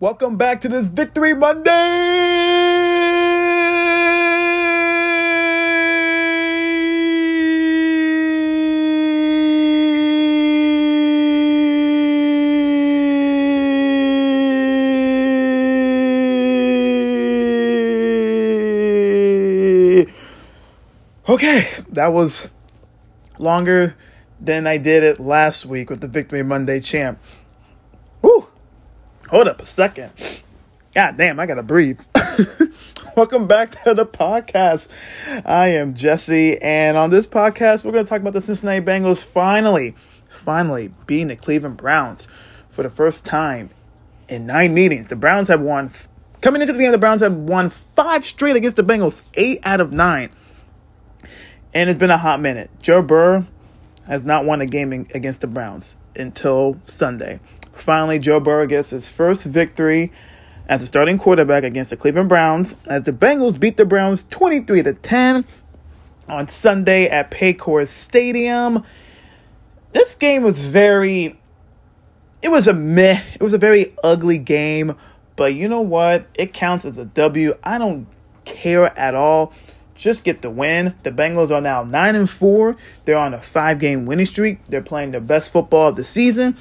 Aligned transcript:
Welcome 0.00 0.36
back 0.36 0.60
to 0.60 0.68
this 0.68 0.86
Victory 0.86 1.34
Monday. 1.34 1.72
Okay, 21.28 21.68
that 21.88 22.12
was 22.12 22.46
longer 23.40 23.96
than 24.40 24.68
I 24.68 24.78
did 24.78 25.02
it 25.02 25.18
last 25.18 25.66
week 25.66 25.90
with 25.90 26.00
the 26.00 26.06
Victory 26.06 26.44
Monday 26.44 26.78
champ. 26.78 27.18
Hold 29.30 29.46
up 29.46 29.60
a 29.60 29.66
second. 29.66 30.10
God 30.94 31.18
damn, 31.18 31.38
I 31.38 31.44
gotta 31.44 31.62
breathe. 31.62 32.00
Welcome 33.16 33.46
back 33.46 33.82
to 33.84 33.92
the 33.92 34.06
podcast. 34.06 34.88
I 35.44 35.68
am 35.68 35.92
Jesse, 35.92 36.56
and 36.62 36.96
on 36.96 37.10
this 37.10 37.26
podcast, 37.26 37.84
we're 37.84 37.92
gonna 37.92 38.04
talk 38.04 38.22
about 38.22 38.32
the 38.32 38.40
Cincinnati 38.40 38.82
Bengals 38.82 39.22
finally, 39.22 39.94
finally 40.30 40.94
beating 41.06 41.28
the 41.28 41.36
Cleveland 41.36 41.76
Browns 41.76 42.26
for 42.70 42.82
the 42.82 42.88
first 42.88 43.26
time 43.26 43.68
in 44.30 44.46
nine 44.46 44.72
meetings. 44.72 45.08
The 45.08 45.16
Browns 45.16 45.48
have 45.48 45.60
won, 45.60 45.92
coming 46.40 46.62
into 46.62 46.72
the 46.72 46.78
game, 46.78 46.92
the 46.92 46.96
Browns 46.96 47.20
have 47.20 47.34
won 47.34 47.68
five 47.68 48.24
straight 48.24 48.56
against 48.56 48.78
the 48.78 48.82
Bengals, 48.82 49.20
eight 49.34 49.60
out 49.62 49.82
of 49.82 49.92
nine. 49.92 50.30
And 51.74 51.90
it's 51.90 51.98
been 51.98 52.08
a 52.08 52.16
hot 52.16 52.40
minute. 52.40 52.70
Joe 52.80 53.02
Burrow 53.02 53.46
has 54.06 54.24
not 54.24 54.46
won 54.46 54.62
a 54.62 54.66
game 54.66 55.06
against 55.12 55.42
the 55.42 55.46
Browns 55.46 55.96
until 56.16 56.80
Sunday. 56.84 57.40
Finally, 57.80 58.18
Joe 58.18 58.40
Burrow 58.40 58.66
gets 58.66 58.90
his 58.90 59.08
first 59.08 59.44
victory 59.44 60.12
as 60.68 60.82
a 60.82 60.86
starting 60.86 61.18
quarterback 61.18 61.64
against 61.64 61.90
the 61.90 61.96
Cleveland 61.96 62.28
Browns 62.28 62.74
as 62.86 63.04
the 63.04 63.12
Bengals 63.12 63.58
beat 63.58 63.76
the 63.76 63.84
Browns 63.84 64.24
23 64.30 64.82
to 64.82 64.92
10 64.92 65.44
on 66.28 66.48
Sunday 66.48 67.06
at 67.08 67.30
Paycor 67.30 67.88
Stadium. 67.88 68.84
This 69.92 70.14
game 70.14 70.42
was 70.42 70.60
very 70.60 71.38
it 72.40 72.48
was 72.48 72.68
a 72.68 72.72
meh. 72.72 73.20
It 73.34 73.42
was 73.42 73.52
a 73.52 73.58
very 73.58 73.94
ugly 74.04 74.38
game, 74.38 74.94
but 75.34 75.54
you 75.54 75.68
know 75.68 75.80
what? 75.80 76.26
It 76.34 76.52
counts 76.52 76.84
as 76.84 76.98
a 76.98 77.04
W. 77.04 77.54
I 77.64 77.78
don't 77.78 78.06
care 78.44 78.96
at 78.98 79.14
all 79.14 79.52
just 79.98 80.24
get 80.24 80.40
the 80.40 80.48
win. 80.48 80.94
The 81.02 81.10
Bengals 81.10 81.50
are 81.50 81.60
now 81.60 81.82
9 81.82 82.14
and 82.14 82.30
4. 82.30 82.76
They're 83.04 83.18
on 83.18 83.34
a 83.34 83.38
5-game 83.38 84.06
winning 84.06 84.26
streak. 84.26 84.64
They're 84.66 84.80
playing 84.80 85.10
the 85.10 85.20
best 85.20 85.52
football 85.52 85.88
of 85.88 85.96
the 85.96 86.04
season. 86.04 86.56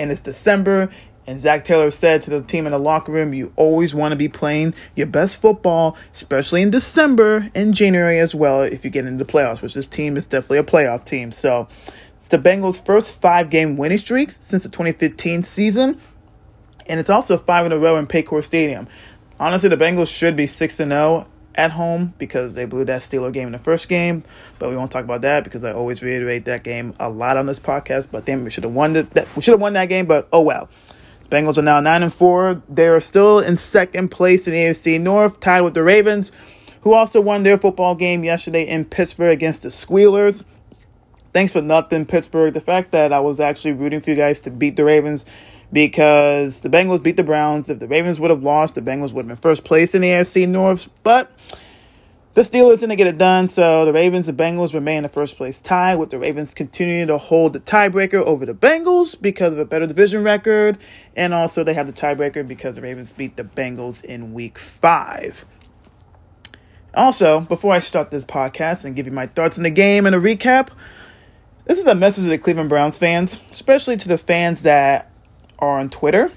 And 0.00 0.10
it's 0.10 0.22
December 0.22 0.88
and 1.26 1.38
Zac 1.38 1.62
Taylor 1.62 1.90
said 1.90 2.22
to 2.22 2.30
the 2.30 2.40
team 2.42 2.64
in 2.64 2.72
the 2.72 2.78
locker 2.78 3.12
room, 3.12 3.34
you 3.34 3.52
always 3.54 3.94
want 3.94 4.12
to 4.12 4.16
be 4.16 4.28
playing 4.28 4.72
your 4.96 5.06
best 5.06 5.40
football, 5.40 5.94
especially 6.14 6.62
in 6.62 6.70
December 6.70 7.50
and 7.54 7.74
January 7.74 8.18
as 8.18 8.34
well, 8.34 8.62
if 8.62 8.82
you 8.82 8.90
get 8.90 9.04
into 9.04 9.22
the 9.22 9.30
playoffs, 9.30 9.60
which 9.60 9.74
this 9.74 9.86
team 9.86 10.16
is 10.16 10.26
definitely 10.26 10.56
a 10.56 10.64
playoff 10.64 11.04
team. 11.04 11.30
So 11.30 11.68
it's 12.18 12.30
the 12.30 12.38
Bengals' 12.38 12.82
first 12.82 13.12
five 13.12 13.50
game 13.50 13.76
winning 13.76 13.98
streak 13.98 14.32
since 14.32 14.62
the 14.62 14.70
2015 14.70 15.42
season. 15.42 16.00
And 16.86 16.98
it's 16.98 17.10
also 17.10 17.36
five 17.36 17.66
in 17.66 17.72
a 17.72 17.78
row 17.78 17.96
in 17.96 18.06
Paycor 18.06 18.42
Stadium. 18.42 18.88
Honestly, 19.38 19.68
the 19.68 19.76
Bengals 19.76 20.08
should 20.08 20.34
be 20.34 20.46
6 20.46 20.80
and 20.80 20.92
0 20.92 21.26
at 21.60 21.72
home 21.72 22.14
because 22.18 22.54
they 22.54 22.64
blew 22.64 22.84
that 22.86 23.02
Steeler 23.02 23.32
game 23.32 23.46
in 23.46 23.52
the 23.52 23.58
first 23.58 23.88
game. 23.88 24.24
But 24.58 24.70
we 24.70 24.76
won't 24.76 24.90
talk 24.90 25.04
about 25.04 25.20
that 25.20 25.44
because 25.44 25.64
I 25.64 25.72
always 25.72 26.02
reiterate 26.02 26.46
that 26.46 26.64
game 26.64 26.94
a 26.98 27.08
lot 27.08 27.36
on 27.36 27.46
this 27.46 27.60
podcast. 27.60 28.08
But 28.10 28.24
damn, 28.24 28.42
we 28.42 28.50
should 28.50 28.64
have 28.64 28.72
won 28.72 28.94
that. 28.94 29.28
We 29.36 29.42
should 29.42 29.52
have 29.52 29.60
won 29.60 29.74
that 29.74 29.86
game. 29.86 30.06
But 30.06 30.28
oh 30.32 30.42
well. 30.42 30.68
Bengals 31.30 31.58
are 31.58 31.62
now 31.62 31.78
nine 31.78 32.02
and 32.02 32.12
four. 32.12 32.60
They 32.68 32.88
are 32.88 33.00
still 33.00 33.38
in 33.38 33.56
second 33.56 34.08
place 34.08 34.48
in 34.48 34.52
the 34.52 34.58
AFC 34.58 35.00
North, 35.00 35.38
tied 35.38 35.60
with 35.60 35.74
the 35.74 35.82
Ravens, 35.84 36.32
who 36.80 36.92
also 36.92 37.20
won 37.20 37.44
their 37.44 37.56
football 37.56 37.94
game 37.94 38.24
yesterday 38.24 38.66
in 38.66 38.84
Pittsburgh 38.84 39.30
against 39.30 39.62
the 39.62 39.70
Squealers. 39.70 40.42
Thanks 41.32 41.52
for 41.52 41.62
nothing, 41.62 42.04
Pittsburgh. 42.04 42.52
The 42.52 42.60
fact 42.60 42.90
that 42.90 43.12
I 43.12 43.20
was 43.20 43.38
actually 43.38 43.72
rooting 43.72 44.00
for 44.00 44.10
you 44.10 44.16
guys 44.16 44.40
to 44.40 44.50
beat 44.50 44.74
the 44.74 44.84
Ravens 44.84 45.24
because 45.72 46.60
the 46.60 46.68
Bengals 46.68 47.02
beat 47.02 47.16
the 47.16 47.22
Browns. 47.22 47.68
If 47.68 47.78
the 47.78 47.88
Ravens 47.88 48.18
would 48.20 48.30
have 48.30 48.42
lost, 48.42 48.74
the 48.74 48.82
Bengals 48.82 49.12
would 49.12 49.24
have 49.24 49.28
been 49.28 49.36
first 49.36 49.64
place 49.64 49.94
in 49.94 50.02
the 50.02 50.08
AFC 50.08 50.48
North. 50.48 50.88
But 51.02 51.30
the 52.34 52.42
Steelers 52.42 52.78
didn't 52.78 52.96
get 52.96 53.08
it 53.08 53.18
done, 53.18 53.48
so 53.48 53.84
the 53.84 53.92
Ravens 53.92 54.28
and 54.28 54.38
Bengals 54.38 54.72
remain 54.72 54.98
in 54.98 55.02
the 55.02 55.08
first 55.08 55.36
place 55.36 55.60
tie, 55.60 55.96
with 55.96 56.10
the 56.10 56.18
Ravens 56.18 56.54
continuing 56.54 57.08
to 57.08 57.18
hold 57.18 57.52
the 57.52 57.60
tiebreaker 57.60 58.22
over 58.24 58.46
the 58.46 58.54
Bengals 58.54 59.20
because 59.20 59.52
of 59.52 59.58
a 59.58 59.64
better 59.64 59.86
division 59.86 60.22
record, 60.22 60.78
and 61.16 61.34
also 61.34 61.64
they 61.64 61.74
have 61.74 61.88
the 61.88 61.92
tiebreaker 61.92 62.46
because 62.46 62.76
the 62.76 62.82
Ravens 62.82 63.12
beat 63.12 63.36
the 63.36 63.42
Bengals 63.42 64.04
in 64.04 64.32
week 64.32 64.58
five. 64.58 65.44
Also, 66.94 67.40
before 67.40 67.72
I 67.72 67.80
start 67.80 68.10
this 68.12 68.24
podcast 68.24 68.84
and 68.84 68.96
give 68.96 69.06
you 69.06 69.12
my 69.12 69.26
thoughts 69.26 69.58
on 69.58 69.64
the 69.64 69.70
game 69.70 70.06
and 70.06 70.14
a 70.14 70.20
recap, 70.20 70.68
this 71.64 71.78
is 71.78 71.86
a 71.86 71.94
message 71.94 72.24
to 72.24 72.30
the 72.30 72.38
Cleveland 72.38 72.68
Browns 72.68 72.96
fans, 72.96 73.38
especially 73.50 73.96
to 73.96 74.08
the 74.08 74.18
fans 74.18 74.62
that 74.62 75.09
are 75.60 75.78
on 75.78 75.90
Twitter. 75.90 76.30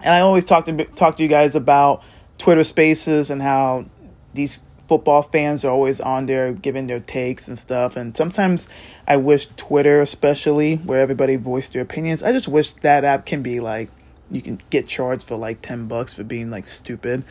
And 0.00 0.14
I 0.14 0.20
always 0.20 0.44
talk 0.44 0.64
to 0.66 0.84
talk 0.84 1.16
to 1.16 1.22
you 1.22 1.28
guys 1.28 1.54
about 1.54 2.02
Twitter 2.38 2.64
Spaces 2.64 3.30
and 3.30 3.42
how 3.42 3.86
these 4.34 4.60
football 4.88 5.22
fans 5.22 5.64
are 5.64 5.70
always 5.70 6.00
on 6.00 6.26
there 6.26 6.52
giving 6.52 6.88
their 6.88 7.00
takes 7.00 7.46
and 7.46 7.58
stuff. 7.58 7.96
And 7.96 8.16
sometimes 8.16 8.66
I 9.06 9.18
wish 9.18 9.46
Twitter, 9.56 10.00
especially 10.00 10.76
where 10.76 11.00
everybody 11.00 11.36
voiced 11.36 11.74
their 11.74 11.82
opinions, 11.82 12.22
I 12.22 12.32
just 12.32 12.48
wish 12.48 12.72
that 12.72 13.04
app 13.04 13.24
can 13.26 13.42
be 13.42 13.60
like 13.60 13.88
you 14.30 14.42
can 14.42 14.60
get 14.70 14.86
charged 14.86 15.26
for 15.26 15.36
like 15.36 15.62
ten 15.62 15.86
bucks 15.86 16.14
for 16.14 16.24
being 16.24 16.50
like 16.50 16.66
stupid 16.66 17.24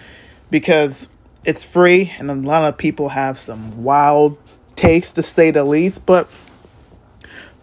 because 0.52 1.10
it's 1.44 1.64
free 1.64 2.14
and 2.20 2.30
a 2.30 2.36
lot 2.36 2.66
of 2.66 2.78
people 2.78 3.10
have 3.10 3.38
some 3.38 3.84
wild 3.84 4.38
takes 4.76 5.12
to 5.14 5.24
say 5.24 5.52
the 5.52 5.64
least. 5.64 6.06
But 6.06 6.30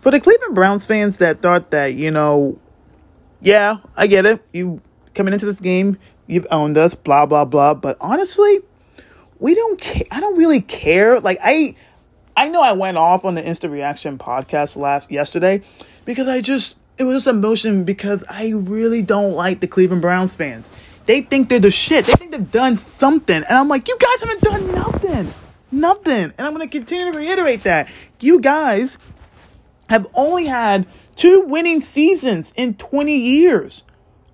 for 0.00 0.10
the 0.10 0.20
Cleveland 0.20 0.54
Browns 0.54 0.84
fans 0.84 1.18
that 1.18 1.42
thought 1.42 1.70
that 1.70 1.94
you 1.94 2.10
know 2.10 2.58
yeah, 3.46 3.76
I 3.96 4.08
get 4.08 4.26
it. 4.26 4.42
You 4.52 4.82
coming 5.14 5.32
into 5.32 5.46
this 5.46 5.60
game, 5.60 5.98
you've 6.26 6.48
owned 6.50 6.76
us, 6.76 6.96
blah 6.96 7.26
blah 7.26 7.44
blah. 7.44 7.74
But 7.74 7.96
honestly, 8.00 8.60
we 9.38 9.54
don't 9.54 9.80
care. 9.80 10.02
I 10.10 10.18
don't 10.18 10.36
really 10.36 10.60
care. 10.60 11.20
Like 11.20 11.38
I, 11.40 11.76
I 12.36 12.48
know 12.48 12.60
I 12.60 12.72
went 12.72 12.96
off 12.96 13.24
on 13.24 13.36
the 13.36 13.46
instant 13.46 13.72
reaction 13.72 14.18
podcast 14.18 14.76
last 14.76 15.12
yesterday 15.12 15.62
because 16.04 16.26
I 16.26 16.40
just 16.40 16.76
it 16.98 17.04
was 17.04 17.22
just 17.22 17.28
emotion 17.28 17.84
because 17.84 18.24
I 18.28 18.48
really 18.48 19.02
don't 19.02 19.34
like 19.34 19.60
the 19.60 19.68
Cleveland 19.68 20.02
Browns 20.02 20.34
fans. 20.34 20.68
They 21.04 21.20
think 21.20 21.48
they're 21.48 21.60
the 21.60 21.70
shit. 21.70 22.06
They 22.06 22.14
think 22.14 22.32
they've 22.32 22.50
done 22.50 22.78
something, 22.78 23.36
and 23.36 23.46
I'm 23.46 23.68
like, 23.68 23.86
you 23.86 23.96
guys 23.96 24.28
haven't 24.28 24.40
done 24.40 24.74
nothing, 24.74 25.34
nothing. 25.70 26.32
And 26.36 26.40
I'm 26.40 26.50
gonna 26.50 26.66
continue 26.66 27.12
to 27.12 27.16
reiterate 27.16 27.62
that 27.62 27.88
you 28.18 28.40
guys 28.40 28.98
have 29.88 30.08
only 30.14 30.46
had 30.46 30.84
Two 31.16 31.40
winning 31.40 31.80
seasons 31.80 32.52
in 32.56 32.74
20 32.74 33.16
years. 33.16 33.84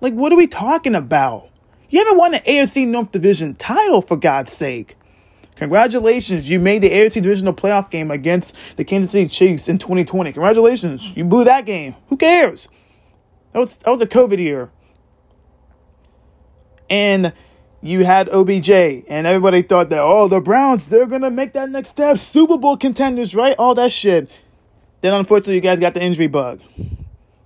Like, 0.01 0.13
what 0.13 0.31
are 0.33 0.35
we 0.35 0.47
talking 0.47 0.95
about? 0.95 1.49
You 1.89 1.99
haven't 1.99 2.17
won 2.17 2.31
the 2.31 2.39
AFC 2.41 2.85
North 2.85 3.11
Division 3.11 3.55
title, 3.55 4.01
for 4.01 4.17
God's 4.17 4.51
sake. 4.51 4.97
Congratulations, 5.55 6.49
you 6.49 6.59
made 6.59 6.81
the 6.81 6.89
AFC 6.89 7.21
Divisional 7.21 7.53
Playoff 7.53 7.89
game 7.89 8.11
against 8.11 8.55
the 8.75 8.83
Kansas 8.83 9.11
City 9.11 9.29
Chiefs 9.29 9.69
in 9.69 9.77
2020. 9.77 10.33
Congratulations, 10.33 11.15
you 11.15 11.23
blew 11.23 11.43
that 11.43 11.65
game. 11.65 11.95
Who 12.07 12.17
cares? 12.17 12.67
That 13.53 13.59
was 13.59 13.77
that 13.77 13.91
was 13.91 14.01
a 14.01 14.07
COVID 14.07 14.39
year. 14.39 14.71
And 16.89 17.33
you 17.81 18.03
had 18.03 18.29
OBJ, 18.29 18.69
and 18.71 19.27
everybody 19.27 19.61
thought 19.61 19.89
that, 19.89 19.99
oh, 19.99 20.27
the 20.27 20.41
Browns, 20.41 20.87
they're 20.87 21.05
going 21.05 21.21
to 21.21 21.29
make 21.29 21.53
that 21.53 21.69
next 21.69 21.89
step. 21.89 22.17
Super 22.17 22.57
Bowl 22.57 22.75
contenders, 22.77 23.35
right? 23.35 23.55
All 23.59 23.75
that 23.75 23.91
shit. 23.91 24.31
Then 25.03 25.13
unfortunately, 25.13 25.55
you 25.55 25.61
guys 25.61 25.81
got 25.81 25.93
the 25.93 26.01
injury 26.01 26.27
bug. 26.27 26.61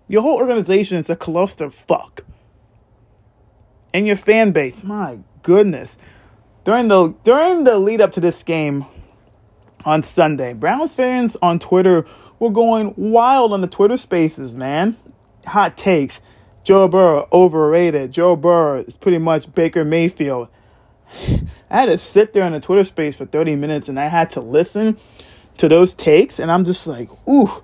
Your 0.08 0.22
whole 0.22 0.38
organization 0.38 0.98
is 0.98 1.10
a 1.10 1.16
cluster 1.16 1.72
fuck. 1.72 2.24
And 3.92 4.06
your 4.06 4.16
fan 4.16 4.52
base, 4.52 4.84
my 4.84 5.18
goodness. 5.42 5.98
During 6.66 6.88
the 6.88 7.16
during 7.24 7.64
the 7.64 7.80
lead 7.80 8.00
up 8.00 8.12
to 8.12 8.20
this 8.20 8.44
game 8.44 8.86
on 9.86 10.04
Sunday, 10.04 10.54
Browns 10.54 10.94
fans 10.94 11.36
on 11.42 11.58
Twitter 11.58 12.06
were 12.38 12.52
going 12.52 12.94
wild 12.96 13.52
on 13.52 13.62
the 13.62 13.68
Twitter 13.68 13.98
spaces, 13.98 14.56
man. 14.56 14.96
Hot 15.48 15.76
takes. 15.76 16.22
Joe 16.64 16.88
Burrow 16.88 17.28
overrated. 17.34 18.12
Joe 18.12 18.36
Burrow 18.36 18.82
is 18.82 18.96
pretty 18.96 19.18
much 19.18 19.52
Baker 19.56 19.84
Mayfield. 19.84 20.48
I 21.72 21.80
had 21.80 21.86
to 21.88 21.98
sit 21.98 22.34
there 22.34 22.46
in 22.46 22.54
the 22.54 22.60
Twitter 22.60 22.84
space 22.84 23.16
for 23.16 23.26
30 23.26 23.56
minutes 23.56 23.90
and 23.90 24.00
I 24.00 24.10
had 24.10 24.30
to 24.32 24.42
listen 24.42 25.00
to 25.58 25.68
those 25.68 25.96
takes, 25.96 26.40
and 26.40 26.52
I'm 26.52 26.64
just 26.64 26.88
like, 26.88 27.10
ooh. 27.28 27.64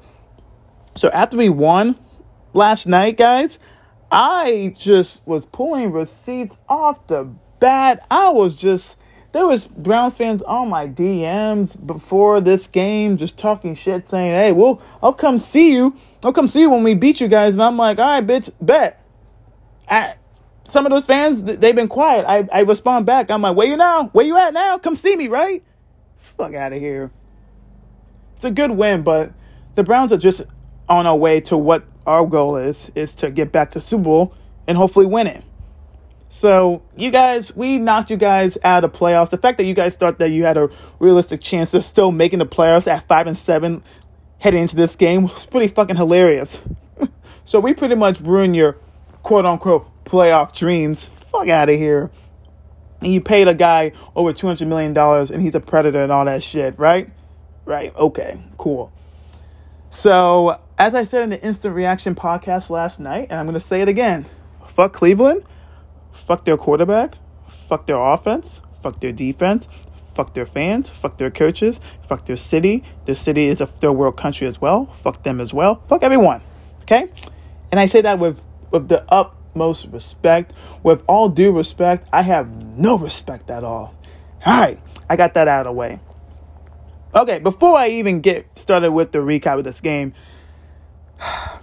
So 0.95 1.09
after 1.09 1.37
we 1.37 1.49
won 1.49 1.97
last 2.53 2.87
night, 2.87 3.17
guys, 3.17 3.59
I 4.11 4.73
just 4.77 5.25
was 5.25 5.45
pulling 5.45 5.91
receipts 5.91 6.57
off 6.69 7.07
the 7.07 7.23
bat. 7.59 8.05
I 8.11 8.29
was 8.29 8.55
just 8.55 8.95
there 9.33 9.47
was 9.47 9.65
Browns 9.65 10.15
fans 10.15 10.43
on 10.43 10.69
my 10.69 10.87
DMs 10.87 11.83
before 11.85 12.39
this 12.39 12.67
game 12.67 13.17
just 13.17 13.35
talking 13.35 13.73
shit 13.73 14.07
saying, 14.07 14.31
Hey, 14.31 14.51
well, 14.51 14.79
I'll 15.01 15.13
come 15.13 15.39
see 15.39 15.73
you. 15.73 15.97
I'll 16.23 16.33
come 16.33 16.45
see 16.45 16.61
you 16.61 16.69
when 16.69 16.83
we 16.83 16.93
beat 16.93 17.19
you 17.19 17.27
guys. 17.27 17.53
And 17.53 17.63
I'm 17.63 17.75
like, 17.75 17.97
all 17.97 18.05
right, 18.05 18.25
bitch, 18.25 18.51
bet. 18.61 19.03
At 19.87 20.19
some 20.65 20.85
of 20.85 20.91
those 20.91 21.07
fans, 21.07 21.43
they've 21.43 21.75
been 21.75 21.87
quiet. 21.87 22.25
I, 22.27 22.47
I 22.53 22.61
respond 22.61 23.07
back. 23.07 23.31
I'm 23.31 23.41
like, 23.41 23.55
where 23.55 23.67
you 23.67 23.75
now? 23.75 24.09
Where 24.13 24.25
you 24.25 24.37
at 24.37 24.53
now? 24.53 24.77
Come 24.77 24.95
see 24.95 25.15
me, 25.15 25.27
right? 25.27 25.63
Fuck 26.19 26.53
out 26.53 26.71
of 26.71 26.79
here. 26.79 27.11
It's 28.43 28.49
a 28.49 28.51
good 28.51 28.71
win, 28.71 29.03
but 29.03 29.31
the 29.75 29.85
Browns 29.85 30.11
are 30.11 30.17
just 30.17 30.41
on 30.89 31.07
our 31.07 31.15
way 31.15 31.39
to 31.39 31.55
what 31.55 31.85
our 32.05 32.25
goal 32.25 32.57
is, 32.57 32.91
is 32.93 33.15
to 33.15 33.31
get 33.31 33.53
back 33.53 33.71
to 33.71 33.79
Super 33.79 34.03
Bowl 34.03 34.35
and 34.67 34.77
hopefully 34.77 35.05
win 35.05 35.27
it. 35.27 35.45
So 36.27 36.81
you 36.97 37.09
guys, 37.09 37.55
we 37.55 37.77
knocked 37.77 38.11
you 38.11 38.17
guys 38.17 38.57
out 38.65 38.83
of 38.83 38.91
playoffs. 38.91 39.29
The 39.29 39.37
fact 39.37 39.59
that 39.59 39.63
you 39.63 39.73
guys 39.73 39.95
thought 39.95 40.19
that 40.19 40.31
you 40.31 40.43
had 40.43 40.57
a 40.57 40.69
realistic 40.99 41.39
chance 41.39 41.73
of 41.73 41.85
still 41.85 42.11
making 42.11 42.39
the 42.39 42.45
playoffs 42.45 42.85
at 42.85 43.07
five 43.07 43.27
and 43.27 43.37
seven 43.37 43.81
heading 44.39 44.63
into 44.63 44.75
this 44.75 44.97
game 44.97 45.23
was 45.23 45.45
pretty 45.45 45.69
fucking 45.69 45.95
hilarious. 45.95 46.59
so 47.45 47.61
we 47.61 47.73
pretty 47.73 47.95
much 47.95 48.19
ruined 48.19 48.57
your 48.57 48.73
quote 49.21 49.45
unquote 49.45 49.87
playoff 50.03 50.53
dreams. 50.53 51.09
Fuck 51.31 51.47
out 51.47 51.69
of 51.69 51.79
here. 51.79 52.11
And 52.99 53.13
you 53.13 53.21
paid 53.21 53.47
a 53.47 53.55
guy 53.55 53.93
over 54.17 54.33
two 54.33 54.47
hundred 54.47 54.67
million 54.67 54.91
dollars, 54.91 55.31
and 55.31 55.41
he's 55.41 55.55
a 55.55 55.61
predator 55.61 56.03
and 56.03 56.11
all 56.11 56.25
that 56.25 56.43
shit, 56.43 56.77
right? 56.77 57.09
Right. 57.65 57.95
Okay. 57.95 58.39
Cool. 58.57 58.91
So 59.89 60.59
as 60.77 60.95
I 60.95 61.03
said 61.03 61.23
in 61.23 61.29
the 61.29 61.41
instant 61.41 61.75
reaction 61.75 62.15
podcast 62.15 62.69
last 62.69 62.99
night, 62.99 63.27
and 63.29 63.39
I'm 63.39 63.45
going 63.45 63.53
to 63.53 63.65
say 63.65 63.81
it 63.81 63.87
again: 63.89 64.25
fuck 64.65 64.93
Cleveland 64.93 65.43
Fuck 66.13 66.45
their 66.45 66.57
quarterback. 66.57 67.15
Fuck 67.67 67.87
their 67.87 67.97
offense. 67.97 68.61
Fuck 68.81 68.99
their 69.01 69.11
defense. 69.11 69.67
Fuck 70.15 70.33
their 70.33 70.45
fans. 70.45 70.89
Fuck 70.89 71.17
their 71.17 71.31
coaches. 71.31 71.79
Fuck 72.07 72.25
their 72.25 72.37
city. 72.37 72.83
Their 73.05 73.15
city 73.15 73.47
is 73.47 73.59
a 73.59 73.67
third 73.67 73.93
world 73.93 74.15
country 74.15 74.47
as 74.47 74.61
well. 74.61 74.85
Fuck 75.01 75.23
them 75.23 75.41
as 75.41 75.53
well. 75.53 75.81
Fuck 75.87 76.03
everyone. 76.03 76.41
Okay? 76.81 77.09
And 77.71 77.79
I 77.79 77.87
say 77.87 78.01
that 78.01 78.19
with, 78.19 78.39
with 78.71 78.87
the 78.87 79.03
utmost 79.09 79.87
respect. 79.91 80.53
With 80.83 81.03
all 81.07 81.29
due 81.29 81.51
respect, 81.51 82.07
I 82.13 82.21
have 82.21 82.47
no 82.77 82.97
respect 82.97 83.49
at 83.49 83.63
all. 83.63 83.95
All 84.45 84.59
right. 84.59 84.79
I 85.09 85.15
got 85.15 85.33
that 85.33 85.47
out 85.47 85.65
of 85.65 85.73
the 85.73 85.77
way. 85.77 85.99
Okay, 87.15 87.37
before 87.37 87.77
I 87.77 87.89
even 87.89 88.21
get 88.21 88.57
started 88.57 88.91
with 88.91 89.11
the 89.11 89.19
recap 89.19 89.59
of 89.59 89.63
this 89.65 89.81
game, 89.81 90.13
I 91.19 91.59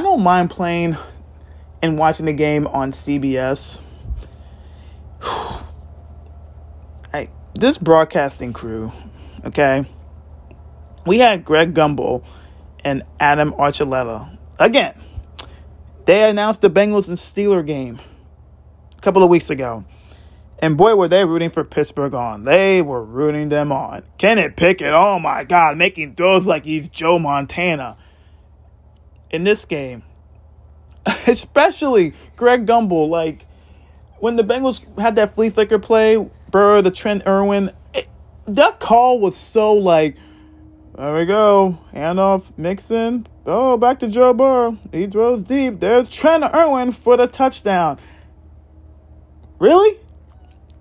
don't 0.00 0.20
mind 0.20 0.50
playing 0.50 0.96
and 1.80 1.96
watching 1.96 2.26
the 2.26 2.32
game 2.32 2.66
on 2.66 2.90
CBS. 2.90 3.78
I, 7.12 7.28
this 7.54 7.78
broadcasting 7.78 8.52
crew, 8.52 8.90
okay, 9.44 9.88
we 11.06 11.20
had 11.20 11.44
Greg 11.44 11.72
Gumbel 11.72 12.24
and 12.84 13.04
Adam 13.20 13.52
Archuleta. 13.52 14.36
Again, 14.58 15.00
they 16.06 16.28
announced 16.28 16.62
the 16.62 16.70
Bengals 16.70 17.06
and 17.06 17.16
Steeler 17.16 17.64
game 17.64 18.00
a 18.98 19.00
couple 19.00 19.22
of 19.22 19.30
weeks 19.30 19.50
ago. 19.50 19.84
And 20.58 20.76
boy, 20.76 20.94
were 20.94 21.08
they 21.08 21.24
rooting 21.24 21.50
for 21.50 21.64
Pittsburgh 21.64 22.14
on. 22.14 22.44
They 22.44 22.80
were 22.80 23.02
rooting 23.02 23.48
them 23.48 23.72
on. 23.72 24.02
Kenny 24.18 24.48
Pickett, 24.48 24.92
oh 24.92 25.18
my 25.18 25.44
God, 25.44 25.76
making 25.76 26.14
throws 26.14 26.46
like 26.46 26.64
he's 26.64 26.88
Joe 26.88 27.18
Montana. 27.18 27.96
In 29.30 29.42
this 29.44 29.64
game, 29.64 30.04
especially 31.26 32.14
Greg 32.36 32.66
Gumbel. 32.66 33.08
Like 33.08 33.46
when 34.20 34.36
the 34.36 34.44
Bengals 34.44 34.98
had 34.98 35.16
that 35.16 35.34
flea 35.34 35.50
flicker 35.50 35.78
play, 35.78 36.30
Burrow, 36.50 36.80
the 36.82 36.90
Trent 36.90 37.26
Irwin, 37.26 37.72
it, 37.92 38.08
that 38.46 38.78
call 38.78 39.18
was 39.18 39.36
so 39.36 39.72
like, 39.72 40.16
there 40.96 41.14
we 41.14 41.24
go, 41.24 41.78
handoff, 41.92 42.56
Mixon. 42.56 43.26
Oh, 43.44 43.76
back 43.76 43.98
to 43.98 44.08
Joe 44.08 44.32
Burrow. 44.32 44.78
He 44.92 45.06
throws 45.06 45.44
deep. 45.44 45.80
There's 45.80 46.08
Trent 46.08 46.44
Irwin 46.44 46.92
for 46.92 47.16
the 47.16 47.26
touchdown. 47.26 47.98
Really? 49.58 49.98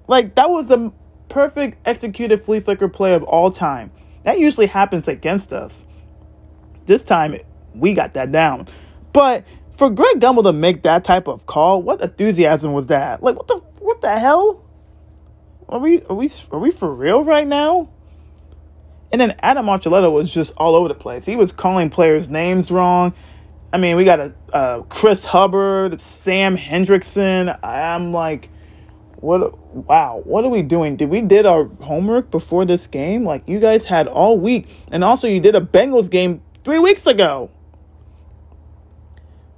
Like 0.07 0.35
that 0.35 0.49
was 0.49 0.71
a 0.71 0.91
perfect 1.29 1.77
executed 1.85 2.43
flea 2.43 2.59
flicker 2.59 2.87
play 2.87 3.13
of 3.13 3.23
all 3.23 3.51
time. 3.51 3.91
That 4.23 4.39
usually 4.39 4.67
happens 4.67 5.07
against 5.07 5.53
us. 5.53 5.85
This 6.85 7.05
time 7.05 7.37
we 7.73 7.93
got 7.93 8.13
that 8.13 8.31
down. 8.31 8.67
But 9.13 9.45
for 9.77 9.89
Greg 9.89 10.19
Gumbel 10.19 10.43
to 10.43 10.53
make 10.53 10.83
that 10.83 11.03
type 11.03 11.27
of 11.27 11.45
call, 11.45 11.81
what 11.81 12.01
enthusiasm 12.01 12.73
was 12.73 12.87
that? 12.87 13.23
Like 13.23 13.35
what 13.35 13.47
the 13.47 13.57
what 13.79 14.01
the 14.01 14.17
hell? 14.17 14.63
Are 15.69 15.79
we 15.79 16.03
are 16.03 16.15
we 16.15 16.29
are 16.51 16.59
we 16.59 16.71
for 16.71 16.93
real 16.93 17.23
right 17.23 17.47
now? 17.47 17.89
And 19.11 19.21
then 19.21 19.35
Adam 19.39 19.67
Archuleta 19.67 20.11
was 20.11 20.33
just 20.33 20.53
all 20.57 20.75
over 20.75 20.87
the 20.87 20.95
place. 20.95 21.25
He 21.25 21.35
was 21.35 21.51
calling 21.51 21.91
players' 21.91 22.29
names 22.29 22.71
wrong. 22.71 23.13
I 23.71 23.77
mean, 23.77 23.95
we 23.95 24.05
got 24.05 24.19
a 24.19 24.35
uh, 24.51 24.81
Chris 24.83 25.23
Hubbard, 25.23 26.01
Sam 26.01 26.57
Hendrickson. 26.57 27.57
I'm 27.63 28.11
like, 28.11 28.49
what? 29.17 29.57
Wow, 29.73 30.21
what 30.23 30.45
are 30.45 30.49
we 30.49 30.61
doing? 30.61 30.95
Did 30.97 31.09
we 31.09 31.21
did 31.21 31.45
our 31.45 31.65
homework 31.81 32.29
before 32.29 32.63
this 32.63 32.85
game? 32.85 33.25
Like 33.25 33.43
you 33.47 33.59
guys 33.59 33.85
had 33.85 34.07
all 34.07 34.37
week, 34.37 34.69
and 34.91 35.03
also 35.03 35.27
you 35.27 35.39
did 35.39 35.55
a 35.55 35.61
Bengals 35.61 36.09
game 36.09 36.41
three 36.63 36.79
weeks 36.79 37.07
ago. 37.07 37.49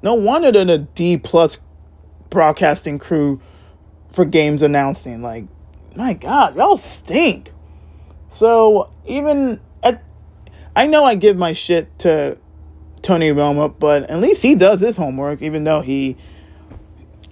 No 0.02 0.14
wonder 0.14 0.52
they're 0.52 0.66
the 0.66 0.78
D 0.78 1.18
plus 1.18 1.58
broadcasting 2.30 3.00
crew 3.00 3.42
for 4.12 4.24
games 4.24 4.62
announcing. 4.62 5.22
Like, 5.22 5.46
my 5.96 6.14
God, 6.14 6.56
y'all 6.56 6.78
stink. 6.78 7.52
So 8.30 8.92
even 9.06 9.60
at, 9.84 10.04
I 10.76 10.88
know 10.88 11.04
I 11.04 11.16
give 11.16 11.38
my 11.38 11.54
shit 11.54 11.98
to 12.00 12.38
Tony 13.02 13.32
Romo, 13.32 13.74
but 13.78 14.10
at 14.10 14.20
least 14.20 14.42
he 14.42 14.56
does 14.56 14.80
his 14.80 14.96
homework, 14.96 15.42
even 15.42 15.64
though 15.64 15.82
he 15.82 16.18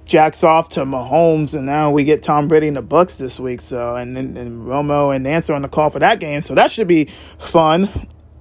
jacks 0.05 0.43
off 0.43 0.69
to 0.69 0.85
Mahomes, 0.85 1.53
and 1.53 1.65
now 1.65 1.91
we 1.91 2.03
get 2.03 2.23
Tom 2.23 2.47
Brady 2.47 2.67
in 2.67 2.73
the 2.73 2.81
Bucks 2.81 3.17
this 3.17 3.39
week. 3.39 3.61
So 3.61 3.95
and 3.95 4.17
and, 4.17 4.37
and 4.37 4.67
Romo 4.67 5.15
and 5.15 5.25
Nantz 5.25 5.53
on 5.53 5.61
the 5.61 5.69
call 5.69 5.89
for 5.89 5.99
that 5.99 6.19
game, 6.19 6.41
so 6.41 6.55
that 6.55 6.71
should 6.71 6.87
be 6.87 7.09
fun 7.37 7.89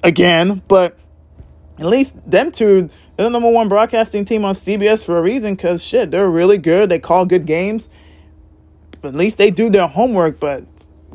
again. 0.03 0.63
But 0.69 0.99
at 1.79 1.87
least 1.87 2.15
them 2.29 2.53
two 2.53 2.91
they're 3.17 3.27
the 3.27 3.31
number 3.31 3.51
one 3.51 3.69
broadcasting 3.69 4.25
team 4.25 4.45
on 4.45 4.55
CBS 4.55 5.05
for 5.05 5.19
a 5.19 5.23
reason 5.23 5.55
because 5.55 5.85
shit, 5.85 6.11
they're 6.11 6.31
really 6.31 6.59
good. 6.59 6.89
They 6.89 6.99
call 6.99 7.27
good 7.27 7.47
games. 7.47 7.89
But 9.01 9.09
at 9.09 9.17
least 9.17 9.39
they 9.39 9.51
do 9.51 9.69
their 9.69 9.87
homework. 9.87 10.41
But 10.41 10.65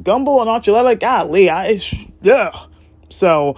Gumbel 0.01 0.41
and 0.41 0.49
Archuleta, 0.49 0.99
golly, 0.99 1.49
I, 1.49 1.79
yeah. 2.21 2.65
So, 3.09 3.57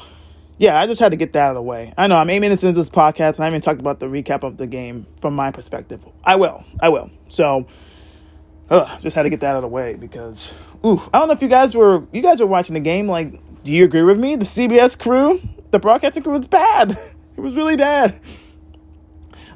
yeah, 0.60 0.78
I 0.78 0.88
just 0.88 1.00
had 1.00 1.12
to 1.12 1.18
get 1.18 1.32
that 1.34 1.40
out 1.40 1.50
of 1.52 1.56
the 1.56 1.62
way. 1.62 1.94
I 1.98 2.08
know 2.08 2.18
I'm 2.18 2.30
eight 2.30 2.42
minutes 2.42 2.64
into 2.64 2.80
this 2.80 2.90
podcast 2.90 3.36
and 3.36 3.40
I 3.40 3.46
haven't 3.46 3.62
talked 3.62 3.80
about 3.80 4.02
the 4.02 4.08
recap 4.08 4.44
of 4.44 4.58
the 4.58 4.68
game 4.68 5.08
from 5.22 5.34
my 5.34 5.52
perspective. 5.52 6.06
I 6.24 6.36
will. 6.36 6.66
I 6.82 6.90
will. 6.90 7.10
So, 7.30 7.66
ugh, 8.69 9.02
just 9.02 9.16
had 9.16 9.24
to 9.24 9.30
get 9.30 9.40
that 9.40 9.52
out 9.52 9.56
of 9.56 9.62
the 9.62 9.69
way 9.69 9.95
because, 9.95 10.54
oof. 10.86 11.10
I 11.14 11.19
don't 11.19 11.30
know 11.30 11.33
if 11.33 11.42
you 11.42 11.48
guys 11.48 11.74
were, 11.76 12.06
you 12.12 12.22
guys 12.22 12.42
were 12.42 12.45
watching 12.45 12.74
the 12.74 12.81
game. 12.81 13.07
Like, 13.07 13.40
do 13.64 13.72
you 13.72 13.86
agree 13.86 14.02
with 14.04 14.19
me? 14.19 14.36
The 14.36 14.45
CBS 14.45 15.00
crew, 15.00 15.42
the 15.72 15.80
broadcasting 15.80 16.24
crew 16.24 16.38
was 16.38 16.48
bad. 16.48 17.00
It 17.38 17.42
was 17.42 17.56
really 17.56 17.78
bad. 17.78 18.19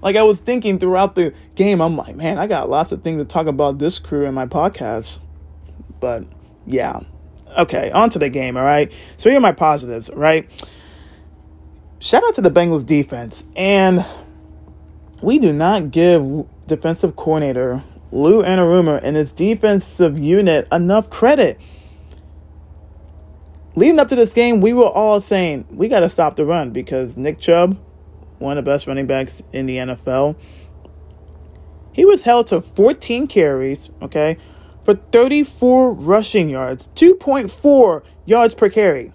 Like 0.01 0.15
I 0.15 0.23
was 0.23 0.39
thinking 0.39 0.79
throughout 0.79 1.15
the 1.15 1.33
game, 1.55 1.81
I'm 1.81 1.97
like, 1.97 2.15
man, 2.15 2.37
I 2.37 2.47
got 2.47 2.69
lots 2.69 2.93
of 2.93 3.03
things 3.03 3.21
to 3.21 3.25
talk 3.25 3.45
about 3.45 3.77
this 3.77 3.99
crew 3.99 4.25
in 4.25 4.33
my 4.33 4.45
podcast. 4.45 5.19
But 5.99 6.23
yeah. 6.65 7.01
Okay, 7.57 7.91
on 7.91 8.09
to 8.11 8.19
the 8.19 8.29
game, 8.29 8.55
all 8.55 8.63
right? 8.63 8.89
So 9.17 9.29
here 9.29 9.37
are 9.37 9.41
my 9.41 9.51
positives, 9.51 10.09
right? 10.13 10.49
Shout 12.03 12.23
out 12.23 12.35
to 12.35 12.41
the 12.41 12.51
Bengals 12.51 12.85
defense. 12.85 13.45
And 13.55 14.05
we 15.21 15.39
do 15.39 15.53
not 15.53 15.91
give 15.91 16.45
defensive 16.67 17.15
coordinator 17.15 17.83
Lou 18.11 18.43
Anarumo 18.43 18.99
and 19.01 19.15
his 19.15 19.31
defensive 19.31 20.19
unit 20.19 20.67
enough 20.71 21.09
credit 21.09 21.59
leading 23.75 23.99
up 23.99 24.07
to 24.09 24.15
this 24.15 24.33
game, 24.33 24.61
we 24.61 24.73
were 24.73 24.87
all 24.87 25.21
saying 25.21 25.65
we 25.69 25.87
got 25.87 26.01
to 26.01 26.09
stop 26.09 26.35
the 26.35 26.45
run 26.45 26.71
because 26.71 27.17
Nick 27.17 27.39
Chubb, 27.39 27.77
one 28.39 28.57
of 28.57 28.65
the 28.65 28.71
best 28.71 28.87
running 28.87 29.07
backs 29.07 29.41
in 29.51 29.65
the 29.65 29.77
NFL, 29.77 30.35
he 31.91 32.05
was 32.05 32.23
held 32.23 32.47
to 32.47 32.61
14 32.61 33.27
carries, 33.27 33.89
okay, 34.01 34.37
for 34.83 34.95
34 34.95 35.93
rushing 35.93 36.49
yards, 36.49 36.89
2.4 36.95 38.03
yards 38.25 38.53
per 38.53 38.69
carry. 38.69 39.13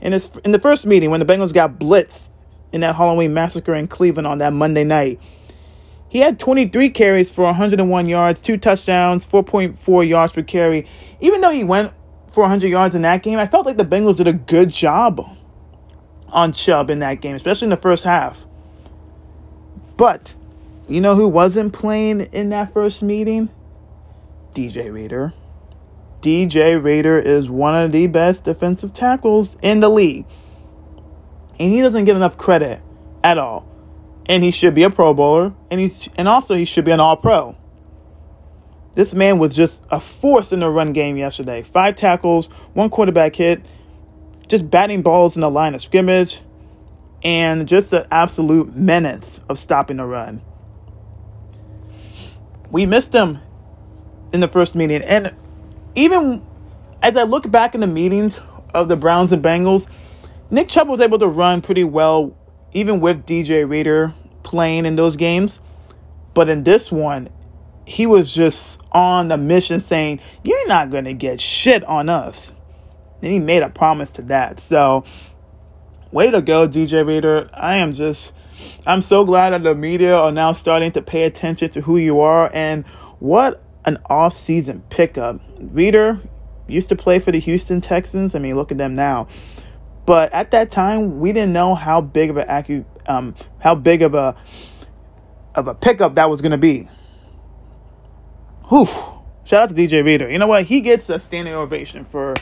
In, 0.00 0.12
his, 0.12 0.30
in 0.44 0.52
the 0.52 0.58
first 0.58 0.86
meeting, 0.86 1.10
when 1.10 1.20
the 1.20 1.26
Bengals 1.26 1.52
got 1.52 1.78
blitzed 1.78 2.28
in 2.72 2.80
that 2.82 2.96
Halloween 2.96 3.32
massacre 3.34 3.74
in 3.74 3.88
Cleveland 3.88 4.26
on 4.26 4.38
that 4.38 4.52
Monday 4.52 4.84
night, 4.84 5.20
he 6.08 6.20
had 6.20 6.38
23 6.38 6.90
carries 6.90 7.30
for 7.30 7.44
101 7.44 8.06
yards, 8.06 8.40
two 8.40 8.56
touchdowns, 8.56 9.26
4.4 9.26 10.08
yards 10.08 10.32
per 10.32 10.42
carry. 10.42 10.86
Even 11.20 11.40
though 11.40 11.50
he 11.50 11.64
went 11.64 11.92
400 12.36 12.68
yards 12.68 12.94
in 12.94 13.00
that 13.00 13.22
game. 13.22 13.38
I 13.38 13.46
felt 13.46 13.64
like 13.64 13.78
the 13.78 13.84
Bengals 13.84 14.18
did 14.18 14.28
a 14.28 14.34
good 14.34 14.68
job 14.68 15.26
on 16.28 16.52
Chubb 16.52 16.90
in 16.90 16.98
that 16.98 17.22
game, 17.22 17.34
especially 17.34 17.64
in 17.64 17.70
the 17.70 17.78
first 17.78 18.04
half. 18.04 18.44
But 19.96 20.34
you 20.86 21.00
know 21.00 21.14
who 21.14 21.28
wasn't 21.28 21.72
playing 21.72 22.20
in 22.32 22.50
that 22.50 22.74
first 22.74 23.02
meeting? 23.02 23.48
DJ 24.54 24.92
Reader. 24.92 25.32
DJ 26.22 26.82
Reader 26.82 27.18
is 27.18 27.48
one 27.50 27.74
of 27.74 27.92
the 27.92 28.06
best 28.08 28.44
defensive 28.44 28.92
tackles 28.92 29.56
in 29.62 29.80
the 29.80 29.88
league. 29.88 30.26
And 31.58 31.72
he 31.72 31.80
doesn't 31.80 32.04
get 32.04 32.16
enough 32.16 32.36
credit 32.36 32.80
at 33.22 33.38
all. 33.38 33.66
and 34.26 34.42
he 34.42 34.50
should 34.50 34.74
be 34.74 34.82
a 34.82 34.90
Pro 34.90 35.14
Bowler, 35.14 35.54
and 35.70 35.80
he's 35.80 36.08
and 36.16 36.28
also 36.28 36.54
he 36.54 36.64
should 36.64 36.84
be 36.84 36.90
an 36.90 37.00
All 37.00 37.16
Pro. 37.16 37.56
This 38.94 39.14
man 39.14 39.38
was 39.38 39.54
just 39.54 39.84
a 39.90 40.00
force 40.00 40.52
in 40.52 40.60
the 40.60 40.68
run 40.68 40.92
game 40.92 41.16
yesterday. 41.16 41.62
Five 41.62 41.96
tackles, 41.96 42.46
one 42.72 42.90
quarterback 42.90 43.36
hit, 43.36 43.64
just 44.48 44.68
batting 44.70 45.02
balls 45.02 45.36
in 45.36 45.42
the 45.42 45.50
line 45.50 45.74
of 45.74 45.82
scrimmage, 45.82 46.40
and 47.22 47.68
just 47.68 47.92
an 47.92 48.06
absolute 48.10 48.74
menace 48.74 49.40
of 49.48 49.58
stopping 49.58 49.98
the 49.98 50.04
run. 50.04 50.42
We 52.70 52.86
missed 52.86 53.12
him 53.12 53.38
in 54.32 54.40
the 54.40 54.48
first 54.48 54.74
meeting, 54.74 55.02
and 55.02 55.34
even 55.96 56.46
as 57.02 57.16
I 57.16 57.24
look 57.24 57.50
back 57.50 57.74
in 57.74 57.80
the 57.80 57.86
meetings 57.86 58.38
of 58.72 58.88
the 58.88 58.96
Browns 58.96 59.32
and 59.32 59.42
Bengals, 59.42 59.86
Nick 60.50 60.68
Chubb 60.68 60.88
was 60.88 61.00
able 61.00 61.18
to 61.18 61.26
run 61.26 61.62
pretty 61.62 61.82
well, 61.82 62.36
even 62.72 63.00
with 63.00 63.26
DJ 63.26 63.68
Reader 63.68 64.14
playing 64.42 64.86
in 64.86 64.94
those 64.94 65.16
games. 65.16 65.60
But 66.34 66.48
in 66.48 66.62
this 66.62 66.92
one, 66.92 67.30
he 67.86 68.06
was 68.06 68.32
just 68.32 68.78
on 68.92 69.28
the 69.28 69.36
mission 69.36 69.80
saying, 69.80 70.20
You're 70.44 70.68
not 70.68 70.90
going 70.90 71.04
to 71.04 71.14
get 71.14 71.40
shit 71.40 71.82
on 71.84 72.08
us. 72.08 72.52
And 73.22 73.32
he 73.32 73.38
made 73.38 73.62
a 73.62 73.70
promise 73.70 74.12
to 74.12 74.22
that. 74.22 74.60
So, 74.60 75.04
way 76.12 76.30
to 76.30 76.42
go, 76.42 76.68
DJ 76.68 77.06
Reader. 77.06 77.48
I 77.54 77.76
am 77.76 77.92
just, 77.92 78.32
I'm 78.86 79.00
so 79.00 79.24
glad 79.24 79.50
that 79.50 79.62
the 79.62 79.74
media 79.74 80.14
are 80.16 80.32
now 80.32 80.52
starting 80.52 80.92
to 80.92 81.02
pay 81.02 81.24
attention 81.24 81.70
to 81.70 81.80
who 81.80 81.96
you 81.96 82.20
are. 82.20 82.50
And 82.52 82.84
what 83.18 83.62
an 83.86 83.98
off-season 84.10 84.82
pickup. 84.90 85.40
Reader 85.58 86.20
used 86.66 86.88
to 86.88 86.96
play 86.96 87.18
for 87.18 87.32
the 87.32 87.38
Houston 87.38 87.80
Texans. 87.80 88.34
I 88.34 88.38
mean, 88.40 88.56
look 88.56 88.72
at 88.72 88.78
them 88.78 88.92
now. 88.94 89.28
But 90.04 90.32
at 90.32 90.50
that 90.50 90.70
time, 90.70 91.20
we 91.20 91.32
didn't 91.32 91.52
know 91.52 91.74
how 91.74 92.00
big 92.00 92.30
of 92.30 92.36
a 92.36 92.84
um, 93.06 93.34
how 93.60 93.74
big 93.74 94.02
of 94.02 94.14
a 94.14 94.36
of 95.54 95.68
a 95.68 95.74
pickup 95.74 96.14
that 96.16 96.28
was 96.30 96.40
going 96.40 96.52
to 96.52 96.58
be. 96.58 96.88
Whew. 98.68 98.86
Shout 99.44 99.62
out 99.62 99.68
to 99.68 99.74
DJ 99.74 100.04
Reader. 100.04 100.30
You 100.30 100.38
know 100.38 100.48
what? 100.48 100.64
He 100.64 100.80
gets 100.80 101.08
a 101.08 101.20
standing 101.20 101.54
ovation 101.54 102.04
for 102.04 102.34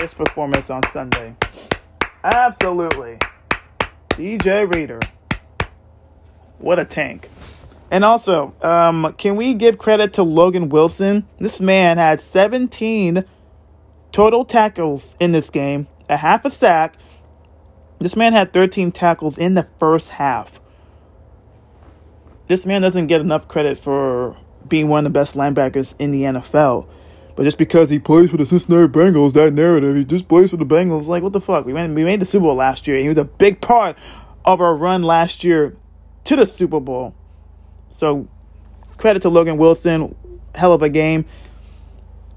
his 0.00 0.12
performance 0.12 0.70
on 0.70 0.82
Sunday. 0.92 1.36
Absolutely. 2.24 3.18
DJ 4.10 4.72
Reader. 4.74 4.98
What 6.58 6.80
a 6.80 6.84
tank. 6.84 7.30
And 7.90 8.04
also, 8.04 8.54
um, 8.62 9.14
can 9.16 9.36
we 9.36 9.54
give 9.54 9.78
credit 9.78 10.12
to 10.14 10.22
Logan 10.22 10.68
Wilson? 10.68 11.26
This 11.38 11.60
man 11.60 11.96
had 11.96 12.20
17 12.20 13.24
total 14.12 14.44
tackles 14.44 15.16
in 15.18 15.32
this 15.32 15.48
game, 15.50 15.86
a 16.08 16.16
half 16.16 16.44
a 16.44 16.50
sack. 16.50 16.96
This 17.98 18.14
man 18.14 18.32
had 18.32 18.52
13 18.52 18.92
tackles 18.92 19.38
in 19.38 19.54
the 19.54 19.66
first 19.80 20.10
half. 20.10 20.60
This 22.46 22.64
man 22.64 22.82
doesn't 22.82 23.06
get 23.08 23.20
enough 23.20 23.48
credit 23.48 23.78
for 23.78 24.36
being 24.68 24.88
one 24.88 25.04
of 25.06 25.12
the 25.12 25.18
best 25.18 25.34
linebackers 25.34 25.94
in 25.98 26.10
the 26.10 26.22
NFL. 26.22 26.86
But 27.36 27.44
just 27.44 27.58
because 27.58 27.88
he 27.88 27.98
plays 27.98 28.30
for 28.30 28.36
the 28.36 28.46
Cincinnati 28.46 28.88
Bengals, 28.88 29.32
that 29.34 29.52
narrative, 29.52 29.96
he 29.96 30.04
just 30.04 30.28
plays 30.28 30.50
for 30.50 30.56
the 30.56 30.66
Bengals. 30.66 31.06
Like, 31.06 31.22
what 31.22 31.32
the 31.32 31.40
fuck? 31.40 31.64
We 31.64 31.72
went, 31.72 31.94
we 31.94 32.04
made 32.04 32.20
the 32.20 32.26
Super 32.26 32.44
Bowl 32.44 32.56
last 32.56 32.86
year. 32.86 33.00
He 33.00 33.08
was 33.08 33.18
a 33.18 33.24
big 33.24 33.60
part 33.60 33.96
of 34.44 34.60
our 34.60 34.74
run 34.74 35.02
last 35.02 35.44
year 35.44 35.76
to 36.24 36.36
the 36.36 36.46
Super 36.46 36.80
Bowl. 36.80 37.14
So 37.90 38.28
credit 38.96 39.22
to 39.22 39.28
Logan 39.28 39.56
Wilson, 39.56 40.14
hell 40.54 40.72
of 40.72 40.82
a 40.82 40.88
game. 40.88 41.24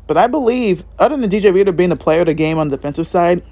But 0.07 0.17
I 0.17 0.27
believe, 0.27 0.83
other 0.99 1.15
than 1.15 1.29
DJ 1.29 1.53
Reader 1.53 1.71
being 1.71 1.89
the 1.89 1.95
player 1.95 2.21
of 2.21 2.25
the 2.25 2.33
game 2.33 2.57
on 2.57 2.67
the 2.67 2.77
defensive 2.77 3.07
side, 3.07 3.43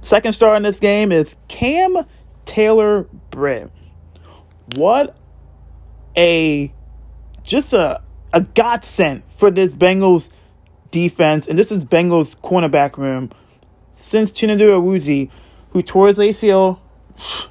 second 0.00 0.32
star 0.32 0.56
in 0.56 0.62
this 0.62 0.80
game 0.80 1.12
is 1.12 1.36
Cam 1.48 2.04
Taylor 2.44 3.04
Britt. 3.30 3.70
What 4.76 5.16
a 6.16 6.72
just 7.44 7.72
a 7.72 8.02
a 8.32 8.40
godsend 8.40 9.22
for 9.36 9.50
this 9.50 9.72
Bengals 9.72 10.28
defense, 10.90 11.46
and 11.46 11.58
this 11.58 11.70
is 11.70 11.84
Bengals 11.84 12.36
cornerback 12.36 12.96
room 12.96 13.30
since 13.94 14.32
Chinedu 14.32 14.70
Awuzie, 14.70 15.30
who 15.70 15.82
tore 15.82 16.08
his 16.08 16.18
ACL. 16.18 16.78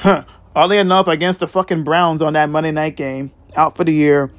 Huh, 0.00 0.22
Oddly 0.58 0.78
enough, 0.78 1.06
against 1.06 1.38
the 1.38 1.46
fucking 1.46 1.84
Browns 1.84 2.20
on 2.20 2.32
that 2.32 2.50
Monday 2.50 2.72
night 2.72 2.96
game, 2.96 3.30
out 3.54 3.76
for 3.76 3.84
the 3.84 3.92
year. 3.92 4.32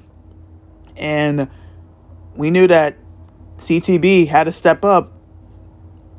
And 0.98 1.48
we 2.36 2.52
knew 2.52 2.68
that 2.68 2.98
CTB 3.56 4.28
had 4.28 4.44
to 4.44 4.52
step 4.52 4.84
up 4.84 5.18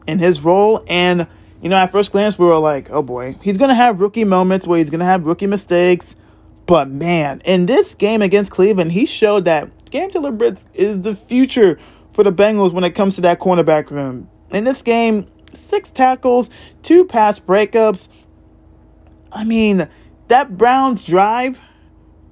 in 0.07 0.19
his 0.19 0.41
role. 0.41 0.83
And, 0.89 1.27
you 1.61 1.69
know, 1.69 1.77
at 1.77 1.93
first 1.93 2.13
glance, 2.13 2.39
we 2.39 2.47
were 2.47 2.57
like, 2.57 2.89
oh 2.89 3.03
boy, 3.03 3.37
he's 3.43 3.59
going 3.59 3.69
to 3.69 3.75
have 3.75 4.01
rookie 4.01 4.25
moments 4.25 4.67
where 4.67 4.79
he's 4.79 4.89
going 4.89 5.01
to 5.01 5.05
have 5.05 5.27
rookie 5.27 5.47
mistakes. 5.47 6.17
But 6.65 6.89
man, 6.89 7.43
in 7.45 7.67
this 7.67 7.95
game 7.95 8.23
against 8.23 8.51
Cleveland, 8.51 8.93
he 8.93 9.05
showed 9.05 9.45
that 9.45 9.69
Cam 9.91 10.09
Taylor 10.09 10.33
Britt 10.33 10.65
is 10.73 11.03
the 11.03 11.15
future 11.15 11.79
for 12.15 12.25
the 12.25 12.33
Bengals 12.33 12.73
when 12.73 12.85
it 12.85 12.93
comes 12.93 13.17
to 13.17 13.21
that 13.21 13.39
cornerback 13.39 13.91
room. 13.91 14.31
In 14.51 14.65
this 14.65 14.81
game, 14.81 15.27
six 15.53 15.93
tackles, 15.93 16.49
two 16.83 17.05
pass 17.05 17.39
breakups, 17.39 18.09
I 19.33 19.45
mean, 19.45 19.89
that 20.29 20.57
Browns 20.57 21.05
drive, 21.05 21.59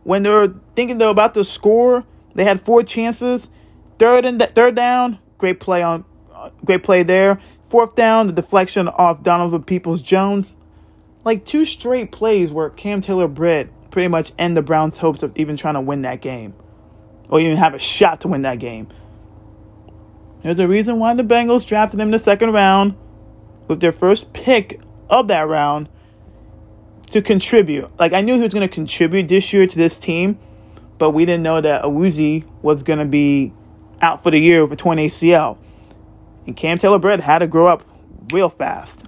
when 0.05 0.23
they 0.23 0.31
were 0.31 0.55
thinking 0.75 0.99
they're 0.99 1.09
about 1.09 1.35
to 1.35 1.45
score, 1.45 2.05
they 2.35 2.45
had 2.45 2.61
four 2.61 2.83
chances. 2.83 3.49
Third 3.99 4.25
and 4.25 4.41
third 4.55 4.75
down, 4.75 5.19
great 5.39 5.61
play 5.61 5.83
on, 5.83 6.05
great 6.65 6.83
play 6.83 7.03
there. 7.03 7.41
Fourth 7.69 7.95
down, 7.95 8.27
the 8.27 8.33
deflection 8.33 8.89
off 8.89 9.23
Donovan 9.23 9.65
Peoples 9.65 10.01
Jones. 10.01 10.55
Like 11.25 11.45
two 11.45 11.65
straight 11.65 12.13
plays 12.13 12.53
where 12.53 12.71
Cam 12.71 13.01
Taylor 13.01 13.29
Britt 13.29 13.71
pretty 13.91 14.09
much 14.09 14.33
end 14.39 14.57
the 14.57 14.63
Browns' 14.63 14.99
hopes 14.99 15.23
of 15.23 15.37
even 15.37 15.57
trying 15.57 15.75
to 15.75 15.81
win 15.81 16.03
that 16.03 16.21
game, 16.21 16.55
or 17.29 17.41
even 17.41 17.57
have 17.57 17.75
a 17.75 17.79
shot 17.79 18.21
to 18.23 18.29
win 18.29 18.43
that 18.43 18.59
game. 18.59 18.89
There's 20.43 20.61
a 20.61 20.69
reason 20.69 20.99
why 20.99 21.15
the 21.15 21.25
Bengals 21.25 21.67
drafted 21.67 21.99
him 21.99 22.09
in 22.09 22.13
the 22.13 22.19
second 22.19 22.53
round 22.53 22.97
with 23.67 23.81
their 23.81 23.93
first 23.93 24.33
pick 24.33 24.81
of 25.11 25.29
that 25.29 25.49
round 25.49 25.89
to 27.11 27.23
contribute. 27.23 27.91
Like 27.99 28.13
I 28.13 28.21
knew 28.21 28.35
he 28.35 28.43
was 28.43 28.53
going 28.53 28.69
to 28.69 28.73
contribute 28.73 29.29
this 29.29 29.53
year 29.53 29.67
to 29.67 29.77
this 29.77 29.99
team, 29.99 30.39
but 30.99 31.11
we 31.11 31.25
didn't 31.25 31.43
know 31.43 31.61
that 31.61 31.83
Awuzie 31.83 32.45
was 32.63 32.83
going 32.83 32.99
to 32.99 33.05
be 33.05 33.53
out 34.01 34.23
for 34.23 34.31
the 34.31 34.39
year 34.39 34.63
with 34.63 34.73
a 34.73 34.77
torn 34.77 34.99
ACL. 34.99 35.59
And 36.47 36.57
Cam 36.57 36.79
Taylor 36.79 36.99
Britt 36.99 37.21
had 37.21 37.39
to 37.39 37.47
grow 37.47 37.67
up 37.67 37.83
real 38.33 38.49
fast. 38.49 39.03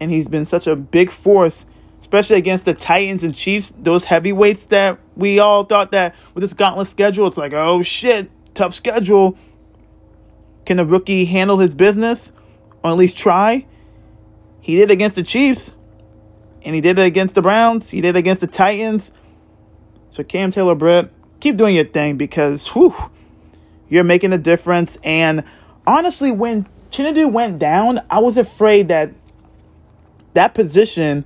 And 0.00 0.10
he's 0.10 0.28
been 0.28 0.46
such 0.46 0.66
a 0.66 0.76
big 0.76 1.10
force, 1.10 1.66
especially 2.00 2.36
against 2.36 2.64
the 2.64 2.74
Titans 2.74 3.22
and 3.22 3.34
Chiefs, 3.34 3.72
those 3.76 4.04
heavyweights 4.04 4.66
that 4.66 4.98
we 5.14 5.38
all 5.38 5.64
thought 5.64 5.90
that 5.90 6.14
with 6.34 6.42
this 6.42 6.54
gauntlet 6.54 6.88
schedule, 6.88 7.26
it's 7.26 7.36
like, 7.36 7.52
oh 7.52 7.82
shit, 7.82 8.30
tough 8.54 8.74
schedule. 8.74 9.36
Can 10.64 10.78
the 10.78 10.86
rookie 10.86 11.26
handle 11.26 11.58
his 11.58 11.74
business? 11.74 12.32
Or 12.82 12.92
at 12.92 12.96
least 12.96 13.18
try? 13.18 13.66
He 14.60 14.76
did 14.76 14.90
against 14.90 15.16
the 15.16 15.22
Chiefs 15.22 15.74
and 16.62 16.74
he 16.74 16.80
did 16.80 16.98
it 16.98 17.06
against 17.06 17.34
the 17.34 17.42
Browns. 17.42 17.90
He 17.90 18.00
did 18.00 18.16
it 18.16 18.18
against 18.18 18.40
the 18.40 18.46
Titans. 18.46 19.10
So 20.10 20.24
Cam 20.24 20.50
Taylor 20.50 20.74
Britt, 20.74 21.10
keep 21.40 21.56
doing 21.56 21.74
your 21.74 21.84
thing 21.84 22.16
because 22.16 22.68
whew, 22.68 22.94
you're 23.88 24.04
making 24.04 24.32
a 24.32 24.38
difference. 24.38 24.98
And 25.02 25.44
honestly, 25.86 26.30
when 26.30 26.66
Chinedu 26.90 27.30
went 27.30 27.58
down, 27.58 28.00
I 28.10 28.18
was 28.18 28.36
afraid 28.36 28.88
that 28.88 29.12
that 30.34 30.54
position, 30.54 31.24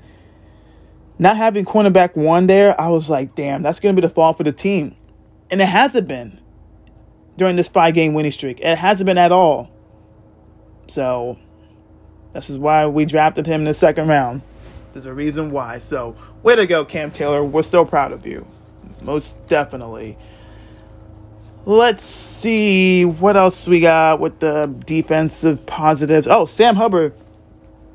not 1.18 1.36
having 1.36 1.64
cornerback 1.64 2.16
one 2.16 2.46
there, 2.46 2.78
I 2.80 2.88
was 2.88 3.10
like, 3.10 3.34
damn, 3.34 3.62
that's 3.62 3.80
going 3.80 3.94
to 3.94 4.00
be 4.00 4.06
the 4.06 4.12
fall 4.12 4.32
for 4.32 4.44
the 4.44 4.52
team. 4.52 4.96
And 5.50 5.60
it 5.60 5.66
hasn't 5.66 6.08
been 6.08 6.40
during 7.36 7.56
this 7.56 7.68
five 7.68 7.94
game 7.94 8.14
winning 8.14 8.32
streak. 8.32 8.60
It 8.60 8.78
hasn't 8.78 9.06
been 9.06 9.18
at 9.18 9.32
all. 9.32 9.70
So 10.88 11.38
this 12.32 12.50
is 12.50 12.58
why 12.58 12.86
we 12.86 13.04
drafted 13.04 13.46
him 13.46 13.62
in 13.62 13.64
the 13.66 13.74
second 13.74 14.08
round. 14.08 14.42
There's 14.94 15.06
a 15.06 15.12
reason 15.12 15.50
why. 15.50 15.80
So, 15.80 16.14
way 16.44 16.54
to 16.54 16.68
go, 16.68 16.84
Cam 16.84 17.10
Taylor. 17.10 17.44
We're 17.44 17.64
so 17.64 17.84
proud 17.84 18.12
of 18.12 18.24
you. 18.26 18.46
Most 19.02 19.44
definitely. 19.48 20.16
Let's 21.66 22.04
see 22.04 23.04
what 23.04 23.36
else 23.36 23.66
we 23.66 23.80
got 23.80 24.20
with 24.20 24.38
the 24.38 24.72
defensive 24.86 25.66
positives. 25.66 26.28
Oh, 26.28 26.46
Sam 26.46 26.76
Hubbard. 26.76 27.12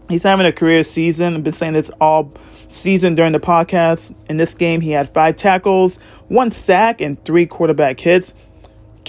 He's 0.09 0.23
having 0.23 0.45
a 0.45 0.51
career 0.51 0.83
season. 0.83 1.35
I've 1.35 1.43
been 1.43 1.53
saying 1.53 1.73
this 1.73 1.89
all 2.01 2.33
season 2.67 3.15
during 3.15 3.31
the 3.31 3.39
podcast. 3.39 4.13
In 4.27 4.35
this 4.35 4.53
game, 4.53 4.81
he 4.81 4.91
had 4.91 5.13
five 5.13 5.37
tackles, 5.37 5.99
one 6.27 6.51
sack, 6.51 6.99
and 6.99 7.23
three 7.23 7.45
quarterback 7.45 7.99
hits. 7.99 8.33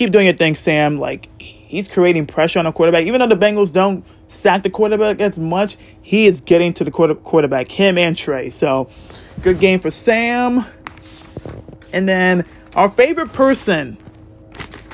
Keep 0.01 0.13
doing 0.13 0.25
your 0.25 0.35
thing, 0.35 0.55
Sam. 0.55 0.99
Like, 0.99 1.29
he's 1.39 1.87
creating 1.87 2.25
pressure 2.25 2.59
on 2.59 2.65
the 2.65 2.73
quarterback. 2.73 3.05
Even 3.05 3.21
though 3.21 3.27
the 3.29 3.37
Bengals 3.37 3.71
don't 3.71 4.03
sack 4.29 4.63
the 4.63 4.71
quarterback 4.71 5.21
as 5.21 5.39
much, 5.39 5.77
he 6.01 6.25
is 6.25 6.41
getting 6.41 6.73
to 6.73 6.85
the 6.85 6.91
quarter, 6.91 7.15
quarterback, 7.15 7.71
him 7.71 7.99
and 7.99 8.17
Trey. 8.17 8.49
So, 8.49 8.89
good 9.43 9.61
game 9.61 9.79
for 9.79 9.91
Sam. 9.91 10.65
And 11.93 12.09
then 12.09 12.47
our 12.75 12.89
favorite 12.89 13.35
person, 13.35 13.99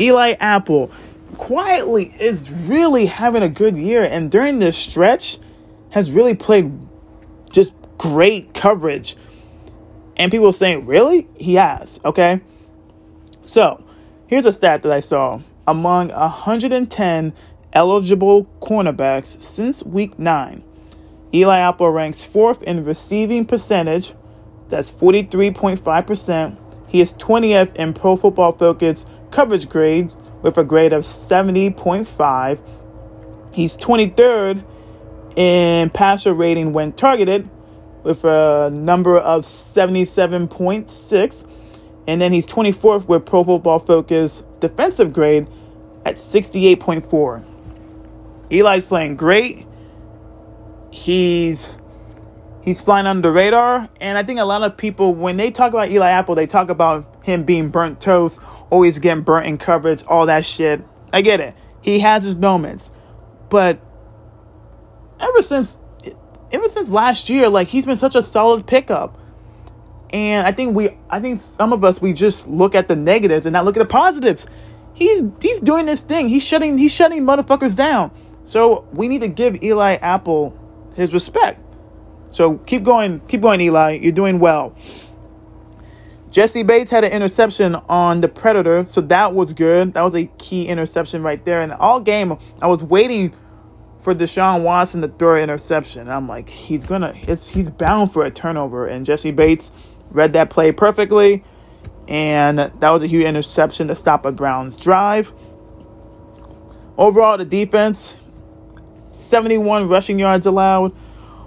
Eli 0.01 0.33
Apple, 0.41 0.91
quietly 1.39 2.13
is 2.19 2.51
really 2.51 3.07
having 3.07 3.45
a 3.45 3.49
good 3.49 3.77
year. 3.79 4.03
And 4.03 4.29
during 4.29 4.59
this 4.59 4.77
stretch, 4.77 5.39
has 5.91 6.11
really 6.11 6.35
played 6.35 6.77
just 7.53 7.73
great 7.97 8.55
coverage. 8.55 9.17
And 10.17 10.33
people 10.33 10.53
saying, 10.53 10.85
really? 10.85 11.29
He 11.37 11.55
has, 11.55 12.01
okay? 12.05 12.41
So, 13.45 13.86
here's 14.27 14.47
a 14.47 14.53
stat 14.53 14.83
that 14.83 14.93
I 14.93 15.01
saw. 15.01 15.41
Among 15.67 16.09
110 16.09 17.33
eligible 17.73 18.45
cornerbacks 18.61 19.43
since 19.43 19.83
week 19.83 20.19
9, 20.19 20.63
Eli 21.35 21.59
Apple 21.59 21.91
ranks 21.91 22.25
fourth 22.25 22.63
in 22.63 22.85
receiving 22.85 23.45
percentage, 23.45 24.15
that's 24.69 24.91
43.5%. 24.91 26.57
He 26.89 27.01
is 27.01 27.15
20th 27.15 27.75
in 27.77 27.95
Pro 27.95 28.17
Football 28.17 28.53
Focus 28.53 29.05
coverage 29.31 29.69
grade 29.69 30.13
with 30.43 30.57
a 30.57 30.65
grade 30.65 30.93
of 30.93 31.05
70.5. 31.05 32.59
He's 33.53 33.77
23rd 33.77 34.65
in 35.37 35.91
passer 35.91 36.33
rating 36.33 36.73
when 36.73 36.93
targeted 36.93 37.49
with 38.03 38.25
a 38.25 38.71
number 38.73 39.19
of 39.19 39.45
77.6. 39.45 41.49
And 42.07 42.21
then 42.21 42.33
he's 42.33 42.47
24th 42.47 43.07
with 43.07 43.27
Pro 43.27 43.43
Football 43.45 43.81
Focus 43.81 44.45
defensive 44.61 45.13
grade 45.13 45.49
at 46.05 46.17
68.4. 46.17 47.45
Eli's 48.51 48.85
playing 48.85 49.17
great. 49.17 49.67
He's 50.91 51.69
he's 52.63 52.81
flying 52.81 53.07
under 53.07 53.29
the 53.29 53.33
radar, 53.33 53.89
and 54.01 54.17
I 54.17 54.23
think 54.23 54.39
a 54.39 54.45
lot 54.45 54.63
of 54.63 54.77
people 54.77 55.15
when 55.15 55.37
they 55.37 55.51
talk 55.51 55.73
about 55.73 55.91
Eli 55.91 56.09
Apple, 56.09 56.35
they 56.35 56.47
talk 56.47 56.71
about 56.71 57.25
him 57.25 57.43
being 57.43 57.71
burnt 57.71 58.01
toast, 58.01 58.41
always 58.71 58.99
getting 58.99 59.25
burnt 59.25 59.47
in 59.47 59.59
coverage, 59.59 60.05
all 60.05 60.27
that 60.27 60.45
shit. 60.45 60.81
I 61.13 61.23
get 61.23 61.41
it. 61.41 61.55
He 61.83 62.01
has 62.01 62.25
his 62.25 62.37
moments. 62.37 62.91
But 63.51 63.81
ever 65.21 65.43
since 65.43 65.79
ever 66.53 66.69
since 66.69 66.89
last 66.89 67.29
year, 67.29 67.49
like 67.49 67.69
he's 67.69 67.87
been 67.87 67.97
such 67.97 68.15
a 68.15 68.23
solid 68.23 68.67
pickup. 68.67 69.19
And 70.11 70.47
I 70.47 70.53
think 70.53 70.77
we 70.77 70.97
I 71.11 71.21
think 71.21 71.41
some 71.41 71.73
of 71.73 71.85
us 71.85 72.01
we 72.01 72.13
just 72.13 72.49
look 72.49 72.75
at 72.75 72.89
the 72.89 72.97
negatives 72.97 73.47
and 73.47 73.53
not 73.53 73.65
look 73.65 73.77
at 73.77 73.81
the 73.81 73.87
positives. 73.87 74.47
He's 74.95 75.23
he's 75.41 75.61
doing 75.61 75.87
this 75.87 76.03
thing. 76.03 76.29
He's 76.29 76.45
shutting 76.45 76.79
he's 76.79 76.93
shutting 76.93 77.25
motherfuckers 77.25 77.77
down. 77.77 78.13
So 78.45 78.87
we 78.93 79.09
need 79.09 79.21
to 79.23 79.29
give 79.29 79.63
Eli 79.63 79.95
Apple 79.95 80.59
his 80.95 81.13
respect. 81.13 81.61
So 82.31 82.59
keep 82.59 82.83
going, 82.83 83.21
keep 83.29 83.41
going, 83.41 83.61
Eli. 83.61 83.99
You're 84.03 84.13
doing 84.13 84.39
well. 84.39 84.77
Jessie 86.31 86.65
Bates 86.65 86.91
had 86.91 87.03
an 87.03 87.13
interception 87.13 87.77
on 87.89 88.21
the 88.21 88.29
Predator, 88.29 88.85
so 88.85 89.01
that 89.01 89.33
was 89.33 89.55
good. 89.55 89.95
That 89.95 90.03
was 90.03 90.15
a 90.15 90.27
key 90.39 90.67
interception 90.67 91.23
right 91.23 91.43
there. 91.45 91.63
And 91.63 91.73
all 91.73 91.99
game, 91.99 92.37
I 92.61 92.67
was 92.67 92.85
waiting 92.85 93.35
for 93.99 94.15
Deshaun 94.15 94.63
Watson 94.63 95.01
to 95.01 95.09
throw 95.09 95.37
an 95.37 95.45
interception. 95.45 96.11
I'm 96.11 96.29
like, 96.29 96.51
he's 96.51 96.85
gonna, 96.85 97.15
it's, 97.27 97.49
he's 97.49 97.71
bound 97.71 98.13
for 98.13 98.25
a 98.25 98.31
turnover. 98.31 98.87
And 98.87 99.07
Jessie 99.07 99.31
Bates 99.31 99.71
read 100.17 100.33
that 100.33 100.51
play 100.51 100.73
perfectly, 100.73 101.45
and 102.09 102.59
that 102.59 102.91
was 102.91 103.03
a 103.03 103.07
huge 103.07 103.25
interception 103.25 103.89
to 103.89 103.95
stop 103.95 104.25
a 104.25 104.33
Browns 104.33 104.77
drive. 104.77 105.33
Overall, 106.97 107.37
the 107.37 107.45
defense, 107.45 108.17
71 109.11 109.89
rushing 109.89 110.19
yards 110.19 110.47
allowed. 110.47 110.97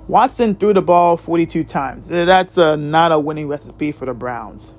Watson 0.08 0.56
threw 0.56 0.74
the 0.74 0.82
ball 0.82 1.18
42 1.18 1.64
times. 1.64 2.08
That's 2.08 2.58
a, 2.58 2.78
not 2.78 3.12
a 3.12 3.20
winning 3.20 3.48
recipe 3.48 3.92
for 3.92 4.06
the 4.06 4.14
Browns. 4.14 4.72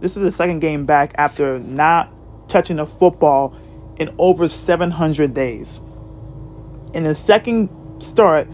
This 0.00 0.16
is 0.16 0.22
the 0.22 0.32
second 0.32 0.60
game 0.60 0.86
back 0.86 1.12
after 1.16 1.58
not 1.58 2.12
touching 2.48 2.78
a 2.78 2.86
football 2.86 3.56
in 3.96 4.14
over 4.18 4.46
700 4.46 5.34
days. 5.34 5.80
In 6.94 7.02
the 7.02 7.14
second 7.14 7.68
start, 8.00 8.48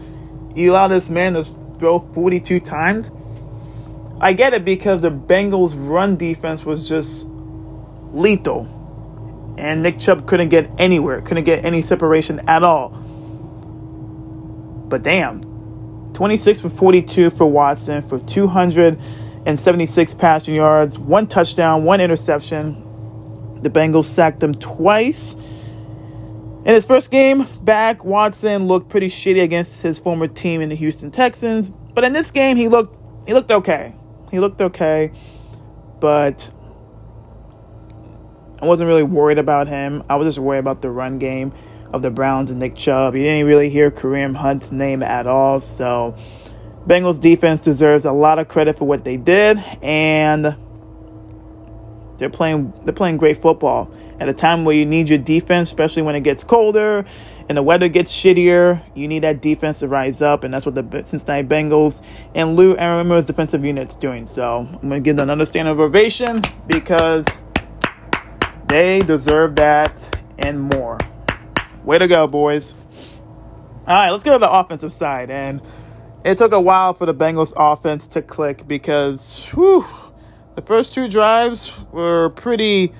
you 0.55 0.71
allow 0.71 0.87
this 0.87 1.09
man 1.09 1.33
to 1.33 1.43
throw 1.77 1.99
42 2.13 2.59
times. 2.59 3.11
I 4.19 4.33
get 4.33 4.53
it 4.53 4.63
because 4.63 5.01
the 5.01 5.11
Bengals' 5.11 5.73
run 5.75 6.15
defense 6.15 6.63
was 6.63 6.87
just 6.87 7.25
lethal. 8.11 8.71
And 9.57 9.83
Nick 9.83 9.99
Chubb 9.99 10.27
couldn't 10.27 10.49
get 10.49 10.69
anywhere, 10.77 11.21
couldn't 11.21 11.43
get 11.43 11.63
any 11.65 11.81
separation 11.81 12.39
at 12.47 12.63
all. 12.63 12.89
But 14.89 15.03
damn, 15.03 15.41
26 16.13 16.61
for 16.61 16.69
42 16.69 17.29
for 17.29 17.45
Watson 17.45 18.07
for 18.07 18.19
276 18.19 20.13
passing 20.13 20.55
yards, 20.55 20.97
one 20.97 21.27
touchdown, 21.27 21.83
one 21.83 22.01
interception. 22.01 22.81
The 23.61 23.69
Bengals 23.69 24.05
sacked 24.05 24.39
them 24.39 24.53
twice. 24.55 25.33
In 25.33 26.73
his 26.73 26.85
first 26.85 27.11
game 27.11 27.47
back, 27.61 28.03
Watson 28.03 28.67
looked 28.67 28.89
pretty 28.89 29.09
shitty 29.09 29.43
against 29.43 29.81
his 29.81 29.99
former 29.99 30.27
team 30.27 30.61
in 30.61 30.69
the 30.69 30.75
Houston 30.75 31.11
Texans, 31.11 31.69
but 31.69 32.03
in 32.03 32.13
this 32.13 32.31
game 32.31 32.57
he 32.57 32.67
looked 32.67 32.97
he 33.27 33.33
looked 33.33 33.51
okay. 33.51 33.95
He 34.31 34.39
looked 34.39 34.61
okay, 34.61 35.11
but 35.99 36.51
I 38.61 38.65
wasn't 38.65 38.87
really 38.87 39.03
worried 39.03 39.37
about 39.37 39.67
him. 39.67 40.03
I 40.09 40.15
was 40.15 40.27
just 40.27 40.39
worried 40.39 40.59
about 40.59 40.81
the 40.81 40.89
run 40.89 41.19
game 41.19 41.53
of 41.93 42.01
the 42.01 42.09
Browns 42.09 42.49
and 42.49 42.59
Nick 42.59 42.75
Chubb. 42.75 43.15
You 43.15 43.23
didn't 43.23 43.45
really 43.45 43.69
hear 43.69 43.91
Kareem 43.91 44.35
Hunt's 44.35 44.71
name 44.71 45.03
at 45.03 45.27
all, 45.27 45.59
so 45.59 46.17
Bengals 46.87 47.19
defense 47.21 47.63
deserves 47.63 48.05
a 48.05 48.11
lot 48.11 48.39
of 48.39 48.47
credit 48.47 48.77
for 48.77 48.85
what 48.85 49.03
they 49.03 49.17
did, 49.17 49.57
and 49.81 50.55
they're 52.17 52.29
playing 52.29 52.73
they're 52.83 52.93
playing 52.93 53.17
great 53.17 53.41
football 53.41 53.91
at 54.19 54.29
a 54.29 54.33
time 54.33 54.65
where 54.65 54.75
you 54.75 54.85
need 54.85 55.09
your 55.09 55.17
defense, 55.19 55.69
especially 55.69 56.01
when 56.01 56.15
it 56.15 56.21
gets 56.21 56.43
colder 56.43 57.05
and 57.47 57.57
the 57.57 57.63
weather 57.63 57.87
gets 57.89 58.13
shittier. 58.13 58.83
You 58.95 59.07
need 59.07 59.23
that 59.23 59.41
defense 59.41 59.79
to 59.79 59.87
rise 59.87 60.21
up, 60.21 60.43
and 60.43 60.53
that's 60.53 60.65
what 60.65 60.75
the 60.75 61.03
Cincinnati 61.03 61.47
Bengals 61.47 62.01
and 62.33 62.55
Lou 62.55 62.75
Aaron's 62.77 63.27
defensive 63.27 63.63
unit's 63.63 63.95
doing. 63.95 64.25
So 64.25 64.59
I'm 64.59 64.81
gonna 64.81 64.99
give 64.99 65.17
them 65.17 65.29
another 65.29 65.45
standing 65.45 65.79
ovation 65.79 66.39
because 66.67 67.25
they 68.67 68.99
deserve 68.99 69.55
that 69.57 70.19
and 70.39 70.61
more. 70.61 70.97
Way 71.83 71.99
to 71.99 72.07
go, 72.07 72.27
boys! 72.27 72.73
All 73.87 73.95
right, 73.95 74.09
let's 74.09 74.23
go 74.23 74.33
to 74.33 74.39
the 74.39 74.49
offensive 74.49 74.91
side 74.91 75.29
and 75.29 75.61
it 76.23 76.39
took 76.39 76.53
a 76.53 76.59
while 76.59 76.95
for 76.95 77.05
the 77.05 77.13
Bengals 77.13 77.53
offense 77.55 78.07
to 78.09 78.21
click 78.23 78.67
because 78.67 79.45
whew, 79.53 79.85
the 80.55 80.61
first 80.61 80.95
two 80.95 81.07
drives 81.07 81.71
were 81.91 82.31
pretty 82.31 82.93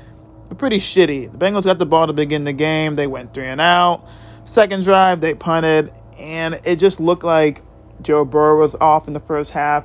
pretty 0.60 0.78
shitty. 0.78 1.32
The 1.32 1.38
Bengals 1.38 1.64
got 1.64 1.80
the 1.80 1.88
ball 1.88 2.06
to 2.06 2.14
begin 2.14 2.44
the 2.44 2.54
game. 2.54 2.94
They 2.94 3.08
went 3.08 3.34
three 3.34 3.48
and 3.48 3.60
out. 3.60 4.08
Second 4.56 4.86
drive, 4.86 5.20
they 5.20 5.34
punted, 5.34 5.91
and 6.18 6.62
it 6.63 6.78
just 6.78 7.02
looked 7.02 7.26
like 7.26 7.62
Joe 8.02 8.24
Burrow 8.24 8.58
was 8.58 8.74
off 8.76 9.06
in 9.06 9.13
the 9.13 9.20
first 9.20 9.52
half. 9.52 9.84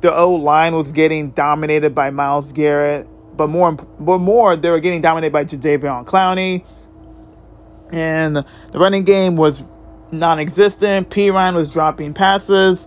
The 0.00 0.14
O 0.14 0.34
line 0.34 0.76
was 0.76 0.92
getting 0.92 1.32
dominated 1.32 1.92
by 1.92 2.10
Myles 2.10 2.52
Garrett, 2.52 3.08
but 3.36 3.48
more, 3.48 3.72
but 3.72 4.18
more, 4.18 4.54
they 4.54 4.70
were 4.70 4.78
getting 4.78 5.00
dominated 5.00 5.32
by 5.32 5.44
Jadeveon 5.44 6.04
Clowney. 6.04 6.64
And 7.90 8.36
the 8.36 8.78
running 8.78 9.02
game 9.02 9.34
was 9.34 9.64
non-existent. 10.12 11.10
Perine 11.10 11.56
was 11.56 11.68
dropping 11.68 12.14
passes. 12.14 12.86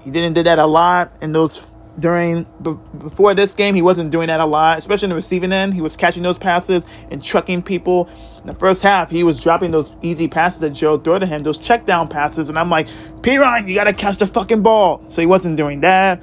He 0.00 0.10
didn't 0.10 0.32
do 0.32 0.44
that 0.44 0.58
a 0.58 0.64
lot 0.64 1.12
in 1.20 1.32
those 1.32 1.62
during 1.98 2.46
the 2.60 2.72
before 2.72 3.34
this 3.34 3.54
game. 3.54 3.74
He 3.74 3.82
wasn't 3.82 4.10
doing 4.10 4.28
that 4.28 4.40
a 4.40 4.44
lot, 4.44 4.78
especially 4.78 5.06
in 5.06 5.10
the 5.10 5.16
receiving 5.16 5.52
end. 5.52 5.74
He 5.74 5.80
was 5.80 5.96
catching 5.96 6.22
those 6.22 6.38
passes 6.38 6.84
and 7.10 7.22
trucking 7.22 7.62
people. 7.62 8.08
In 8.40 8.46
the 8.46 8.54
first 8.54 8.82
half, 8.82 9.10
he 9.10 9.22
was 9.22 9.40
dropping 9.40 9.70
those 9.70 9.90
easy 10.02 10.28
passes 10.28 10.60
that 10.60 10.70
Joe 10.70 10.98
threw 10.98 11.18
to 11.18 11.26
him, 11.26 11.42
those 11.42 11.58
check 11.58 11.86
down 11.86 12.08
passes, 12.08 12.48
and 12.48 12.58
I'm 12.58 12.70
like, 12.70 12.88
Perine, 13.20 13.68
you 13.68 13.74
gotta 13.74 13.92
catch 13.92 14.18
the 14.18 14.26
fucking 14.26 14.62
ball. 14.62 15.04
So 15.08 15.20
he 15.20 15.26
wasn't 15.26 15.56
doing 15.56 15.80
that. 15.80 16.22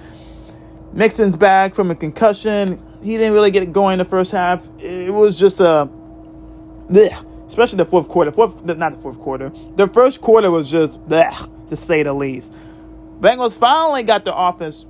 Mixon's 0.93 1.37
back 1.37 1.73
from 1.73 1.89
a 1.89 1.95
concussion. 1.95 2.81
He 3.01 3.17
didn't 3.17 3.33
really 3.33 3.51
get 3.51 3.63
it 3.63 3.71
going 3.71 3.97
the 3.97 4.05
first 4.05 4.31
half. 4.31 4.67
It 4.79 5.13
was 5.13 5.39
just 5.39 5.59
a. 5.59 5.89
Bleh 6.89 7.27
especially 7.51 7.77
the 7.77 7.85
fourth 7.85 8.07
quarter. 8.07 8.31
Fourth, 8.31 8.63
not 8.63 8.93
the 8.93 8.97
fourth 8.99 9.19
quarter. 9.19 9.51
The 9.75 9.87
first 9.89 10.21
quarter 10.21 10.49
was 10.49 10.71
just 10.71 11.05
bleh, 11.07 11.69
to 11.69 11.75
say 11.75 12.01
the 12.01 12.13
least. 12.13 12.53
Bengals 13.19 13.57
finally 13.57 14.03
got 14.03 14.23
the 14.23 14.33
offense 14.33 14.85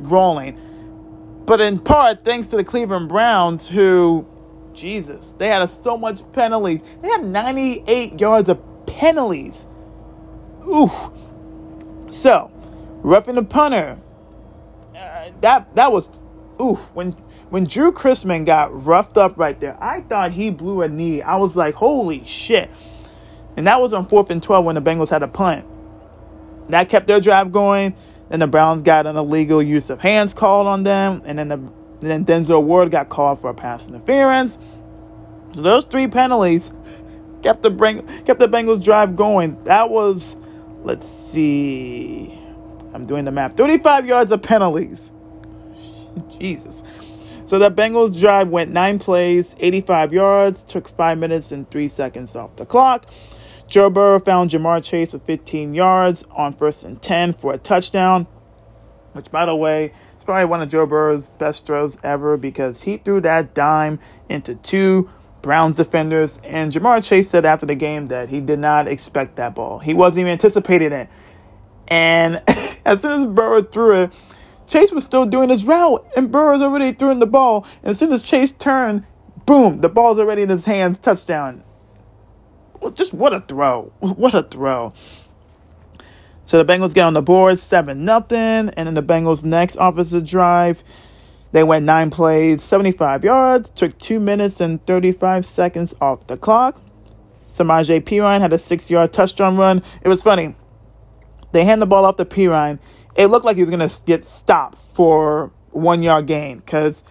rolling, 0.00 0.58
but 1.46 1.60
in 1.60 1.78
part 1.78 2.24
thanks 2.24 2.48
to 2.48 2.56
the 2.56 2.64
Cleveland 2.64 3.08
Browns, 3.08 3.68
who, 3.68 4.26
Jesus, 4.72 5.34
they 5.38 5.48
had 5.48 5.68
so 5.70 5.96
much 5.96 6.20
penalties. 6.32 6.82
They 7.02 7.08
had 7.08 7.24
98 7.24 8.20
yards 8.20 8.48
of 8.48 8.60
penalties. 8.86 9.66
Ooh. 10.66 10.90
So, 12.10 12.50
roughing 13.02 13.36
the 13.36 13.42
punter. 13.42 13.98
Uh, 14.94 15.30
that 15.42 15.74
that 15.74 15.92
was 15.92 16.08
ooh 16.60 16.76
when 16.94 17.12
when 17.50 17.64
Drue 17.64 17.92
Chrisman 17.92 18.44
got 18.44 18.84
roughed 18.84 19.16
up 19.16 19.38
right 19.38 19.58
there, 19.60 19.76
I 19.80 20.00
thought 20.00 20.32
he 20.32 20.50
blew 20.50 20.82
a 20.82 20.88
knee. 20.88 21.22
I 21.22 21.36
was 21.36 21.54
like, 21.54 21.74
holy 21.74 22.24
shit. 22.26 22.70
And 23.56 23.66
that 23.66 23.80
was 23.80 23.92
on 23.92 24.06
fourth 24.08 24.30
and 24.30 24.42
12 24.42 24.64
when 24.64 24.74
the 24.74 24.82
Bengals 24.82 25.10
had 25.10 25.22
a 25.22 25.28
punt. 25.28 25.64
That 26.68 26.88
kept 26.88 27.06
their 27.06 27.20
drive 27.20 27.52
going. 27.52 27.94
Then 28.28 28.40
the 28.40 28.46
Browns 28.46 28.82
got 28.82 29.06
an 29.06 29.16
illegal 29.16 29.62
use 29.62 29.90
of 29.90 30.00
hands 30.00 30.34
called 30.34 30.66
on 30.66 30.82
them. 30.82 31.22
And 31.24 31.38
then, 31.38 31.48
the, 31.48 31.60
then 32.00 32.24
Denzel 32.24 32.62
Ward 32.62 32.90
got 32.90 33.08
called 33.08 33.40
for 33.40 33.50
a 33.50 33.54
pass 33.54 33.88
interference. 33.88 34.58
So 35.54 35.62
those 35.62 35.84
three 35.84 36.08
penalties 36.08 36.70
kept 37.42 37.62
the, 37.62 37.70
bring 37.70 38.06
kept 38.24 38.40
the 38.40 38.48
Bengals 38.48 38.82
drive 38.82 39.16
going. 39.16 39.62
That 39.64 39.90
was, 39.90 40.36
let's 40.82 41.08
see, 41.08 42.38
I'm 42.92 43.06
doing 43.06 43.24
the 43.24 43.32
math, 43.32 43.56
35 43.56 44.06
yards 44.06 44.32
of 44.32 44.42
penalties. 44.42 45.10
Jesus. 46.38 46.82
So 47.46 47.60
the 47.60 47.70
Bengals 47.70 48.18
drive 48.18 48.48
went 48.48 48.72
nine 48.72 48.98
plays, 48.98 49.54
85 49.58 50.12
yards, 50.12 50.64
took 50.64 50.88
five 50.88 51.16
minutes 51.16 51.52
and 51.52 51.70
three 51.70 51.86
seconds 51.86 52.34
off 52.34 52.56
the 52.56 52.66
clock. 52.66 53.06
Joe 53.68 53.90
Burrow 53.90 54.20
found 54.20 54.50
Ja'Marr 54.50 54.82
Chase 54.82 55.12
with 55.12 55.22
15 55.22 55.74
yards 55.74 56.24
on 56.30 56.52
first 56.52 56.84
and 56.84 57.00
10 57.02 57.34
for 57.34 57.52
a 57.52 57.58
touchdown, 57.58 58.26
which, 59.12 59.30
by 59.30 59.44
the 59.44 59.56
way, 59.56 59.92
is 60.16 60.24
probably 60.24 60.44
one 60.44 60.62
of 60.62 60.68
Joe 60.68 60.86
Burrow's 60.86 61.30
best 61.30 61.66
throws 61.66 61.98
ever 62.04 62.36
because 62.36 62.82
he 62.82 62.98
threw 62.98 63.20
that 63.22 63.54
dime 63.54 63.98
into 64.28 64.54
two 64.54 65.10
Browns 65.42 65.76
defenders. 65.76 66.38
And 66.44 66.72
Ja'Marr 66.72 67.02
Chase 67.02 67.28
said 67.28 67.44
after 67.44 67.66
the 67.66 67.74
game 67.74 68.06
that 68.06 68.28
he 68.28 68.40
did 68.40 68.60
not 68.60 68.86
expect 68.86 69.36
that 69.36 69.56
ball. 69.56 69.80
He 69.80 69.94
wasn't 69.94 70.20
even 70.20 70.32
anticipating 70.32 70.92
it. 70.92 71.08
And 71.88 72.42
as 72.84 73.02
soon 73.02 73.20
as 73.20 73.26
Burrow 73.26 73.62
threw 73.62 74.02
it, 74.02 74.20
Chase 74.68 74.92
was 74.92 75.04
still 75.04 75.26
doing 75.26 75.48
his 75.48 75.64
route, 75.64 76.04
and 76.16 76.30
Burrow's 76.30 76.60
already 76.60 76.92
throwing 76.92 77.20
the 77.20 77.26
ball. 77.26 77.66
And 77.82 77.90
as 77.90 77.98
soon 77.98 78.12
as 78.12 78.22
Chase 78.22 78.52
turned, 78.52 79.04
boom, 79.44 79.78
the 79.78 79.88
ball's 79.88 80.18
already 80.18 80.42
in 80.42 80.48
his 80.48 80.64
hands, 80.64 80.98
touchdown. 80.98 81.62
Just 82.94 83.12
what 83.12 83.32
a 83.32 83.40
throw. 83.40 83.92
What 84.00 84.34
a 84.34 84.42
throw. 84.42 84.92
So 86.44 86.62
the 86.62 86.72
Bengals 86.72 86.94
get 86.94 87.04
on 87.04 87.14
the 87.14 87.22
board, 87.22 87.58
7 87.58 88.04
nothing, 88.04 88.38
and 88.38 88.86
then 88.86 88.94
the 88.94 89.02
Bengals' 89.02 89.42
next 89.42 89.76
offensive 89.80 90.24
drive, 90.24 90.84
they 91.50 91.64
went 91.64 91.84
nine 91.84 92.08
plays, 92.08 92.62
75 92.62 93.24
yards, 93.24 93.70
took 93.70 93.98
2 93.98 94.20
minutes 94.20 94.60
and 94.60 94.84
35 94.86 95.44
seconds 95.44 95.92
off 96.00 96.26
the 96.28 96.36
clock. 96.36 96.80
Samaje 97.48 98.00
Perine 98.00 98.40
had 98.40 98.52
a 98.52 98.58
6 98.58 98.90
yard 98.90 99.12
touchdown 99.12 99.56
run. 99.56 99.82
It 100.02 100.08
was 100.08 100.22
funny. 100.22 100.54
They 101.52 101.64
hand 101.64 101.82
the 101.82 101.86
ball 101.86 102.04
off 102.04 102.16
to 102.16 102.24
Perine 102.24 102.78
it 103.16 103.26
looked 103.26 103.44
like 103.44 103.56
he 103.56 103.62
was 103.62 103.70
going 103.70 103.88
to 103.88 104.02
get 104.04 104.24
stopped 104.24 104.78
for 104.94 105.50
one 105.70 106.02
yard 106.02 106.26
gain 106.26 106.58
because 106.58 107.02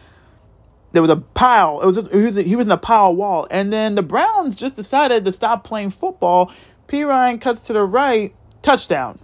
there 0.96 1.02
was 1.02 1.12
a 1.12 1.18
pile. 1.18 1.82
It 1.82 1.86
was 1.86 1.96
just, 1.96 2.12
he 2.12 2.18
was, 2.18 2.36
he 2.36 2.56
was 2.56 2.66
in 2.66 2.72
a 2.72 2.78
pile 2.78 3.16
wall. 3.16 3.48
And 3.52 3.72
then 3.72 3.96
the 3.96 4.02
Browns 4.02 4.56
just 4.56 4.76
decided 4.76 5.26
to 5.26 5.34
stop 5.34 5.64
playing 5.64 5.92
football. 5.92 6.52
Perine 6.88 7.40
cuts 7.40 7.62
to 7.64 7.74
the 7.74 7.84
right, 7.84 8.34
touchdown. 8.62 9.20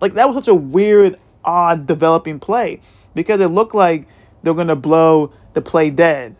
Like 0.00 0.14
that 0.14 0.28
was 0.28 0.36
such 0.36 0.48
a 0.48 0.54
weird, 0.54 1.18
odd 1.44 1.86
developing 1.86 2.38
play 2.38 2.80
because 3.14 3.40
it 3.40 3.48
looked 3.48 3.74
like 3.74 4.06
they're 4.42 4.54
going 4.54 4.68
to 4.68 4.76
blow 4.76 5.32
the 5.52 5.60
play 5.60 5.90
dead, 5.90 6.36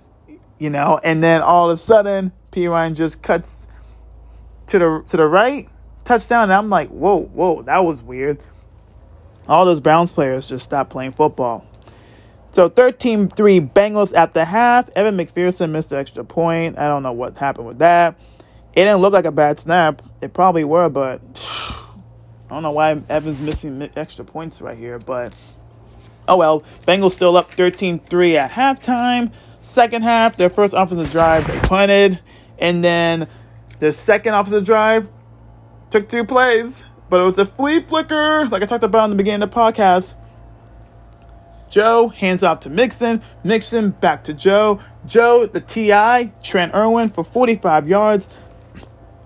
you 0.59 0.71
know. 0.71 1.01
And 1.03 1.23
then 1.23 1.43
all 1.43 1.71
of 1.71 1.79
a 1.79 1.83
sudden, 1.83 2.33
Perine 2.53 2.95
just 2.95 3.23
cuts 3.23 3.67
to 4.69 4.79
the 4.79 5.05
to 5.09 5.17
the 5.17 5.27
right, 5.27 5.69
touchdown. 6.05 6.45
And 6.45 6.53
I'm 6.53 6.71
like, 6.71 6.89
whoa, 6.89 7.21
whoa, 7.21 7.63
that 7.63 7.85
was 7.85 8.03
weird 8.03 8.39
all 9.51 9.65
those 9.65 9.81
Browns 9.81 10.13
players 10.13 10.49
just 10.49 10.65
stopped 10.65 10.91
playing 10.91 11.13
football. 11.13 11.67
So 12.53 12.69
13 12.69 13.29
3 13.29 13.61
Bengals 13.61 14.15
at 14.15 14.35
the 14.35 14.45
half. 14.45 14.89
Evan 14.97 15.17
McPherson 15.17 15.71
missed 15.71 15.91
the 15.91 15.99
extra 15.99 16.25
point. 16.25 16.79
I 16.79 16.89
don't 16.89 17.03
know 17.03 17.13
what 17.13 17.39
happened 17.39 17.67
with 17.67 17.79
that. 17.79 18.17
It 18.73 18.85
didn't 18.85 19.01
look 19.01 19.13
like 19.13 19.25
a 19.25 19.33
bad 19.33 19.61
snap. 19.61 20.03
It 20.21 20.33
probably 20.33 20.65
were, 20.65 20.89
but 20.89 21.21
I 22.51 22.55
don't 22.55 22.63
know 22.63 22.73
why 22.73 23.01
Evan's 23.09 23.41
missing 23.41 23.89
extra 23.97 24.25
points 24.25 24.61
right 24.61 24.77
here. 24.77 24.99
But 24.99 25.33
oh 26.27 26.37
well. 26.37 26.65
Bengals 26.87 27.13
still 27.13 27.37
up 27.37 27.53
13 27.53 28.01
3 28.01 28.37
at 28.37 28.51
halftime. 28.51 29.33
Second 29.63 30.03
half, 30.03 30.37
their 30.37 30.51
first 30.51 30.75
offensive 30.77 31.13
drive, 31.13 31.47
they 31.47 31.61
punted. 31.61 32.19
And 32.59 32.83
then 32.85 33.29
the 33.79 33.93
second 33.93 34.35
offensive 34.35 34.67
drive 34.67 35.09
took 35.91 36.09
two 36.09 36.25
plays. 36.25 36.83
But 37.09 37.21
it 37.21 37.25
was 37.25 37.39
a 37.39 37.47
flea 37.47 37.81
flicker, 37.81 38.47
like 38.47 38.63
I 38.63 38.67
talked 38.67 38.85
about 38.85 39.05
in 39.05 39.11
the 39.11 39.17
beginning 39.17 39.43
of 39.43 39.51
the 39.51 39.57
podcast. 39.57 40.15
Joe 41.71 42.09
hands 42.09 42.43
off 42.43 42.61
to 42.61 42.71
Mixon. 42.71 43.23
Mixon 43.45 43.91
back 43.91 44.25
to 44.25 44.35
Joe. 44.35 44.81
Joe, 45.07 45.47
the 45.47 45.61
TI, 45.61 46.33
Trent 46.43 46.75
Irwin 46.75 47.11
for 47.11 47.25
45 47.25 47.89
yards. 47.89 48.29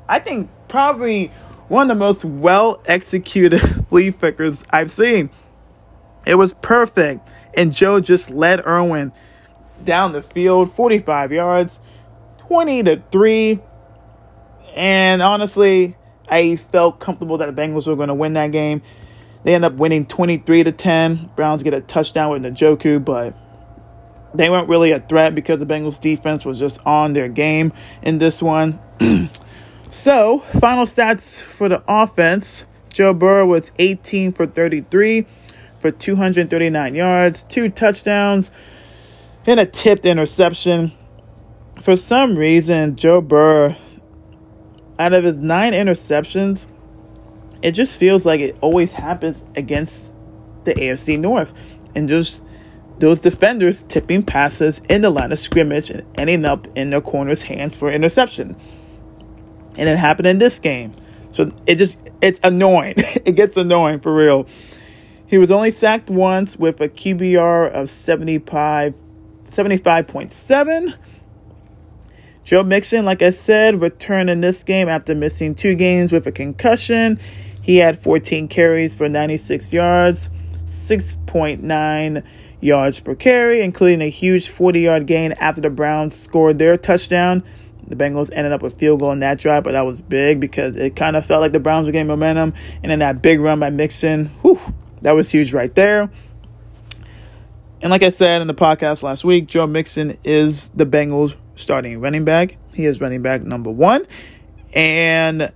I 0.09 0.19
think 0.21 0.51
probably 0.69 1.29
one 1.69 1.91
of 1.91 1.97
the 1.97 1.99
most 1.99 2.25
well 2.25 2.83
executed 2.87 3.61
flea 3.89 4.11
flickers 4.13 4.63
I've 4.71 4.91
seen. 4.91 5.31
It 6.27 6.37
was 6.37 6.55
perfect. 6.55 7.29
And 7.55 7.73
Joe 7.73 8.01
just 8.01 8.31
led 8.31 8.67
Irwin 8.67 9.13
down 9.83 10.13
the 10.13 10.23
field, 10.23 10.73
45 10.75 11.33
yards, 11.33 11.81
20 12.39 12.83
to 12.85 13.03
3. 13.11 13.61
And 14.75 15.23
honestly, 15.23 15.97
I 16.29 16.57
felt 16.57 17.01
comfortable 17.01 17.39
that 17.39 17.55
the 17.55 17.61
Bengals 17.61 17.87
were 17.87 17.97
going 17.97 18.09
to 18.09 18.15
win 18.15 18.35
that 18.35 18.51
game. 18.53 18.83
They 19.45 19.55
end 19.55 19.65
up 19.65 19.75
winning 19.75 20.07
23 20.07 20.65
to 20.65 20.73
10. 20.73 21.31
Browns 21.37 21.63
get 21.63 21.75
a 21.75 21.81
touchdown 21.81 22.31
with 22.31 22.43
Njoku, 22.43 23.05
but 23.05 23.37
they 24.35 24.51
weren't 24.51 24.69
really 24.69 24.91
a 24.91 25.01
threat 25.01 25.35
because 25.35 25.61
the 25.61 25.67
Bengals 25.67 26.01
defense 26.01 26.45
was 26.45 26.59
just 26.59 26.85
on 26.85 27.13
their 27.13 27.29
game 27.29 27.73
in 28.03 28.19
this 28.19 28.43
one. 28.43 28.81
so, 29.91 30.41
final 30.61 30.87
stats 30.87 31.41
for 31.41 31.69
the 31.69 31.83
offense. 31.87 32.65
Joe 32.93 33.13
Burrow 33.13 33.47
was 33.47 33.71
18 33.79 34.33
for 34.33 34.47
33 34.47 35.27
for 35.79 35.91
239 35.91 36.95
yards, 36.95 37.45
two 37.45 37.69
touchdowns, 37.69 38.51
and 39.47 39.61
a 39.61 39.67
tipped 39.67 40.07
interception. 40.07 40.93
For 41.83 41.97
some 41.97 42.37
reason, 42.37 42.97
Joe 42.97 43.21
Burrow 43.21 43.77
out 44.99 45.13
of 45.13 45.25
his 45.25 45.37
nine 45.37 45.73
interceptions, 45.73 46.67
it 47.65 47.73
just 47.73 47.97
feels 47.97 48.27
like 48.27 48.41
it 48.41 48.57
always 48.61 48.93
happens 48.93 49.43
against 49.57 50.05
the 50.65 50.75
AFC 50.75 51.19
North. 51.19 51.51
And 51.95 52.07
just 52.07 52.43
those 52.99 53.23
defenders 53.23 53.85
tipping 53.85 54.23
passes 54.23 54.83
in 54.91 55.01
the 55.01 55.09
line 55.09 55.33
of 55.33 55.39
scrimmage 55.39 55.91
and 55.91 56.05
ending 56.17 56.45
up 56.45 56.69
in 56.77 56.91
their 56.91 57.01
corner's 57.01 57.43
hands 57.43 57.75
for 57.75 57.91
interception. 57.91 58.55
And 59.79 59.89
it 59.89 59.97
happened 59.97 60.27
in 60.27 60.39
this 60.39 60.59
game. 60.59 60.93
So 61.33 61.53
it 61.67 61.77
just, 61.77 61.99
it's 62.21 62.39
annoying. 62.45 62.95
it 62.99 63.35
gets 63.35 63.57
annoying 63.57 64.01
for 64.01 64.15
real. 64.15 64.47
He 65.27 65.39
was 65.39 65.51
only 65.51 65.71
sacked 65.71 66.11
once 66.11 66.57
with 66.57 66.83
a 66.83 66.89
QBR 66.89 67.71
of 67.73 67.89
75, 67.89 68.95
75.7 69.49 70.95
Joe 72.45 72.63
Mixon, 72.63 73.07
like 73.07 73.23
I 73.23 73.31
said, 73.31 73.81
returned 73.81 74.29
in 74.29 74.43
this 74.43 74.63
game 74.63 74.87
after 74.87 75.15
missing 75.15 75.55
two 75.55 75.75
games 75.75 76.13
with 76.13 76.27
a 76.27 76.33
concussion. 76.33 77.19
He 77.65 77.79
had 77.79 77.99
14 77.99 78.49
carries 78.49 78.95
for 78.95 79.09
96 79.09 79.73
yards, 79.73 80.29
6.9 80.67 82.23
yards 82.61 83.01
per 83.01 83.15
carry, 83.15 83.63
including 83.63 84.03
a 84.03 84.11
huge 84.11 84.51
40 84.51 84.81
yard 84.81 85.07
gain 85.07 85.33
after 85.33 85.63
the 85.63 85.71
Browns 85.71 86.15
scored 86.15 86.59
their 86.59 86.77
touchdown. 86.77 87.43
The 87.87 87.97
Bengals 87.97 88.29
ended 88.35 88.53
up 88.53 88.61
with 88.61 88.79
field 88.79 89.01
goal 89.01 89.13
in 89.13 89.21
that 89.21 89.39
drive, 89.39 89.65
but 89.65 89.73
that 89.73 89.87
was 89.87 90.03
big 90.03 90.41
because 90.41 90.77
it 90.77 90.95
kind 90.95 91.17
of 91.17 91.25
felt 91.25 91.41
like 91.41 91.53
the 91.53 91.61
Browns 91.61 91.87
were 91.87 91.93
getting 91.93 92.07
momentum. 92.07 92.53
And 92.83 92.91
then 92.91 92.99
that 92.99 93.23
big 93.23 93.41
run 93.41 93.61
by 93.61 93.71
Mixon, 93.71 94.27
whew, 94.43 94.61
that 95.01 95.13
was 95.13 95.31
huge 95.31 95.55
right 95.55 95.75
there. 95.75 96.11
And 97.81 97.91
like 97.91 98.03
I 98.03 98.11
said 98.11 98.43
in 98.43 98.47
the 98.47 98.55
podcast 98.55 99.03
last 99.03 99.25
week, 99.25 99.47
Joe 99.47 99.67
Mixon 99.67 100.19
is 100.23 100.69
the 100.75 100.85
Bengals 100.85 101.37
starting 101.55 101.99
running 101.99 102.27
back. 102.27 102.59
He 102.75 102.85
is 102.85 103.01
running 103.01 103.23
back 103.23 103.43
number 103.43 103.71
one. 103.71 104.07
And 104.75 105.51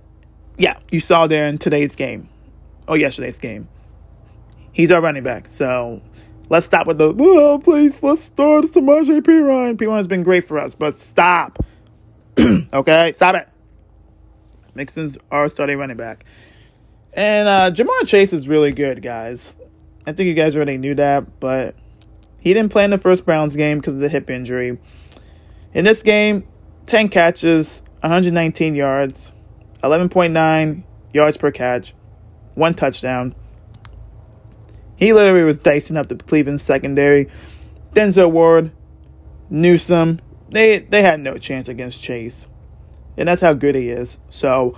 yeah, 0.59 0.77
you 0.91 0.99
saw 0.99 1.25
there 1.25 1.47
in 1.47 1.57
today's 1.57 1.95
game. 1.95 2.29
Oh, 2.87 2.93
yesterday's 2.93 3.39
game. 3.39 3.69
He's 4.73 4.91
our 4.91 5.01
running 5.01 5.23
back. 5.23 5.47
So 5.47 6.01
let's 6.49 6.65
stop 6.65 6.85
with 6.85 6.97
the, 6.97 7.15
oh, 7.17 7.59
please, 7.59 8.03
let's 8.03 8.23
start 8.23 8.65
Samaje 8.65 9.21
Perine. 9.21 9.77
Perine's 9.77 10.07
been 10.07 10.21
great 10.21 10.47
for 10.47 10.59
us, 10.59 10.75
but 10.75 10.95
stop. 10.95 11.59
okay, 12.73 13.13
stop 13.15 13.35
it. 13.35 13.47
Mixon's 14.75 15.17
our 15.31 15.49
starting 15.49 15.77
running 15.77 15.97
back. 15.97 16.25
And 17.13 17.47
uh, 17.47 17.71
Ja'Marr 17.71 18.05
Chase 18.05 18.33
is 18.33 18.47
really 18.47 18.71
good, 18.71 19.01
guys. 19.01 19.55
I 20.05 20.11
think 20.11 20.27
you 20.27 20.33
guys 20.33 20.55
already 20.55 20.77
knew 20.77 20.95
that, 20.95 21.39
but 21.39 21.75
he 22.41 22.53
didn't 22.53 22.71
play 22.71 22.83
in 22.83 22.91
the 22.91 22.97
first 22.97 23.25
Browns 23.25 23.55
game 23.55 23.79
because 23.79 23.95
of 23.95 24.01
the 24.01 24.09
hip 24.09 24.29
injury. 24.29 24.77
In 25.73 25.85
this 25.85 26.03
game, 26.03 26.45
10 26.85 27.09
catches, 27.09 27.81
119 28.01 28.75
yards, 28.75 29.31
11.9 29.83 30.83
yards 31.13 31.37
per 31.37 31.51
catch, 31.51 31.93
one 32.55 32.73
touchdown. 32.73 33.35
He 34.95 35.13
literally 35.13 35.43
was 35.43 35.59
dicing 35.59 35.97
up 35.97 36.07
the 36.07 36.15
Cleveland 36.15 36.61
secondary. 36.61 37.29
Denzel 37.91 38.31
Ward, 38.31 38.71
Newsome, 39.49 40.19
they 40.51 40.79
they 40.79 41.01
had 41.01 41.19
no 41.19 41.37
chance 41.37 41.67
against 41.67 42.01
Chase. 42.01 42.47
And 43.17 43.27
that's 43.27 43.41
how 43.41 43.53
good 43.53 43.75
he 43.75 43.89
is. 43.89 44.19
So 44.29 44.77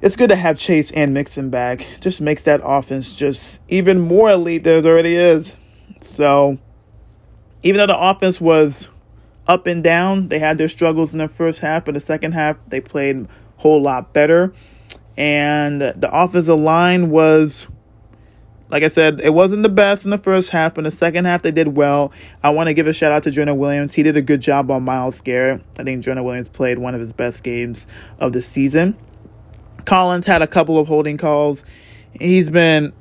it's 0.00 0.16
good 0.16 0.28
to 0.28 0.36
have 0.36 0.58
Chase 0.58 0.90
and 0.92 1.14
Mixon 1.14 1.50
back. 1.50 1.86
Just 2.00 2.20
makes 2.20 2.42
that 2.44 2.60
offense 2.62 3.12
just 3.12 3.60
even 3.68 4.00
more 4.00 4.30
elite 4.30 4.64
than 4.64 4.78
it 4.78 4.86
already 4.86 5.14
is. 5.14 5.54
So 6.00 6.58
even 7.62 7.78
though 7.78 7.86
the 7.86 7.98
offense 7.98 8.40
was 8.40 8.88
up 9.48 9.66
and 9.66 9.82
down. 9.82 10.28
They 10.28 10.38
had 10.38 10.58
their 10.58 10.68
struggles 10.68 11.12
in 11.12 11.18
the 11.18 11.26
first 11.26 11.60
half, 11.60 11.86
but 11.86 11.94
the 11.94 12.00
second 12.00 12.32
half 12.32 12.58
they 12.68 12.80
played 12.80 13.26
whole 13.58 13.80
lot 13.80 14.12
better. 14.12 14.52
And 15.16 15.80
the 15.80 16.08
offensive 16.12 16.58
line 16.58 17.10
was 17.10 17.66
like 18.70 18.82
I 18.82 18.88
said, 18.88 19.20
it 19.20 19.32
wasn't 19.32 19.62
the 19.62 19.68
best 19.68 20.04
in 20.04 20.10
the 20.10 20.18
first 20.18 20.50
half, 20.50 20.74
but 20.74 20.80
in 20.80 20.84
the 20.84 20.96
second 20.96 21.24
half 21.24 21.42
they 21.42 21.50
did 21.50 21.76
well. 21.76 22.12
I 22.42 22.50
want 22.50 22.68
to 22.68 22.74
give 22.74 22.86
a 22.86 22.92
shout 22.92 23.12
out 23.12 23.22
to 23.22 23.30
Jonah 23.30 23.54
Williams. 23.54 23.94
He 23.94 24.02
did 24.02 24.16
a 24.16 24.22
good 24.22 24.40
job 24.40 24.70
on 24.70 24.82
Myles 24.82 25.20
Garrett. 25.20 25.62
I 25.78 25.84
think 25.84 26.04
Jonah 26.04 26.22
Williams 26.22 26.48
played 26.48 26.78
one 26.78 26.94
of 26.94 27.00
his 27.00 27.12
best 27.12 27.42
games 27.42 27.86
of 28.18 28.32
the 28.32 28.42
season. 28.42 28.96
Collins 29.84 30.26
had 30.26 30.42
a 30.42 30.46
couple 30.46 30.78
of 30.78 30.86
holding 30.86 31.16
calls. 31.16 31.64
He's 32.12 32.50
been 32.50 32.92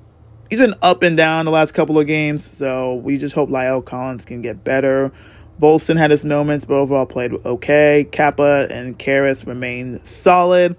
he's 0.49 0.59
been 0.59 0.75
up 0.81 1.03
and 1.03 1.17
down 1.17 1.45
the 1.45 1.51
last 1.51 1.73
couple 1.73 1.99
of 1.99 2.07
games, 2.07 2.49
so 2.49 2.95
we 2.95 3.17
just 3.17 3.35
hope 3.35 3.49
La'el 3.49 3.83
Collins 3.83 4.23
can 4.23 4.41
get 4.41 4.63
better. 4.63 5.11
Volson 5.59 5.97
had 5.97 6.11
his 6.11 6.23
moments, 6.23 6.65
but 6.65 6.75
overall 6.75 7.05
played 7.05 7.33
okay. 7.45 8.07
Cappa 8.11 8.67
and 8.69 8.97
Karras 8.97 9.45
remained 9.45 10.05
solid. 10.05 10.77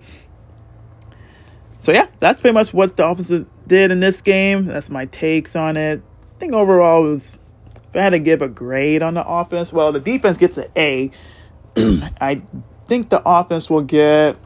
So 1.81 1.93
yeah, 1.93 2.09
that's 2.19 2.41
pretty 2.41 2.55
much 2.55 2.75
what 2.75 2.97
the 2.97 3.07
offensive 3.07 3.47
did 3.67 3.91
in 3.91 4.01
this 4.01 4.21
game. 4.21 4.67
That's 4.67 4.91
my 4.91 5.07
takes 5.07 5.57
on 5.57 5.77
it. 5.77 6.01
I 6.01 6.38
think 6.38 6.53
overall 6.53 7.03
was 7.03 7.38
if 7.88 7.97
I 7.97 8.03
had 8.03 8.11
to 8.11 8.19
give 8.19 8.43
a 8.43 8.49
grade 8.49 9.03
on 9.03 9.14
the 9.14 9.27
offense, 9.27 9.73
well 9.73 9.93
the 9.93 10.01
defense 10.01 10.37
gets 10.37 10.57
an 10.59 10.67
A. 10.77 11.11
I 11.77 12.43
think 12.87 13.11
the 13.11 13.23
offense 13.25 13.69
will 13.71 13.83
get 13.83 14.37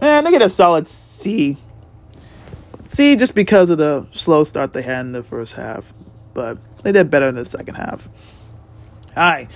Man, 0.00 0.24
they 0.24 0.30
get 0.30 0.42
a 0.42 0.50
solid 0.50 0.86
C. 0.86 1.56
C 2.86 3.16
just 3.16 3.34
because 3.34 3.68
of 3.70 3.78
the 3.78 4.06
slow 4.12 4.44
start 4.44 4.72
they 4.72 4.82
had 4.82 5.00
in 5.00 5.12
the 5.12 5.22
first 5.22 5.54
half. 5.54 5.92
But 6.34 6.58
they 6.82 6.92
did 6.92 7.10
better 7.10 7.28
in 7.28 7.34
the 7.34 7.44
second 7.44 7.74
half. 7.74 8.08
Alright. 9.16 9.50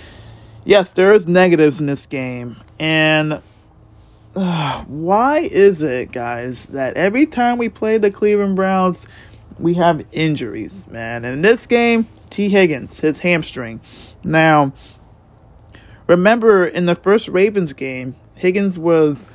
Yes, 0.64 0.92
there 0.92 1.12
is 1.12 1.26
negatives 1.26 1.80
in 1.80 1.86
this 1.86 2.06
game. 2.06 2.56
And 2.78 3.42
uh, 4.34 4.84
why 4.84 5.40
is 5.40 5.82
it, 5.82 6.12
guys, 6.12 6.66
that 6.66 6.96
every 6.96 7.26
time 7.26 7.58
we 7.58 7.68
play 7.68 7.98
the 7.98 8.10
Cleveland 8.10 8.56
Browns, 8.56 9.06
we 9.58 9.74
have 9.74 10.04
injuries, 10.12 10.86
man? 10.88 11.24
And 11.24 11.34
in 11.34 11.42
this 11.42 11.66
game, 11.66 12.08
Tee 12.30 12.48
Higgins, 12.48 13.00
his 13.00 13.20
hamstring. 13.20 13.80
Now, 14.24 14.72
remember 16.06 16.66
in 16.66 16.86
the 16.86 16.94
first 16.94 17.28
Ravens 17.28 17.72
game, 17.72 18.16
Higgins 18.36 18.78
was 18.78 19.26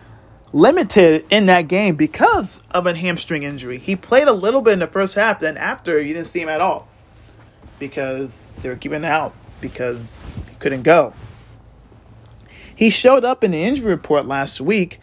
limited 0.54 1.26
in 1.30 1.46
that 1.46 1.68
game 1.68 1.96
because 1.96 2.62
of 2.72 2.88
a 2.88 2.96
hamstring 2.96 3.44
injury. 3.44 3.78
He 3.78 3.96
played 3.96 4.28
a 4.28 4.34
little 4.34 4.62
bit 4.62 4.74
in 4.74 4.80
the 4.80 4.88
first 4.88 5.16
half, 5.16 5.40
then 5.40 5.58
after, 5.58 6.02
you 6.02 6.14
didn't 6.14 6.28
see 6.28 6.42
him 6.42 6.50
at 6.50 6.62
all 6.62 6.88
because 7.80 8.50
they 8.62 8.70
were 8.70 8.76
keeping 8.76 9.06
out 9.06 9.34
because 9.62 10.36
he 10.50 10.56
couldn't 10.56 10.84
go. 10.84 11.14
He 12.76 12.90
showed 12.90 13.26
up 13.26 13.44
in 13.44 13.52
the 13.52 13.64
injury 13.64 13.92
report 13.92 14.28
last 14.28 14.62
week 14.62 15.00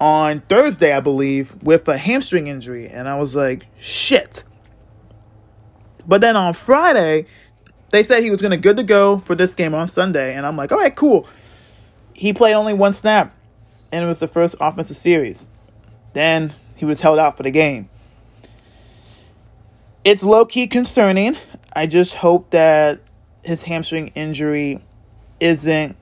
on 0.00 0.40
Thursday, 0.42 0.92
I 0.92 1.00
believe, 1.00 1.62
with 1.62 1.86
a 1.88 1.98
hamstring 1.98 2.46
injury. 2.46 2.88
And 2.88 3.08
I 3.08 3.18
was 3.18 3.34
like, 3.34 3.66
shit. 3.78 4.42
But 6.06 6.22
then 6.22 6.36
on 6.36 6.54
Friday, 6.54 7.26
they 7.90 8.02
said 8.02 8.22
he 8.22 8.30
was 8.30 8.40
to 8.40 8.56
good 8.56 8.78
to 8.78 8.82
go 8.82 9.18
for 9.18 9.34
this 9.34 9.54
game 9.54 9.74
on 9.74 9.86
Sunday. 9.88 10.34
And 10.34 10.46
I'm 10.46 10.56
like, 10.56 10.72
all 10.72 10.78
right, 10.78 10.94
cool. 10.94 11.26
He 12.14 12.32
played 12.32 12.54
only 12.54 12.74
one 12.74 12.92
snap, 12.92 13.34
and 13.92 14.04
it 14.04 14.08
was 14.08 14.20
the 14.20 14.28
first 14.28 14.54
offensive 14.60 14.96
series. 14.96 15.48
Then 16.12 16.54
he 16.76 16.84
was 16.84 17.00
held 17.00 17.18
out 17.18 17.36
for 17.36 17.42
the 17.42 17.50
game. 17.50 17.88
It's 20.04 20.22
low 20.22 20.46
key 20.46 20.66
concerning. 20.66 21.36
I 21.72 21.86
just 21.86 22.14
hope 22.14 22.50
that 22.50 23.00
his 23.42 23.62
hamstring 23.62 24.08
injury 24.14 24.80
isn't 25.38 25.96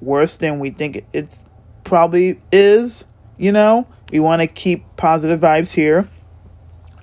worse 0.00 0.36
than 0.36 0.58
we 0.58 0.70
think 0.70 1.04
it's 1.12 1.44
probably 1.84 2.40
is. 2.52 3.04
You 3.36 3.52
know, 3.52 3.86
we 4.12 4.20
want 4.20 4.42
to 4.42 4.46
keep 4.46 4.84
positive 4.96 5.40
vibes 5.40 5.72
here. 5.72 6.08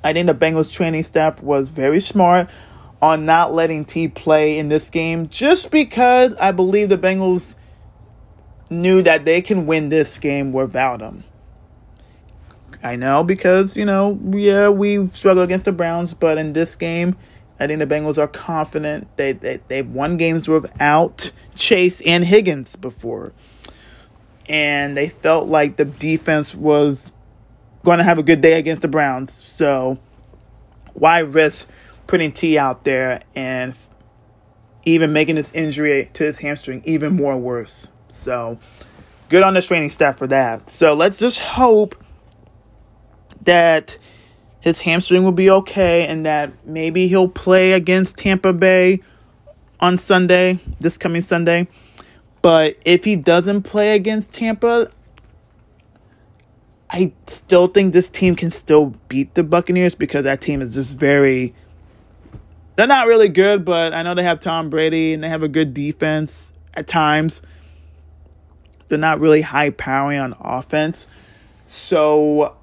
I 0.04 0.14
think 0.14 0.28
the 0.28 0.36
Bengals 0.36 0.72
training 0.72 1.04
staff 1.04 1.42
was 1.42 1.70
very 1.70 2.00
smart 2.00 2.50
on 3.02 3.26
not 3.26 3.54
letting 3.54 3.86
Tee 3.86 4.08
play 4.08 4.58
in 4.58 4.70
this 4.70 4.90
game 4.90 5.28
just 5.30 5.72
because 5.72 6.34
I 6.36 6.52
believe 6.52 6.90
the 6.90 6.98
Bengals 6.98 7.56
knew 8.70 9.02
that 9.02 9.26
they 9.26 9.42
can 9.42 9.66
win 9.66 9.90
this 9.90 10.18
game 10.18 10.52
without 10.52 11.02
him. 11.02 11.24
I 12.84 12.96
know 12.96 13.24
because, 13.24 13.76
you 13.76 13.86
know, 13.86 14.20
yeah, 14.32 14.70
we 14.70 15.08
struggle 15.10 15.44
against 15.44 15.66
the 15.66 15.72
Browns, 15.72 16.14
but 16.14 16.38
in 16.38 16.54
this 16.54 16.76
game, 16.76 17.18
I 17.60 17.68
think 17.68 17.80
the 17.80 17.88
Bengals 17.88 18.18
are 18.18 18.28
confident. 18.28 19.08
They, 19.18 19.32
they 19.32 19.60
they've 19.68 19.90
won 19.90 20.18
games 20.18 20.48
without 20.48 21.32
Chase 21.56 22.02
and 22.02 22.24
Higgins 22.26 22.76
before, 22.76 23.34
and 24.48 24.96
they 24.96 25.10
felt 25.10 25.48
like 25.48 25.78
the 25.78 25.86
defense 25.86 26.54
was 26.54 27.12
going 27.84 27.98
to 27.98 28.04
have 28.04 28.20
a 28.20 28.24
good 28.24 28.42
day 28.42 28.60
against 28.60 28.82
the 28.82 28.88
Browns. 28.88 29.44
So 29.46 29.98
why 30.94 31.20
risk 31.20 31.68
putting 32.06 32.32
Tee 32.32 32.58
out 32.58 32.84
there 32.84 33.22
and 33.36 33.76
even 34.86 35.14
making 35.14 35.36
this 35.36 35.52
injury 35.54 36.10
to 36.14 36.24
his 36.24 36.40
hamstring 36.40 36.82
even 36.86 37.16
more 37.16 37.38
worse? 37.38 37.88
So 38.12 38.60
good 39.30 39.44
on 39.44 39.54
the 39.54 39.62
training 39.62 39.90
staff 39.90 40.18
for 40.18 40.28
that. 40.28 40.70
So 40.70 40.94
let's 40.94 41.18
just 41.18 41.40
hope 41.40 41.96
that 43.44 43.98
his 44.68 44.82
hamstring 44.82 45.24
will 45.24 45.32
be 45.32 45.50
okay 45.50 46.06
and 46.06 46.26
that 46.26 46.52
maybe 46.66 47.08
he'll 47.08 47.30
play 47.30 47.72
against 47.72 48.18
Tampa 48.18 48.52
Bay 48.52 49.02
on 49.80 49.98
Sunday, 49.98 50.60
this 50.80 50.98
coming 50.98 51.22
Sunday. 51.22 51.68
But 52.42 52.76
if 52.84 53.06
he 53.06 53.16
doesn't 53.16 53.64
play 53.64 53.96
against 53.96 54.32
Tampa, 54.32 54.92
I 56.90 57.14
still 57.28 57.68
think 57.68 57.94
this 57.94 58.10
team 58.10 58.36
can 58.36 58.52
still 58.52 58.94
beat 59.08 59.34
the 59.36 59.44
Buccaneers 59.44 59.96
because 59.96 60.26
that 60.26 60.42
team 60.42 60.62
is 60.62 60.74
just 60.74 60.98
very. 60.98 61.56
They're 62.76 62.88
not 62.88 63.08
really 63.08 63.30
good, 63.30 63.66
but 63.66 63.94
I 63.94 64.04
know 64.04 64.14
they 64.14 64.24
have 64.24 64.40
Tom 64.40 64.70
Brady 64.70 65.14
and 65.14 65.24
they 65.24 65.30
have 65.30 65.44
a 65.44 65.48
good 65.48 65.74
defense 65.74 66.52
at 66.74 66.88
times. 66.88 67.42
They're 68.88 68.98
not 68.98 69.20
really 69.20 69.42
high 69.42 69.70
powering 69.70 70.20
on 70.20 70.36
offense. 70.40 71.08
So 71.68 72.56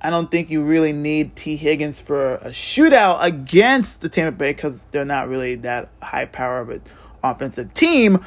I 0.00 0.10
don't 0.10 0.30
think 0.30 0.48
you 0.50 0.62
really 0.62 0.92
need 0.92 1.34
Tee 1.34 1.56
Higgins 1.56 2.00
for 2.00 2.36
a 2.36 2.48
shootout 2.48 3.22
against 3.22 4.00
the 4.00 4.08
Tampa 4.08 4.36
Bay 4.36 4.52
because 4.52 4.84
they're 4.86 5.04
not 5.04 5.28
really 5.28 5.56
that 5.56 5.88
high 6.00 6.26
power 6.26 6.60
of 6.60 6.70
an 6.70 6.82
offensive 7.22 7.74
team. 7.74 8.24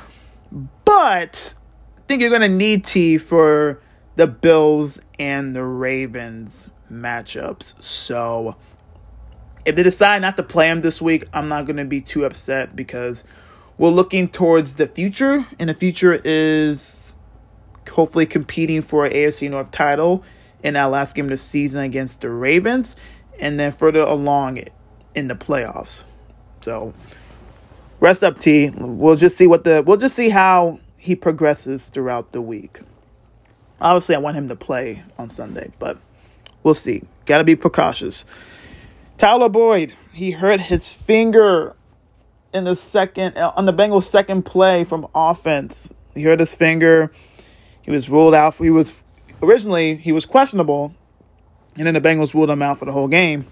But 0.83 1.53
I 1.97 2.01
think 2.07 2.21
you're 2.21 2.29
going 2.29 2.41
to 2.41 2.49
need 2.49 2.83
Tee 2.83 3.17
for 3.17 3.81
the 4.17 4.27
Bills 4.27 4.99
and 5.17 5.55
the 5.55 5.63
Ravens 5.63 6.69
matchups. 6.91 7.81
So 7.81 8.57
if 9.65 9.75
they 9.75 9.83
decide 9.83 10.21
not 10.21 10.35
to 10.37 10.43
play 10.43 10.69
him 10.69 10.81
this 10.81 11.01
week, 11.01 11.25
I'm 11.33 11.47
not 11.47 11.65
going 11.65 11.77
to 11.77 11.85
be 11.85 12.01
too 12.01 12.25
upset 12.25 12.75
because 12.75 13.23
we're 13.77 13.89
looking 13.89 14.27
towards 14.27 14.73
the 14.73 14.87
future, 14.87 15.45
and 15.57 15.69
the 15.69 15.73
future 15.73 16.21
is 16.25 17.13
hopefully 17.89 18.25
competing 18.25 18.81
for 18.81 19.05
an 19.05 19.13
AFC 19.13 19.49
North 19.49 19.71
title 19.71 20.23
in 20.63 20.75
that 20.75 20.85
last 20.85 21.15
game 21.15 21.25
of 21.25 21.31
the 21.31 21.37
season 21.37 21.81
against 21.81 22.21
the 22.21 22.29
Ravens, 22.29 22.95
and 23.39 23.59
then 23.59 23.71
further 23.71 24.01
along 24.01 24.63
in 25.15 25.27
the 25.27 25.35
playoffs. 25.35 26.03
So 26.61 26.93
rest 27.99 28.23
up, 28.23 28.39
Tee. 28.39 28.71
We'll 28.75 29.15
just 29.15 29.37
see 29.37 29.47
what 29.47 29.63
the 29.63 29.83
we'll 29.85 29.97
just 29.97 30.15
see 30.15 30.29
how 30.29 30.79
he 30.97 31.15
progresses 31.15 31.89
throughout 31.89 32.31
the 32.31 32.41
week. 32.41 32.79
Obviously, 33.79 34.15
I 34.15 34.19
want 34.19 34.37
him 34.37 34.47
to 34.49 34.55
play 34.55 35.03
on 35.17 35.31
Sunday, 35.31 35.71
but 35.79 35.97
we'll 36.63 36.75
see. 36.75 37.03
Got 37.25 37.39
to 37.39 37.43
be 37.43 37.55
precautious. 37.55 38.25
Tyler 39.17 39.49
Boyd, 39.49 39.95
he 40.13 40.31
hurt 40.31 40.61
his 40.61 40.89
finger 40.89 41.75
in 42.53 42.63
the 42.65 42.75
second 42.75 43.37
uh, 43.37 43.53
on 43.55 43.65
the 43.65 43.73
Bengals' 43.73 44.03
second 44.03 44.43
play 44.43 44.83
from 44.83 45.07
offense. 45.15 45.91
He 46.13 46.23
hurt 46.23 46.39
his 46.39 46.53
finger. 46.53 47.11
He 47.81 47.89
was 47.89 48.09
ruled 48.09 48.35
out. 48.35 48.55
He 48.55 48.69
was 48.69 48.93
originally 49.41 49.95
he 49.95 50.11
was 50.11 50.25
questionable, 50.25 50.93
and 51.75 51.85
then 51.85 51.93
the 51.93 52.01
Bengals 52.01 52.33
ruled 52.33 52.49
him 52.49 52.61
out 52.61 52.79
for 52.79 52.85
the 52.85 52.91
whole 52.91 53.07
game. 53.07 53.47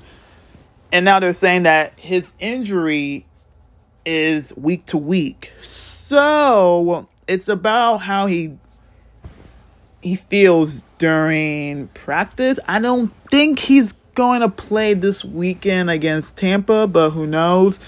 And 0.92 1.06
now 1.06 1.20
they're 1.20 1.34
saying 1.34 1.64
that 1.64 2.00
his 2.00 2.34
injury 2.40 3.26
is 4.06 4.56
week 4.58 4.86
to 4.88 4.98
week. 4.98 5.54
So 5.62 7.08
it's 7.28 7.48
about 7.48 7.98
how 7.98 8.26
he 8.28 8.58
he 10.02 10.16
feels 10.16 10.84
during 10.98 11.88
practice. 11.90 12.60
I 12.68 12.80
don't 12.80 13.12
think 13.30 13.60
he's 13.60 13.94
going 14.16 14.42
to 14.42 14.50
play 14.50 14.94
this 14.94 15.24
weekend 15.24 15.90
against 15.90 16.38
Tampa, 16.38 16.88
but 16.88 17.12
who 17.12 17.28
knows? 17.28 17.80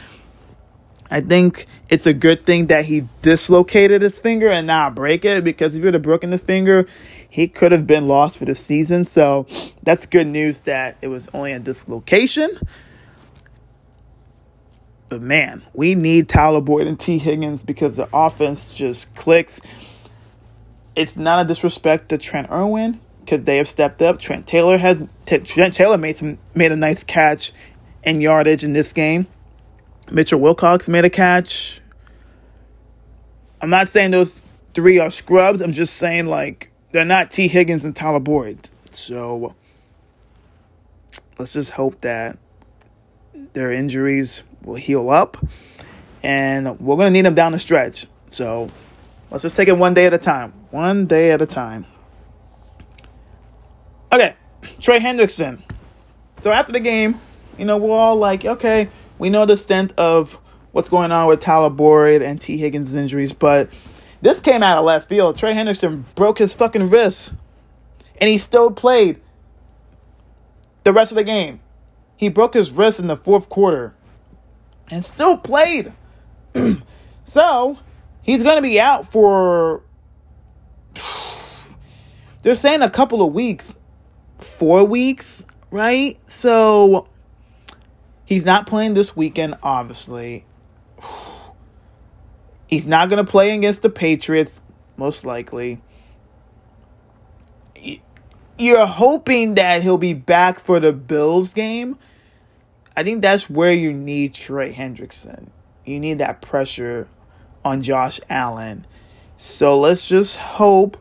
I 1.09 1.19
think 1.19 1.67
it's 1.89 2.05
a 2.05 2.13
good 2.13 2.45
thing 2.45 2.67
that 2.67 2.85
he 2.85 3.07
dislocated 3.21 4.01
his 4.01 4.17
finger 4.17 4.49
and 4.49 4.65
not 4.65 4.95
break 4.95 5.25
it 5.25 5.43
because 5.43 5.75
if 5.75 5.83
you'd 5.83 5.93
have 5.93 6.03
broken 6.03 6.29
the 6.29 6.37
finger, 6.37 6.87
he 7.31 7.47
could 7.47 7.71
have 7.71 7.87
been 7.87 8.09
lost 8.09 8.37
for 8.37 8.43
the 8.43 8.53
season. 8.53 9.05
So 9.05 9.47
that's 9.81 10.05
good 10.05 10.27
news 10.27 10.61
that 10.61 10.97
it 11.01 11.07
was 11.07 11.29
only 11.33 11.53
a 11.53 11.59
dislocation. 11.59 12.59
But 15.07 15.21
man, 15.21 15.63
we 15.73 15.95
need 15.95 16.27
Tyler 16.27 16.59
Boyd 16.59 16.87
and 16.87 16.99
Tee 16.99 17.17
Higgins 17.17 17.63
because 17.63 17.95
the 17.95 18.09
offense 18.11 18.69
just 18.69 19.15
clicks. 19.15 19.61
It's 20.93 21.15
not 21.15 21.45
a 21.45 21.47
disrespect 21.47 22.09
to 22.09 22.17
Trent 22.17 22.51
Irwin 22.51 22.99
because 23.21 23.45
they 23.45 23.55
have 23.57 23.69
stepped 23.69 24.01
up. 24.01 24.19
Trent 24.19 24.45
Taylor 24.45 24.77
has 24.77 25.01
Trent 25.25 25.73
Taylor 25.73 25.97
made 25.97 26.17
some 26.17 26.37
made 26.53 26.73
a 26.73 26.75
nice 26.75 27.01
catch 27.01 27.53
and 28.03 28.21
yardage 28.21 28.65
in 28.65 28.73
this 28.73 28.91
game. 28.91 29.25
Mitchell 30.11 30.41
Wilcox 30.41 30.89
made 30.89 31.05
a 31.05 31.09
catch. 31.09 31.79
I'm 33.61 33.69
not 33.69 33.87
saying 33.87 34.11
those 34.11 34.41
three 34.73 34.99
are 34.99 35.09
scrubs. 35.09 35.61
I'm 35.61 35.71
just 35.71 35.95
saying 35.95 36.25
like 36.25 36.70
they're 36.91 37.05
not 37.05 37.31
Tee 37.31 37.47
Higgins 37.47 37.83
and 37.83 37.95
Tyler 37.95 38.19
Boyd. 38.19 38.69
So 38.91 39.55
let's 41.39 41.53
just 41.53 41.71
hope 41.71 42.01
that 42.01 42.37
their 43.53 43.71
injuries 43.71 44.43
will 44.63 44.75
heal 44.75 45.09
up, 45.09 45.37
and 46.23 46.79
we're 46.79 46.97
gonna 46.97 47.11
need 47.11 47.25
them 47.25 47.33
down 47.33 47.51
the 47.51 47.59
stretch. 47.59 48.05
So 48.29 48.69
let's 49.29 49.41
just 49.41 49.55
take 49.55 49.67
it 49.67 49.77
one 49.77 49.93
day 49.93 50.05
at 50.05 50.13
a 50.13 50.17
time. 50.17 50.53
One 50.71 51.05
day 51.05 51.31
at 51.31 51.41
a 51.41 51.45
time. 51.45 51.85
Okay, 54.11 54.35
Trey 54.79 54.99
Hendrickson. 54.99 55.61
So 56.37 56.51
after 56.51 56.71
the 56.71 56.79
game, 56.79 57.19
you 57.57 57.65
know, 57.65 57.77
we're 57.77 57.95
all 57.95 58.15
like, 58.15 58.45
okay, 58.45 58.89
we 59.19 59.29
know 59.29 59.45
the 59.45 59.53
extent 59.53 59.93
of 59.97 60.37
what's 60.71 60.89
going 60.89 61.11
on 61.11 61.27
with 61.27 61.39
Tyler 61.39 61.69
Boyd 61.69 62.21
and 62.21 62.39
Tee 62.39 62.57
Higgins' 62.57 62.93
injuries, 62.93 63.33
but 63.33 63.69
this 64.21 64.39
came 64.39 64.63
out 64.63 64.77
of 64.77 64.85
left 64.85 65.09
field. 65.09 65.37
Trey 65.37 65.53
Hendrickson 65.53 66.03
broke 66.15 66.37
his 66.37 66.53
fucking 66.53 66.89
wrist, 66.89 67.33
and 68.19 68.29
he 68.29 68.37
still 68.37 68.71
played 68.71 69.19
the 70.83 70.93
rest 70.93 71.11
of 71.11 71.15
the 71.15 71.23
game. 71.23 71.59
He 72.17 72.29
broke 72.29 72.53
his 72.53 72.71
wrist 72.71 72.99
in 72.99 73.07
the 73.07 73.17
fourth 73.17 73.49
quarter 73.49 73.95
and 74.91 75.03
still 75.03 75.37
played. 75.37 75.93
so, 77.25 77.79
he's 78.21 78.43
going 78.43 78.57
to 78.57 78.61
be 78.61 78.79
out 78.79 79.11
for. 79.11 79.81
They're 82.43 82.55
saying 82.55 82.81
a 82.81 82.89
couple 82.89 83.21
of 83.21 83.33
weeks, 83.33 83.77
four 84.39 84.83
weeks, 84.83 85.43
right? 85.71 86.19
So, 86.29 87.07
he's 88.25 88.45
not 88.45 88.67
playing 88.67 88.93
this 88.93 89.15
weekend, 89.15 89.55
obviously. 89.63 90.45
He's 92.71 92.87
not 92.87 93.09
going 93.09 93.23
to 93.23 93.29
play 93.29 93.53
against 93.53 93.81
the 93.81 93.89
Patriots, 93.89 94.61
most 94.95 95.25
likely. 95.25 95.81
You're 98.57 98.85
hoping 98.85 99.55
that 99.55 99.83
he'll 99.83 99.97
be 99.97 100.13
back 100.13 100.57
for 100.57 100.79
the 100.79 100.93
Bills 100.93 101.53
game. 101.53 101.99
I 102.95 103.03
think 103.03 103.21
that's 103.21 103.49
where 103.49 103.73
you 103.73 103.91
need 103.91 104.33
Trey 104.33 104.73
Hendrickson. 104.73 105.49
You 105.85 105.99
need 105.99 106.19
that 106.19 106.41
pressure 106.41 107.09
on 107.65 107.81
Josh 107.81 108.21
Allen. 108.29 108.87
So 109.35 109.77
let's 109.77 110.07
just 110.07 110.37
hope 110.37 110.97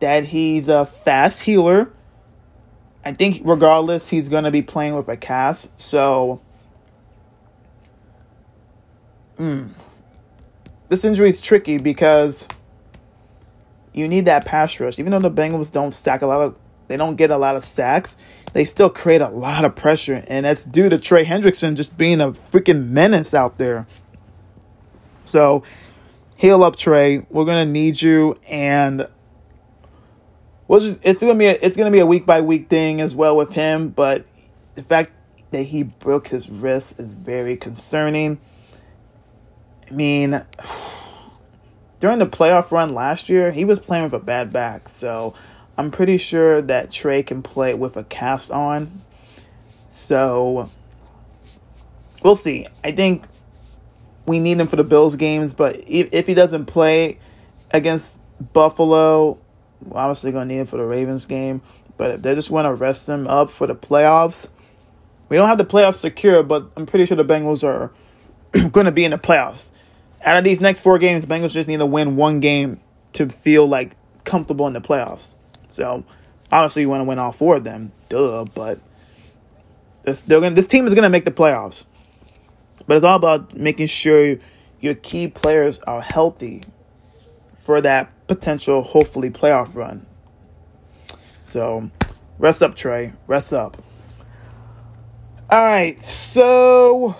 that 0.00 0.24
he's 0.24 0.68
a 0.68 0.84
fast 0.84 1.40
healer. 1.40 1.90
I 3.02 3.14
think 3.14 3.40
regardless, 3.44 4.08
he's 4.08 4.28
going 4.28 4.44
to 4.44 4.50
be 4.50 4.60
playing 4.60 4.94
with 4.94 5.08
a 5.08 5.16
cast. 5.16 5.70
So, 5.80 6.42
mm, 9.38 9.70
this 10.88 11.04
injury 11.04 11.30
is 11.30 11.40
tricky 11.40 11.78
because 11.78 12.46
you 13.92 14.08
need 14.08 14.26
that 14.26 14.44
pass 14.44 14.78
rush. 14.80 14.98
Even 14.98 15.12
though 15.12 15.18
the 15.18 15.30
Bengals 15.30 15.70
don't 15.70 15.92
sack 15.92 16.22
a 16.22 16.26
lot 16.26 16.40
of, 16.40 16.56
they 16.86 16.96
don't 16.96 17.16
get 17.16 17.30
a 17.30 17.36
lot 17.36 17.56
of 17.56 17.64
sacks. 17.64 18.16
They 18.52 18.64
still 18.64 18.88
create 18.88 19.20
a 19.20 19.28
lot 19.28 19.64
of 19.64 19.76
pressure, 19.76 20.24
and 20.26 20.46
that's 20.46 20.64
due 20.64 20.88
to 20.88 20.98
Trey 20.98 21.24
Hendrickson 21.24 21.74
just 21.76 21.96
being 21.98 22.20
a 22.20 22.32
freaking 22.32 22.88
menace 22.88 23.34
out 23.34 23.58
there. 23.58 23.86
So, 25.26 25.64
heal 26.36 26.64
up, 26.64 26.76
Trey. 26.76 27.26
We're 27.28 27.44
gonna 27.44 27.66
need 27.66 28.00
you, 28.00 28.38
and 28.48 29.06
we'll 30.66 30.80
just, 30.80 31.00
it's 31.02 31.20
gonna 31.20 31.34
be 31.34 31.46
a, 31.46 31.58
it's 31.60 31.76
gonna 31.76 31.90
be 31.90 31.98
a 31.98 32.06
week 32.06 32.24
by 32.24 32.40
week 32.40 32.70
thing 32.70 33.02
as 33.02 33.14
well 33.14 33.36
with 33.36 33.52
him. 33.52 33.90
But 33.90 34.24
the 34.76 34.82
fact 34.82 35.12
that 35.50 35.64
he 35.64 35.82
broke 35.82 36.28
his 36.28 36.48
wrist 36.48 36.98
is 36.98 37.12
very 37.12 37.56
concerning. 37.56 38.38
I 39.90 39.94
mean, 39.94 40.42
during 42.00 42.18
the 42.18 42.26
playoff 42.26 42.70
run 42.70 42.94
last 42.94 43.28
year, 43.28 43.50
he 43.50 43.64
was 43.64 43.78
playing 43.78 44.04
with 44.04 44.12
a 44.12 44.18
bad 44.18 44.52
back. 44.52 44.88
So 44.88 45.34
I'm 45.76 45.90
pretty 45.90 46.18
sure 46.18 46.60
that 46.62 46.90
Trey 46.90 47.22
can 47.22 47.42
play 47.42 47.74
with 47.74 47.96
a 47.96 48.04
cast 48.04 48.50
on. 48.50 48.90
So 49.88 50.68
we'll 52.22 52.36
see. 52.36 52.66
I 52.84 52.92
think 52.92 53.24
we 54.26 54.38
need 54.38 54.60
him 54.60 54.66
for 54.66 54.76
the 54.76 54.84
Bills 54.84 55.16
games, 55.16 55.54
but 55.54 55.76
if, 55.86 56.12
if 56.12 56.26
he 56.26 56.34
doesn't 56.34 56.66
play 56.66 57.18
against 57.70 58.16
Buffalo, 58.52 59.38
we're 59.84 59.98
obviously 59.98 60.32
going 60.32 60.48
to 60.48 60.54
need 60.54 60.60
him 60.60 60.66
for 60.66 60.76
the 60.76 60.84
Ravens 60.84 61.24
game. 61.26 61.62
But 61.96 62.12
if 62.12 62.22
they 62.22 62.34
just 62.34 62.50
want 62.50 62.66
to 62.66 62.74
rest 62.74 63.08
him 63.08 63.26
up 63.26 63.50
for 63.50 63.66
the 63.66 63.74
playoffs, 63.74 64.46
we 65.28 65.36
don't 65.36 65.48
have 65.48 65.58
the 65.58 65.64
playoffs 65.64 65.96
secure, 65.96 66.42
but 66.42 66.70
I'm 66.76 66.86
pretty 66.86 67.06
sure 67.06 67.16
the 67.16 67.24
Bengals 67.24 67.64
are 67.64 67.90
going 68.70 68.86
to 68.86 68.92
be 68.92 69.04
in 69.04 69.10
the 69.10 69.18
playoffs 69.18 69.70
out 70.24 70.36
of 70.36 70.44
these 70.44 70.60
next 70.60 70.80
four 70.80 70.98
games, 70.98 71.26
Bengals 71.26 71.52
just 71.52 71.68
need 71.68 71.78
to 71.78 71.86
win 71.86 72.16
one 72.16 72.40
game 72.40 72.80
to 73.14 73.28
feel 73.28 73.66
like 73.66 73.96
comfortable 74.24 74.66
in 74.66 74.72
the 74.72 74.80
playoffs. 74.80 75.34
So 75.68 76.04
obviously 76.50 76.82
you 76.82 76.88
want 76.88 77.00
to 77.00 77.04
win 77.04 77.18
all 77.18 77.32
four 77.32 77.56
of 77.56 77.64
them, 77.64 77.92
duh. 78.08 78.44
But 78.44 78.80
this, 80.02 80.22
gonna, 80.22 80.50
this 80.50 80.68
team 80.68 80.86
is 80.86 80.94
going 80.94 81.04
to 81.04 81.08
make 81.08 81.24
the 81.24 81.30
playoffs. 81.30 81.84
But 82.86 82.96
it's 82.96 83.04
all 83.04 83.16
about 83.16 83.54
making 83.54 83.86
sure 83.86 84.36
your 84.80 84.94
key 84.94 85.28
players 85.28 85.78
are 85.80 86.00
healthy 86.00 86.62
for 87.62 87.80
that 87.82 88.10
potential, 88.26 88.82
hopefully, 88.82 89.30
playoff 89.30 89.74
run. 89.74 90.06
So 91.42 91.90
rest 92.38 92.62
up, 92.62 92.74
Trey. 92.74 93.12
Rest 93.26 93.52
up. 93.52 93.76
All 95.50 95.62
right, 95.62 96.00
so 96.02 97.16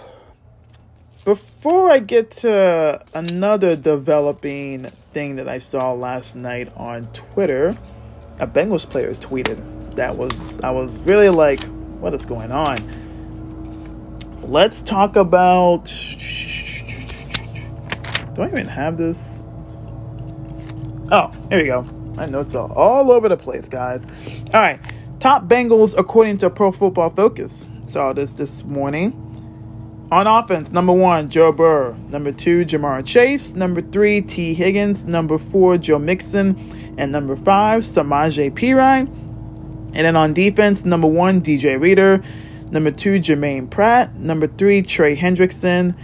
before 1.28 1.90
I 1.90 1.98
get 1.98 2.30
to 2.30 3.04
another 3.12 3.76
developing 3.76 4.86
thing 5.12 5.36
that 5.36 5.46
I 5.46 5.58
saw 5.58 5.92
last 5.92 6.34
night 6.34 6.72
on 6.74 7.04
Twitter, 7.12 7.76
a 8.40 8.46
Bengals 8.46 8.88
player 8.88 9.12
tweeted 9.12 9.94
that 9.96 10.16
was 10.16 10.58
I 10.60 10.70
was 10.70 11.02
really 11.02 11.28
like, 11.28 11.62
what 12.00 12.14
is 12.14 12.24
going 12.24 12.50
on? 12.50 12.78
Let's 14.40 14.80
talk 14.80 15.16
about. 15.16 15.84
Do 18.32 18.40
I 18.40 18.46
even 18.46 18.66
have 18.66 18.96
this? 18.96 19.42
Oh, 21.12 21.30
here 21.50 21.58
we 21.58 21.66
go. 21.66 21.82
My 22.16 22.24
notes 22.24 22.54
are 22.54 22.72
all 22.72 23.12
over 23.12 23.28
the 23.28 23.36
place, 23.36 23.68
guys. 23.68 24.06
All 24.54 24.62
right, 24.62 24.80
top 25.20 25.44
Bengals 25.44 25.94
according 25.98 26.38
to 26.38 26.48
Pro 26.48 26.72
Football 26.72 27.10
Focus. 27.10 27.68
Saw 27.84 28.14
this 28.14 28.32
this 28.32 28.64
morning. 28.64 29.27
On 30.10 30.26
offense, 30.26 30.72
number 30.72 30.92
one, 30.94 31.28
Joe 31.28 31.52
Burrow. 31.52 31.94
Number 32.08 32.32
two, 32.32 32.64
Ja'Marr 32.64 33.04
Chase. 33.04 33.52
Number 33.54 33.82
three, 33.82 34.22
Tee 34.22 34.54
Higgins. 34.54 35.04
Number 35.04 35.36
four, 35.36 35.76
Joe 35.76 35.98
Mixon. 35.98 36.94
And 36.96 37.12
number 37.12 37.36
five, 37.36 37.82
Samaje 37.82 38.50
Perine. 38.52 39.06
And 39.92 40.06
then 40.06 40.16
on 40.16 40.32
defense, 40.32 40.86
number 40.86 41.06
one, 41.06 41.42
DJ 41.42 41.78
Reader. 41.78 42.22
Number 42.70 42.90
two, 42.90 43.20
Jermaine 43.20 43.68
Pratt. 43.68 44.16
Number 44.16 44.46
three, 44.46 44.80
Trey 44.80 45.14
Hendrickson. 45.14 45.94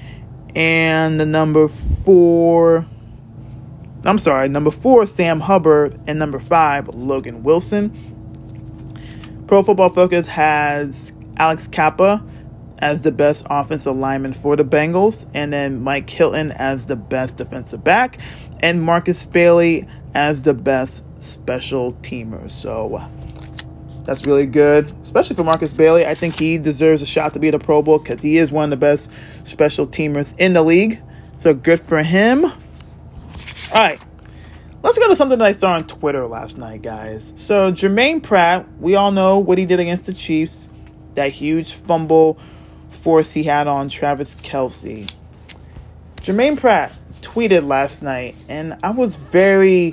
And 0.55 1.19
the 1.19 1.25
number 1.25 1.69
four, 1.69 2.85
I'm 4.05 4.19
sorry, 4.19 4.51
number 4.51 4.71
four, 4.71 5.07
Sam 5.07 5.41
Hubbard. 5.41 5.99
And 6.07 6.19
number 6.19 6.39
five, 6.39 6.89
Logan 6.89 7.43
Wilson. 7.43 7.91
Pro 9.47 9.63
Football 9.63 9.89
Focus 9.89 10.29
has 10.29 11.11
Alex 11.39 11.69
Cappa 11.69 12.23
as 12.79 13.03
the 13.03 13.13
best 13.13 13.47
offensive 13.49 13.97
lineman 13.97 14.33
for 14.33 14.57
the 14.57 14.65
Bengals, 14.65 15.27
and 15.35 15.53
then 15.53 15.83
Mike 15.83 16.09
Hilton 16.11 16.53
as 16.53 16.87
the 16.87 16.97
best 16.97 17.37
defensive 17.37 17.83
back, 17.83 18.19
and 18.61 18.83
Markus 18.83 19.27
Bailey 19.27 19.87
as 20.15 20.43
the 20.43 20.55
best 20.55 21.05
special 21.23 21.93
teamer. 21.95 22.51
So 22.51 23.03
that's 24.05 24.27
really 24.27 24.47
good, 24.47 24.93
especially 25.03 25.37
for 25.37 25.45
Markus 25.45 25.73
Bailey. 25.73 26.07
I 26.07 26.15
think 26.15 26.39
he 26.39 26.59
deserves 26.59 27.01
a 27.01 27.07
shot 27.07 27.33
to 27.35 27.41
be 27.41 27.49
at 27.49 27.53
the 27.53 27.59
Pro 27.59 27.83
Bowl 27.83 27.99
because 27.99 28.21
he 28.21 28.37
is 28.37 28.53
one 28.53 28.65
of 28.65 28.71
the 28.71 28.77
best 28.77 29.11
special 29.45 29.87
teamers 29.87 30.35
in 30.39 30.53
the 30.53 30.63
league. 30.63 31.01
So 31.35 31.55
good 31.55 31.81
for 31.81 32.03
him. 32.03 32.45
All 32.45 32.53
right. 33.79 34.01
Let's 34.83 34.99
go 34.99 35.09
to 35.09 35.17
something 35.17 35.39
that 35.39 35.47
I 35.47 35.53
saw 35.53 35.73
on 35.73 35.87
Twitter 35.87 36.27
last 36.27 36.59
night, 36.59 36.83
guys. 36.83 37.33
So, 37.37 37.73
Jermaine 37.73 38.23
Pratt, 38.23 38.67
we 38.79 38.97
all 38.97 39.13
know 39.13 39.39
what 39.39 39.57
he 39.57 39.65
did 39.65 39.81
against 39.81 40.05
the 40.05 40.13
Chiefs. 40.13 40.69
That 41.15 41.31
huge 41.31 41.73
fumble 41.73 42.39
force 43.05 43.33
he 43.33 43.43
had 43.43 43.69
on 43.69 43.91
Travis 43.91 44.35
Kelce. 44.37 45.13
Jermaine 46.17 46.59
Pratt 46.59 46.91
tweeted 47.21 47.69
last 47.69 48.03
night, 48.03 48.35
and 48.49 48.79
I 48.83 48.91
was 48.91 49.15
very. 49.15 49.93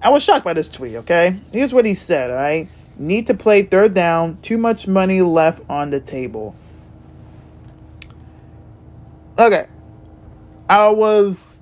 I 0.00 0.08
was 0.08 0.22
shocked 0.22 0.44
by 0.44 0.54
this 0.54 0.68
tweet, 0.68 0.94
okay? 0.96 1.36
Here's 1.52 1.74
what 1.74 1.84
he 1.84 1.94
said, 1.94 2.30
alright? 2.30 2.68
Need 2.98 3.26
to 3.26 3.34
play 3.34 3.62
third 3.62 3.92
down, 3.92 4.38
too 4.40 4.56
much 4.56 4.88
money 4.88 5.20
left 5.20 5.60
on 5.68 5.90
the 5.90 6.00
table. 6.00 6.56
Okay. 9.38 9.66
I 10.68 10.88
was. 10.88 11.58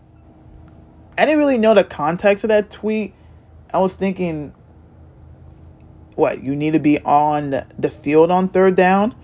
I 1.18 1.24
didn't 1.24 1.38
really 1.38 1.58
know 1.58 1.74
the 1.74 1.82
context 1.82 2.44
of 2.44 2.48
that 2.48 2.70
tweet. 2.70 3.14
I 3.72 3.78
was 3.78 3.94
thinking, 3.94 4.54
what 6.14 6.44
you 6.44 6.54
need 6.54 6.72
to 6.72 6.78
be 6.78 7.00
on 7.00 7.64
the 7.76 7.90
field 7.90 8.30
on 8.30 8.48
third 8.48 8.76
down. 8.76 9.14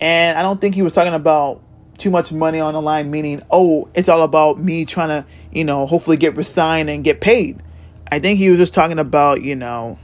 And 0.00 0.38
I 0.38 0.42
don't 0.42 0.60
think 0.60 0.74
he 0.74 0.82
was 0.82 0.94
talking 0.94 1.14
about 1.14 1.62
too 1.98 2.10
much 2.10 2.32
money 2.32 2.60
on 2.60 2.74
the 2.74 2.80
line, 2.80 3.10
meaning, 3.10 3.42
oh, 3.50 3.88
it's 3.94 4.08
all 4.08 4.22
about 4.22 4.58
me 4.58 4.84
trying 4.84 5.08
to, 5.08 5.26
you 5.52 5.64
know, 5.64 5.86
hopefully 5.86 6.16
get 6.16 6.36
resigned 6.36 6.88
and 6.88 7.02
get 7.02 7.20
paid. 7.20 7.62
I 8.10 8.20
think 8.20 8.38
he 8.38 8.48
was 8.48 8.58
just 8.58 8.72
talking 8.72 8.98
about, 8.98 9.42
you 9.42 9.56
know, 9.56 9.98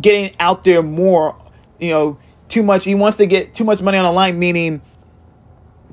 getting 0.00 0.34
out 0.38 0.62
there 0.62 0.82
more, 0.82 1.36
you 1.78 1.90
know, 1.90 2.18
too 2.48 2.62
much. 2.62 2.84
He 2.84 2.94
wants 2.94 3.18
to 3.18 3.26
get 3.26 3.54
too 3.54 3.64
much 3.64 3.82
money 3.82 3.98
on 3.98 4.04
the 4.04 4.12
line, 4.12 4.38
meaning 4.38 4.80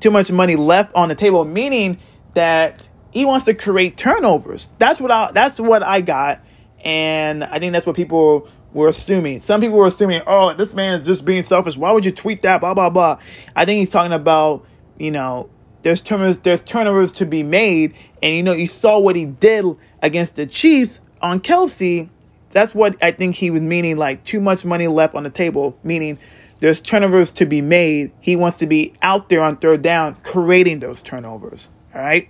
too 0.00 0.10
much 0.10 0.30
money 0.30 0.56
left 0.56 0.94
on 0.94 1.08
the 1.08 1.14
table, 1.14 1.44
meaning 1.44 1.98
that 2.34 2.88
he 3.10 3.24
wants 3.24 3.44
to 3.46 3.54
create 3.54 3.96
turnovers. 3.96 4.68
That's 4.78 5.00
what 5.00 5.10
I 5.10 5.32
that's 5.32 5.60
what 5.60 5.82
I 5.82 6.00
got. 6.00 6.40
And 6.84 7.44
I 7.44 7.58
think 7.58 7.72
that's 7.72 7.86
what 7.86 7.96
people 7.96 8.48
were 8.72 8.88
assuming. 8.88 9.40
Some 9.40 9.60
people 9.60 9.78
were 9.78 9.86
assuming, 9.86 10.22
oh, 10.26 10.54
this 10.54 10.74
man 10.74 10.98
is 10.98 11.06
just 11.06 11.24
being 11.24 11.42
selfish. 11.42 11.76
Why 11.76 11.92
would 11.92 12.04
you 12.04 12.12
tweet 12.12 12.42
that? 12.42 12.60
Blah 12.60 12.74
blah 12.74 12.90
blah. 12.90 13.18
I 13.54 13.64
think 13.64 13.80
he's 13.80 13.90
talking 13.90 14.12
about, 14.12 14.66
you 14.98 15.10
know, 15.10 15.48
there's 15.82 16.00
turnovers, 16.00 16.38
there's 16.38 16.62
turnovers 16.62 17.12
to 17.14 17.26
be 17.26 17.42
made, 17.42 17.94
and 18.22 18.34
you 18.34 18.42
know, 18.42 18.52
you 18.52 18.66
saw 18.66 18.98
what 18.98 19.16
he 19.16 19.26
did 19.26 19.64
against 20.00 20.36
the 20.36 20.46
Chiefs 20.46 21.00
on 21.20 21.40
Kelce. 21.40 22.08
That's 22.50 22.74
what 22.74 22.96
I 23.02 23.12
think 23.12 23.36
he 23.36 23.50
was 23.50 23.62
meaning, 23.62 23.96
like 23.96 24.24
too 24.24 24.40
much 24.40 24.64
money 24.64 24.86
left 24.86 25.14
on 25.14 25.22
the 25.22 25.30
table, 25.30 25.76
meaning 25.82 26.18
there's 26.60 26.80
turnovers 26.80 27.30
to 27.32 27.46
be 27.46 27.60
made. 27.60 28.12
He 28.20 28.36
wants 28.36 28.58
to 28.58 28.66
be 28.66 28.94
out 29.02 29.28
there 29.28 29.42
on 29.42 29.56
third 29.56 29.82
down, 29.82 30.16
creating 30.22 30.80
those 30.80 31.02
turnovers. 31.02 31.68
All 31.94 32.00
right. 32.00 32.28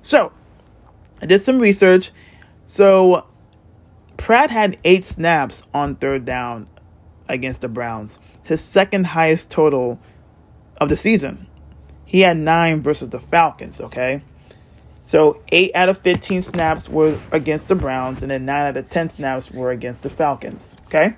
So 0.00 0.32
I 1.20 1.26
did 1.26 1.42
some 1.42 1.58
research. 1.58 2.10
So 2.66 3.26
Pratt 4.18 4.50
had 4.50 4.76
eight 4.84 5.04
snaps 5.04 5.62
on 5.72 5.96
third 5.96 6.26
down 6.26 6.68
against 7.28 7.62
the 7.62 7.68
Browns, 7.68 8.18
his 8.42 8.60
second 8.60 9.06
highest 9.06 9.50
total 9.50 9.98
of 10.78 10.90
the 10.90 10.96
season. 10.96 11.46
He 12.04 12.20
had 12.20 12.36
nine 12.36 12.82
versus 12.82 13.08
the 13.08 13.20
Falcons, 13.20 13.80
okay? 13.80 14.22
So 15.00 15.42
eight 15.50 15.70
out 15.74 15.88
of 15.88 15.98
15 15.98 16.42
snaps 16.42 16.88
were 16.88 17.18
against 17.32 17.68
the 17.68 17.74
Browns, 17.74 18.20
and 18.20 18.30
then 18.30 18.44
nine 18.44 18.66
out 18.66 18.76
of 18.76 18.90
10 18.90 19.08
snaps 19.08 19.50
were 19.50 19.70
against 19.70 20.02
the 20.02 20.10
Falcons, 20.10 20.76
okay? 20.86 21.14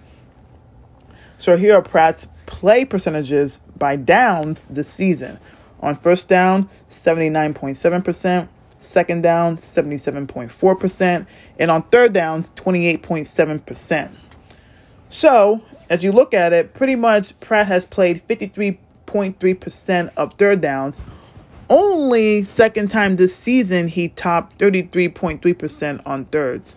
So 1.38 1.57
here 1.57 1.74
are 1.74 1.82
Pratt's 1.82 2.28
play 2.46 2.84
percentages 2.84 3.61
by 3.76 3.96
downs 3.96 4.66
this 4.70 4.88
season. 4.88 5.40
On 5.80 5.96
first 5.96 6.28
down, 6.28 6.68
79.7%. 6.90 8.48
Second 8.81 9.22
down, 9.22 9.57
77.4%. 9.57 11.26
And 11.59 11.70
on 11.70 11.83
third 11.85 12.12
downs, 12.12 12.51
28.7%. 12.57 14.11
So, 15.11 15.62
as 15.89 16.03
you 16.03 16.11
look 16.12 16.35
at 16.35 16.53
it, 16.53 16.72
pretty 16.72 16.97
much 16.97 17.39
Pratt 17.41 17.68
has 17.68 17.85
played 17.85 18.26
53.3% 18.26 20.12
of 20.16 20.35
third 20.35 20.61
downs. 20.61 21.03
Only 21.68 22.43
second 22.43 22.89
time 22.89 23.16
this 23.16 23.37
season 23.37 23.87
he 23.87 24.09
topped 24.09 24.59
33.3% 24.59 26.03
on 26.05 26.24
thirds. 26.26 26.74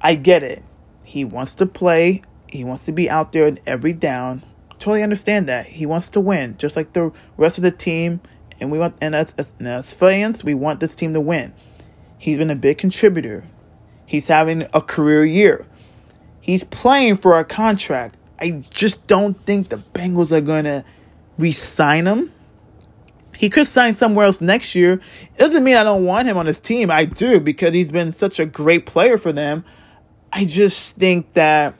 I 0.00 0.16
get 0.16 0.42
it. 0.42 0.64
He 1.04 1.24
wants 1.24 1.54
to 1.56 1.66
play, 1.66 2.22
he 2.48 2.64
wants 2.64 2.84
to 2.84 2.92
be 2.92 3.08
out 3.08 3.32
there 3.32 3.46
in 3.46 3.60
every 3.66 3.92
down. 3.92 4.42
Totally 4.78 5.02
understand 5.02 5.48
that. 5.48 5.66
He 5.66 5.86
wants 5.86 6.10
to 6.10 6.20
win, 6.20 6.56
just 6.58 6.74
like 6.74 6.92
the 6.92 7.12
rest 7.36 7.58
of 7.58 7.62
the 7.62 7.70
team 7.70 8.20
and 8.62 8.70
we 8.70 8.78
want 8.78 8.94
and 9.00 9.14
as, 9.14 9.34
as, 9.36 9.52
as 9.60 9.92
fans, 9.92 10.44
we 10.44 10.54
want 10.54 10.80
this 10.80 10.94
team 10.94 11.12
to 11.14 11.20
win. 11.20 11.52
He's 12.16 12.38
been 12.38 12.50
a 12.50 12.56
big 12.56 12.78
contributor. 12.78 13.44
He's 14.06 14.28
having 14.28 14.68
a 14.72 14.80
career 14.80 15.24
year. 15.24 15.66
He's 16.40 16.62
playing 16.62 17.16
for 17.18 17.38
a 17.38 17.44
contract. 17.44 18.16
I 18.38 18.62
just 18.70 19.06
don't 19.08 19.34
think 19.46 19.68
the 19.68 19.76
Bengals 19.76 20.30
are 20.30 20.40
going 20.40 20.64
to 20.64 20.84
re-sign 21.38 22.06
him. 22.06 22.32
He 23.36 23.50
could 23.50 23.66
sign 23.66 23.94
somewhere 23.94 24.26
else 24.26 24.40
next 24.40 24.76
year. 24.76 24.94
It 24.94 25.38
doesn't 25.38 25.64
mean 25.64 25.76
I 25.76 25.82
don't 25.82 26.04
want 26.04 26.28
him 26.28 26.36
on 26.36 26.46
his 26.46 26.60
team. 26.60 26.90
I 26.90 27.04
do 27.04 27.40
because 27.40 27.74
he's 27.74 27.90
been 27.90 28.12
such 28.12 28.38
a 28.38 28.46
great 28.46 28.86
player 28.86 29.18
for 29.18 29.32
them. 29.32 29.64
I 30.32 30.44
just 30.44 30.96
think 30.96 31.32
that 31.34 31.74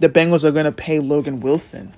the 0.00 0.10
Bengals 0.10 0.44
are 0.44 0.50
going 0.50 0.66
to 0.66 0.72
pay 0.72 0.98
Logan 0.98 1.40
Wilson. 1.40 1.94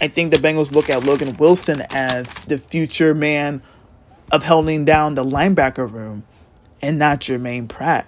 I 0.00 0.08
think 0.08 0.32
the 0.32 0.38
Bengals 0.38 0.72
look 0.72 0.90
at 0.90 1.04
Logan 1.04 1.36
Wilson 1.36 1.82
as 1.90 2.26
the 2.46 2.58
future 2.58 3.14
man 3.14 3.62
of 4.30 4.42
holding 4.44 4.84
down 4.84 5.14
the 5.14 5.24
linebacker 5.24 5.90
room 5.90 6.24
and 6.80 6.98
not 6.98 7.20
Jermaine 7.20 7.68
Pratt. 7.68 8.06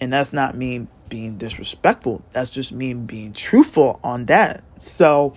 And 0.00 0.12
that's 0.12 0.32
not 0.32 0.56
me 0.56 0.86
being 1.08 1.38
disrespectful. 1.38 2.22
That's 2.32 2.50
just 2.50 2.72
me 2.72 2.92
being 2.92 3.32
truthful 3.32 4.00
on 4.02 4.26
that. 4.26 4.64
So, 4.80 5.34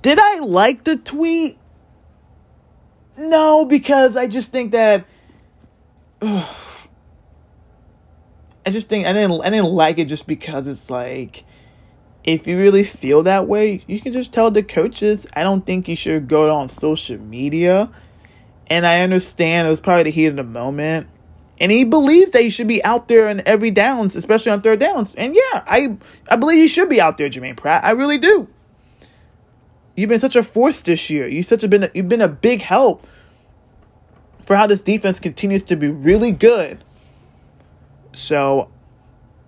did 0.00 0.18
I 0.18 0.38
like 0.38 0.84
the 0.84 0.96
tweet? 0.96 1.58
No, 3.18 3.64
because 3.64 4.16
I 4.16 4.26
just 4.26 4.50
think 4.50 4.72
that. 4.72 5.04
Ugh, 6.22 6.56
I 8.66 8.70
just 8.70 8.88
think 8.88 9.06
I 9.06 9.12
didn't 9.12 9.40
I 9.40 9.48
didn't 9.50 9.72
like 9.72 9.98
it 9.98 10.04
just 10.04 10.26
because 10.26 10.66
it's 10.66 10.90
like 10.90 11.44
if 12.24 12.46
you 12.46 12.58
really 12.58 12.84
feel 12.84 13.22
that 13.22 13.48
way, 13.48 13.82
you 13.86 14.00
can 14.00 14.12
just 14.12 14.32
tell 14.32 14.50
the 14.50 14.62
coaches. 14.62 15.26
I 15.34 15.42
don't 15.42 15.64
think 15.64 15.88
you 15.88 15.96
should 15.96 16.28
go 16.28 16.54
on 16.54 16.68
social 16.68 17.18
media. 17.18 17.90
And 18.66 18.86
I 18.86 19.00
understand 19.00 19.66
it 19.66 19.70
was 19.70 19.80
probably 19.80 20.04
the 20.04 20.10
heat 20.10 20.26
of 20.26 20.36
the 20.36 20.44
moment. 20.44 21.08
And 21.58 21.70
he 21.72 21.84
believes 21.84 22.30
that 22.32 22.42
he 22.42 22.50
should 22.50 22.68
be 22.68 22.82
out 22.84 23.08
there 23.08 23.28
in 23.28 23.42
every 23.46 23.70
downs, 23.70 24.16
especially 24.16 24.52
on 24.52 24.62
third 24.62 24.80
downs. 24.80 25.14
And 25.14 25.34
yeah, 25.34 25.62
I 25.66 25.96
I 26.28 26.36
believe 26.36 26.58
you 26.58 26.68
should 26.68 26.88
be 26.88 27.00
out 27.00 27.18
there, 27.18 27.28
Jermaine 27.28 27.56
Pratt. 27.56 27.84
I 27.84 27.90
really 27.90 28.16
do. 28.16 28.48
You've 29.94 30.08
been 30.08 30.20
such 30.20 30.36
a 30.36 30.42
force 30.42 30.80
this 30.82 31.10
year. 31.10 31.28
You 31.28 31.42
such 31.42 31.62
a 31.62 31.68
been 31.68 31.90
you've 31.92 32.08
been 32.08 32.22
a 32.22 32.28
big 32.28 32.62
help 32.62 33.06
for 34.46 34.56
how 34.56 34.66
this 34.66 34.80
defense 34.80 35.20
continues 35.20 35.62
to 35.64 35.76
be 35.76 35.88
really 35.88 36.32
good. 36.32 36.82
So 38.12 38.70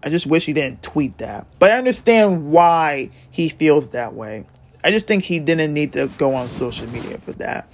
I 0.03 0.11
just 0.11 0.27
wish 0.27 0.47
he 0.47 0.53
didn't 0.53 0.83
tweet 0.83 1.19
that. 1.19 1.47
But 1.59 1.71
I 1.71 1.79
understand 1.79 2.51
why 2.51 3.11
he 3.31 3.49
feels 3.49 3.91
that 3.91 4.15
way. 4.15 4.45
I 4.83 4.91
just 4.91 5.07
think 5.07 5.25
he 5.25 5.39
didn't 5.39 5.73
need 5.73 5.93
to 5.93 6.09
go 6.19 6.35
on 6.35 6.49
social 6.49 6.89
media 6.89 7.19
for 7.19 7.33
that. 7.35 7.69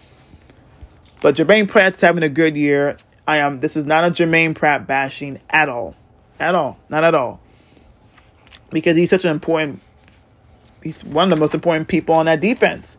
But 1.21 1.37
Jermaine 1.37 1.69
Pratt's 1.69 2.01
having 2.01 2.23
a 2.23 2.29
good 2.29 2.57
year. 2.57 2.99
I 3.27 3.39
am. 3.39 3.61
This 3.61 3.77
is 3.77 3.85
not 3.85 4.05
a 4.05 4.11
Jermaine 4.11 4.55
Pratt 4.55 4.87
bashing 4.87 5.41
at 5.51 5.69
all, 5.69 5.95
at 6.39 6.55
all, 6.55 6.79
not 6.89 7.05
at 7.05 7.15
all. 7.15 7.41
Because 8.71 8.97
he's 8.97 9.11
such 9.11 9.25
an 9.25 9.31
important. 9.31 9.81
He's 10.83 11.03
one 11.03 11.33
of 11.33 11.37
the 11.37 11.41
most 11.41 11.55
important 11.55 11.89
people 11.89 12.15
on 12.15 12.27
that 12.27 12.41
defense. 12.41 12.97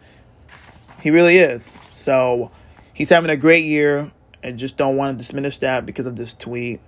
He 1.01 1.11
really 1.11 1.37
is. 1.37 1.73
So 1.91 2.51
he's 2.93 3.09
having 3.09 3.29
a 3.29 3.37
great 3.37 3.65
year, 3.65 4.11
and 4.43 4.59
just 4.59 4.75
don't 4.75 4.97
want 4.97 5.19
to 5.19 5.27
diminish 5.27 5.57
that 5.57 5.85
because 5.85 6.05
of 6.05 6.15
this 6.15 6.33
tweet. 6.33 6.81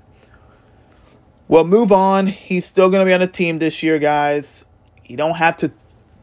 Well, 1.52 1.66
move 1.66 1.91
on. 1.91 2.28
He's 2.28 2.66
still 2.66 2.89
going 2.89 3.02
to 3.02 3.06
be 3.06 3.12
on 3.14 3.20
the 3.20 3.28
team 3.28 3.58
this 3.58 3.84
year, 3.84 3.99
guys. 3.99 4.64
You 5.06 5.18
don't 5.18 5.36
have 5.36 5.58
to 5.58 5.74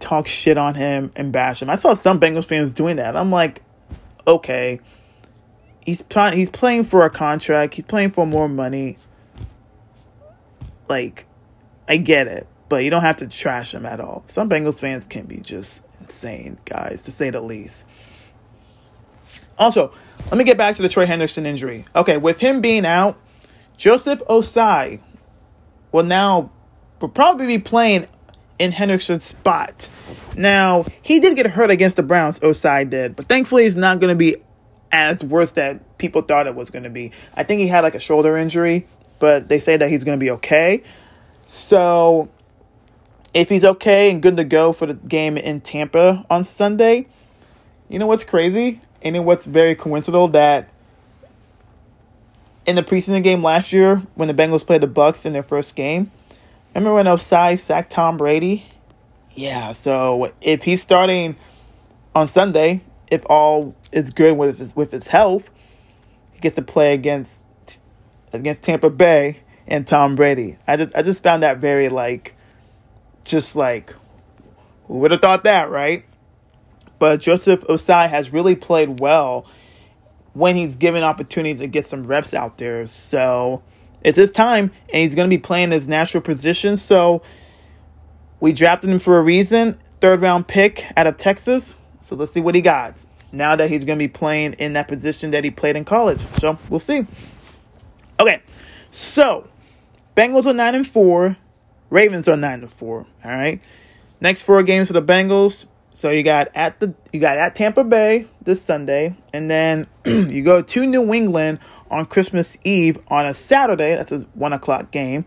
talk 0.01 0.27
shit 0.27 0.57
on 0.57 0.75
him 0.75 1.13
and 1.17 1.31
bash 1.31 1.61
him. 1.61 1.69
I 1.69 1.77
saw 1.77 1.93
some 1.93 2.19
Bengals 2.19 2.47
fans 2.47 2.73
doing 2.73 2.97
that. 2.97 3.15
I'm 3.15 3.31
like, 3.31 3.61
okay. 4.27 4.81
He's 5.85 6.03
he's 6.33 6.49
playing 6.49 6.85
for 6.85 7.05
a 7.05 7.11
contract. 7.11 7.75
He's 7.75 7.85
playing 7.85 8.13
for 8.13 8.27
more 8.27 8.49
money. 8.49 8.97
Like, 10.89 11.27
I 11.87 11.99
get 11.99 12.27
it, 12.27 12.47
but 12.71 12.83
you 12.83 12.89
don't 12.89 13.03
have 13.03 13.17
to 13.17 13.29
trash 13.29 13.75
him 13.75 13.85
at 13.85 14.01
all. 14.01 14.25
Some 14.29 14.49
Bengals 14.49 14.79
fans 14.79 15.07
can 15.07 15.27
be 15.27 15.41
just 15.41 15.83
insane, 16.01 16.59
guys, 16.65 17.03
to 17.03 17.13
say 17.13 17.29
the 17.29 17.43
least. 17.43 17.85
Also, 19.59 19.93
let 20.31 20.39
me 20.39 20.45
get 20.45 20.57
back 20.57 20.77
to 20.77 20.83
the 20.83 20.89
Trey 20.89 21.05
Hendrickson 21.05 21.45
injury. 21.45 21.85
Okay, 21.95 22.17
with 22.17 22.41
him 22.41 22.63
being 22.63 22.87
out, 22.87 23.19
Joseph 23.77 24.21
Ossai 24.31 25.01
will 25.93 26.05
now 26.05 26.51
will 27.01 27.09
probably 27.09 27.47
be 27.47 27.59
playing 27.59 28.07
in 28.59 28.73
Hendrickson's 28.73 29.25
spot. 29.25 29.89
Now, 30.37 30.85
he 31.03 31.21
did 31.21 31.37
get 31.37 31.47
hurt 31.47 31.71
against 31.71 31.97
the 31.97 32.03
Browns, 32.03 32.41
Ossai 32.41 32.89
did, 32.89 33.17
but 33.17 33.29
thankfully 33.29 33.65
he's 33.65 33.77
not 33.77 34.01
going 34.01 34.11
to 34.11 34.17
be 34.17 34.37
as 34.91 35.23
worse 35.23 35.53
that 35.53 35.99
people 35.99 36.23
thought 36.23 36.47
it 36.47 36.55
was 36.55 36.71
going 36.71 36.85
to 36.85 36.91
be. 36.91 37.13
I 37.37 37.45
think 37.45 37.61
he 37.61 37.69
had 37.69 37.81
like 37.81 37.95
a 37.95 38.01
shoulder 38.01 38.37
injury, 38.37 38.87
but 39.19 39.49
they 39.49 39.61
say 39.61 39.77
that 39.77 39.91
he's 39.91 40.05
going 40.05 40.19
to 40.19 40.25
be 40.25 40.31
okay. 40.33 40.83
So, 41.47 42.29
if 43.35 43.49
he's 43.49 43.65
okay 43.65 44.11
and 44.11 44.23
good 44.23 44.37
to 44.37 44.45
go 44.45 44.73
for 44.73 44.87
the 44.87 44.95
game 44.95 45.37
in 45.37 45.61
Tampa 45.61 46.25
on 46.31 46.45
Sunday, 46.45 47.07
you 47.89 47.99
know 47.99 48.07
what's 48.07 48.25
crazy? 48.25 48.81
And 49.03 49.25
what's 49.25 49.47
very 49.47 49.75
coincidental 49.75 50.29
that 50.29 50.69
in 52.69 52.77
the 52.77 52.83
preseason 52.83 53.23
game 53.23 53.43
last 53.43 53.73
year 53.73 54.03
when 54.15 54.29
the 54.29 54.35
Bengals 54.35 54.65
played 54.65 54.83
the 54.83 54.89
Bucs 54.89 55.25
in 55.25 55.33
their 55.33 55.43
first 55.43 55.75
game. 55.75 56.13
Remember 56.75 56.93
when 56.93 57.07
Ossai 57.07 57.59
sacked 57.59 57.91
Tom 57.91 58.19
Brady? 58.19 58.67
Yeah, 59.35 59.73
so 59.73 60.33
if 60.43 60.65
he's 60.65 60.83
starting 60.83 61.37
on 62.15 62.29
Sunday, 62.29 62.83
if 63.11 63.25
all 63.25 63.75
is 63.91 64.11
good 64.11 64.37
with 64.37 64.59
his, 64.59 64.77
with 64.77 64.93
his 64.93 65.07
health, 65.07 65.49
he 66.33 66.41
gets 66.41 66.57
to 66.57 66.63
play 66.63 66.93
against 66.93 67.41
against 68.35 68.65
Tampa 68.65 68.91
Bay 68.91 69.39
and 69.67 69.87
Tom 69.87 70.15
Brady. 70.15 70.59
I 70.67 70.77
just 70.77 70.95
I 70.95 71.01
just 71.01 71.23
found 71.23 71.43
that 71.45 71.59
very 71.59 71.89
like 71.89 72.35
just 73.25 73.57
like 73.57 73.95
who 74.89 74.99
would 74.99 75.11
have 75.11 75.23
thought 75.23 75.45
that, 75.45 75.71
right? 75.71 76.05
But 76.99 77.21
Joseph 77.21 77.61
Ossai 77.63 78.11
has 78.11 78.31
really 78.31 78.57
played 78.57 79.01
well 79.01 79.47
when 80.35 80.57
he's 80.57 80.77
given 80.77 81.03
opportunity 81.03 81.59
to 81.59 81.67
get 81.67 81.87
some 81.87 82.05
reps 82.05 82.35
out 82.35 82.59
there. 82.59 82.87
So 82.87 83.63
it's 84.03 84.17
his 84.17 84.33
time, 84.33 84.71
and 84.93 85.03
he's 85.03 85.15
going 85.15 85.29
to 85.29 85.35
be 85.35 85.41
playing 85.41 85.71
his 85.71 85.89
natural 85.89 86.23
position. 86.23 86.77
So 86.77 87.23
we 88.41 88.53
drafted 88.53 88.91
him 88.91 88.99
for 88.99 89.19
a 89.19 89.23
reason. 89.23 89.79
Third 90.01 90.23
round 90.23 90.47
pick 90.47 90.85
out 90.97 91.07
of 91.07 91.17
Texas. 91.17 91.75
So 92.05 92.15
let's 92.15 92.33
see 92.33 92.41
what 92.41 92.55
he 92.55 92.61
got 92.61 93.05
now 93.33 93.57
that 93.57 93.69
he's 93.69 93.85
going 93.85 93.99
to 93.99 94.03
be 94.03 94.09
playing 94.09 94.55
in 94.55 94.73
that 94.75 94.89
position 94.89 95.31
that 95.33 95.45
he 95.45 95.51
played 95.51 95.77
in 95.77 95.85
college. 95.85 96.25
So 96.39 96.59
we'll 96.69 96.81
see. 96.81 97.07
Okay, 98.21 98.43
so 98.91 99.47
Bengals 100.17 100.47
are 100.47 100.55
nine 100.55 100.75
and 100.75 100.87
four, 100.87 101.37
Ravens 101.91 102.29
are 102.29 102.37
nine 102.37 102.61
and 102.61 102.73
four. 102.73 103.07
All 103.25 103.31
right, 103.31 103.61
next 104.21 104.43
four 104.43 104.63
games 104.63 104.89
for 104.89 104.93
the 104.93 105.03
Bengals. 105.03 105.67
So 105.95 106.11
you 106.11 106.23
got 106.23 106.49
at 106.55 106.81
the 106.81 106.95
you 107.13 107.21
got 107.21 107.39
at 107.39 107.55
Tampa 107.55 107.85
Bay 107.85 108.29
this 108.49 108.63
Sunday, 108.63 109.15
and 109.33 109.51
then 109.51 109.87
you 110.07 110.43
go 110.43 110.63
to 110.63 110.87
New 110.87 111.13
England 111.13 111.59
on 111.91 112.07
Christmas 112.07 112.57
Eve 112.65 112.99
on 113.09 113.27
a 113.27 113.35
Saturday. 113.35 113.95
That's 113.95 114.11
a 114.11 114.21
one 114.33 114.55
o'clock 114.55 114.91
game, 114.91 115.27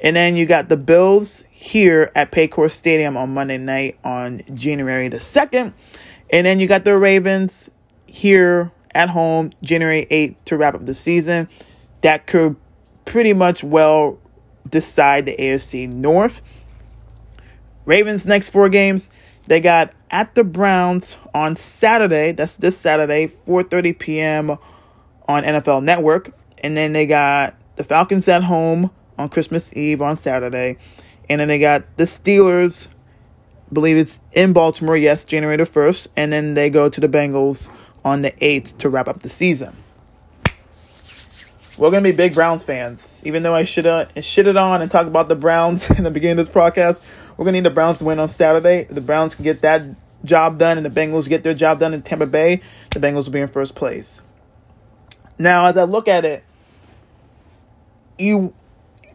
and 0.00 0.14
then 0.14 0.36
you 0.36 0.46
got 0.46 0.68
the 0.68 0.76
Bills 0.76 1.44
here 1.50 2.12
at 2.14 2.30
Paycor 2.30 2.70
Stadium 2.70 3.16
on 3.16 3.34
Monday 3.34 3.58
night 3.58 3.98
on 4.04 4.42
January 4.54 5.08
the 5.08 5.18
second, 5.18 5.74
and 6.30 6.46
then 6.46 6.60
you 6.60 6.68
got 6.68 6.84
the 6.84 6.96
Ravens 6.96 7.68
here 8.06 8.70
at 8.94 9.10
home 9.10 9.52
January 9.62 10.06
8th 10.10 10.36
to 10.44 10.56
wrap 10.56 10.74
up 10.74 10.86
the 10.86 10.94
season. 10.94 11.48
That 12.02 12.26
could 12.28 12.54
pretty 13.04 13.32
much 13.32 13.64
well 13.64 14.20
decide 14.68 15.26
the 15.26 15.36
AFC 15.36 15.92
North. 15.92 16.40
Ravens 17.86 18.24
next 18.24 18.50
four 18.50 18.68
games, 18.68 19.10
they 19.46 19.60
got 19.60 19.92
at 20.10 20.34
the 20.34 20.44
Browns 20.44 21.16
on 21.34 21.56
Saturday. 21.56 22.32
That's 22.32 22.56
this 22.56 22.76
Saturday, 22.76 23.32
4:30 23.46 23.98
p.m. 23.98 24.58
on 25.28 25.42
NFL 25.44 25.82
Network, 25.82 26.32
and 26.58 26.76
then 26.76 26.92
they 26.92 27.06
got 27.06 27.54
the 27.76 27.84
Falcons 27.84 28.28
at 28.28 28.44
home 28.44 28.90
on 29.18 29.28
Christmas 29.28 29.72
Eve 29.74 30.02
on 30.02 30.16
Saturday, 30.16 30.78
and 31.28 31.40
then 31.40 31.48
they 31.48 31.58
got 31.58 31.84
the 31.96 32.04
Steelers 32.04 32.88
believe 33.72 33.96
it's 33.96 34.18
in 34.32 34.52
Baltimore, 34.52 34.96
yes, 34.96 35.24
January 35.24 35.56
the 35.56 35.64
1st, 35.64 36.08
and 36.16 36.32
then 36.32 36.54
they 36.54 36.70
go 36.70 36.88
to 36.88 37.00
the 37.00 37.08
Bengals 37.08 37.68
on 38.04 38.22
the 38.22 38.32
8th 38.32 38.76
to 38.78 38.88
wrap 38.88 39.08
up 39.08 39.22
the 39.22 39.28
season. 39.28 39.76
We're 41.78 41.90
going 41.90 42.02
to 42.04 42.10
be 42.10 42.16
big 42.16 42.34
Browns 42.34 42.62
fans. 42.62 43.22
Even 43.24 43.42
though 43.42 43.54
I 43.54 43.64
should 43.64 43.86
have 43.86 44.08
shitted 44.16 44.60
on 44.60 44.82
and 44.82 44.90
talked 44.90 45.08
about 45.08 45.28
the 45.28 45.34
Browns 45.34 45.90
in 45.96 46.04
the 46.04 46.10
beginning 46.10 46.38
of 46.38 46.46
this 46.46 46.54
podcast, 46.54 47.00
we're 47.42 47.46
to 47.46 47.52
need 47.52 47.64
the 47.64 47.70
Browns 47.70 47.98
to 47.98 48.04
win 48.04 48.20
on 48.20 48.28
Saturday. 48.28 48.84
The 48.84 49.00
Browns 49.00 49.34
can 49.34 49.42
get 49.42 49.62
that 49.62 49.82
job 50.24 50.58
done 50.58 50.76
and 50.78 50.86
the 50.86 50.90
Bengals 50.90 51.28
get 51.28 51.42
their 51.42 51.54
job 51.54 51.80
done 51.80 51.92
in 51.92 52.02
Tampa 52.02 52.26
Bay, 52.26 52.60
the 52.90 53.00
Bengals 53.00 53.24
will 53.24 53.32
be 53.32 53.40
in 53.40 53.48
first 53.48 53.74
place. 53.74 54.20
Now, 55.38 55.66
as 55.66 55.76
I 55.76 55.82
look 55.82 56.06
at 56.06 56.24
it, 56.24 56.44
you 58.16 58.54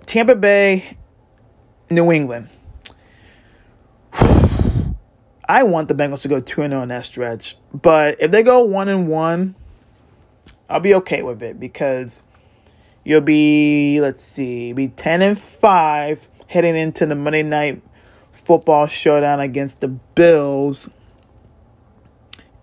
Tampa 0.06 0.36
Bay, 0.36 0.98
New 1.90 2.12
England. 2.12 2.50
I 4.12 5.64
want 5.64 5.88
the 5.88 5.96
Bengals 5.96 6.24
to 6.24 6.28
go 6.28 6.42
2 6.42 6.68
0 6.68 6.82
in 6.82 6.90
that 6.90 7.06
stretch. 7.06 7.56
But 7.74 8.18
if 8.20 8.32
they 8.32 8.44
go 8.44 8.66
1 8.66 8.90
and 8.90 9.08
1, 9.08 9.56
I'll 10.70 10.82
be 10.82 10.96
okay 10.96 11.22
with 11.22 11.42
it 11.42 11.62
because 11.62 12.24
you'll 13.06 13.22
be, 13.22 14.02
let's 14.02 14.22
see, 14.22 14.74
be 14.74 14.90
10 14.90 15.22
and 15.22 15.40
5 15.40 16.20
heading 16.48 16.76
into 16.76 17.06
the 17.06 17.16
Monday 17.16 17.44
night 17.44 17.82
football 18.48 18.88
showdown 18.88 19.42
against 19.42 19.82
the 19.82 19.90
Bills. 19.90 20.88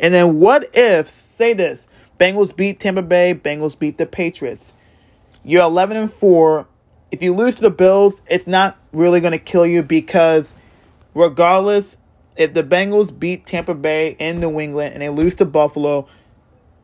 And 0.01 0.15
then 0.15 0.41
what 0.41 0.71
if, 0.75 1.11
say 1.11 1.53
this, 1.53 1.87
Bengals 2.19 2.57
beat 2.57 2.81
Tampa 2.81 3.03
Bay, 3.03 3.35
Bengals 3.35 3.79
beat 3.79 3.99
the 3.99 4.07
Patriots. 4.07 4.73
You're 5.45 5.63
11 5.63 5.99
and 5.99 6.13
4. 6.13 6.67
If 7.13 7.23
you 7.23 7.35
lose 7.35 7.57
to 7.57 7.61
the 7.61 7.71
Bills, 7.71 8.23
it's 8.27 8.47
not 8.47 8.79
really 8.93 9.21
going 9.21 9.33
to 9.33 9.39
kill 9.39 9.67
you 9.67 9.83
because 9.83 10.55
regardless 11.13 11.99
if 12.35 12.55
the 12.55 12.65
Bengals 12.65 13.17
beat 13.17 13.45
Tampa 13.45 13.75
Bay 13.75 14.17
in 14.19 14.41
New 14.41 14.59
England 14.59 14.95
and 14.95 15.03
they 15.03 15.11
lose 15.11 15.35
to 15.37 15.45
Buffalo, 15.45 16.09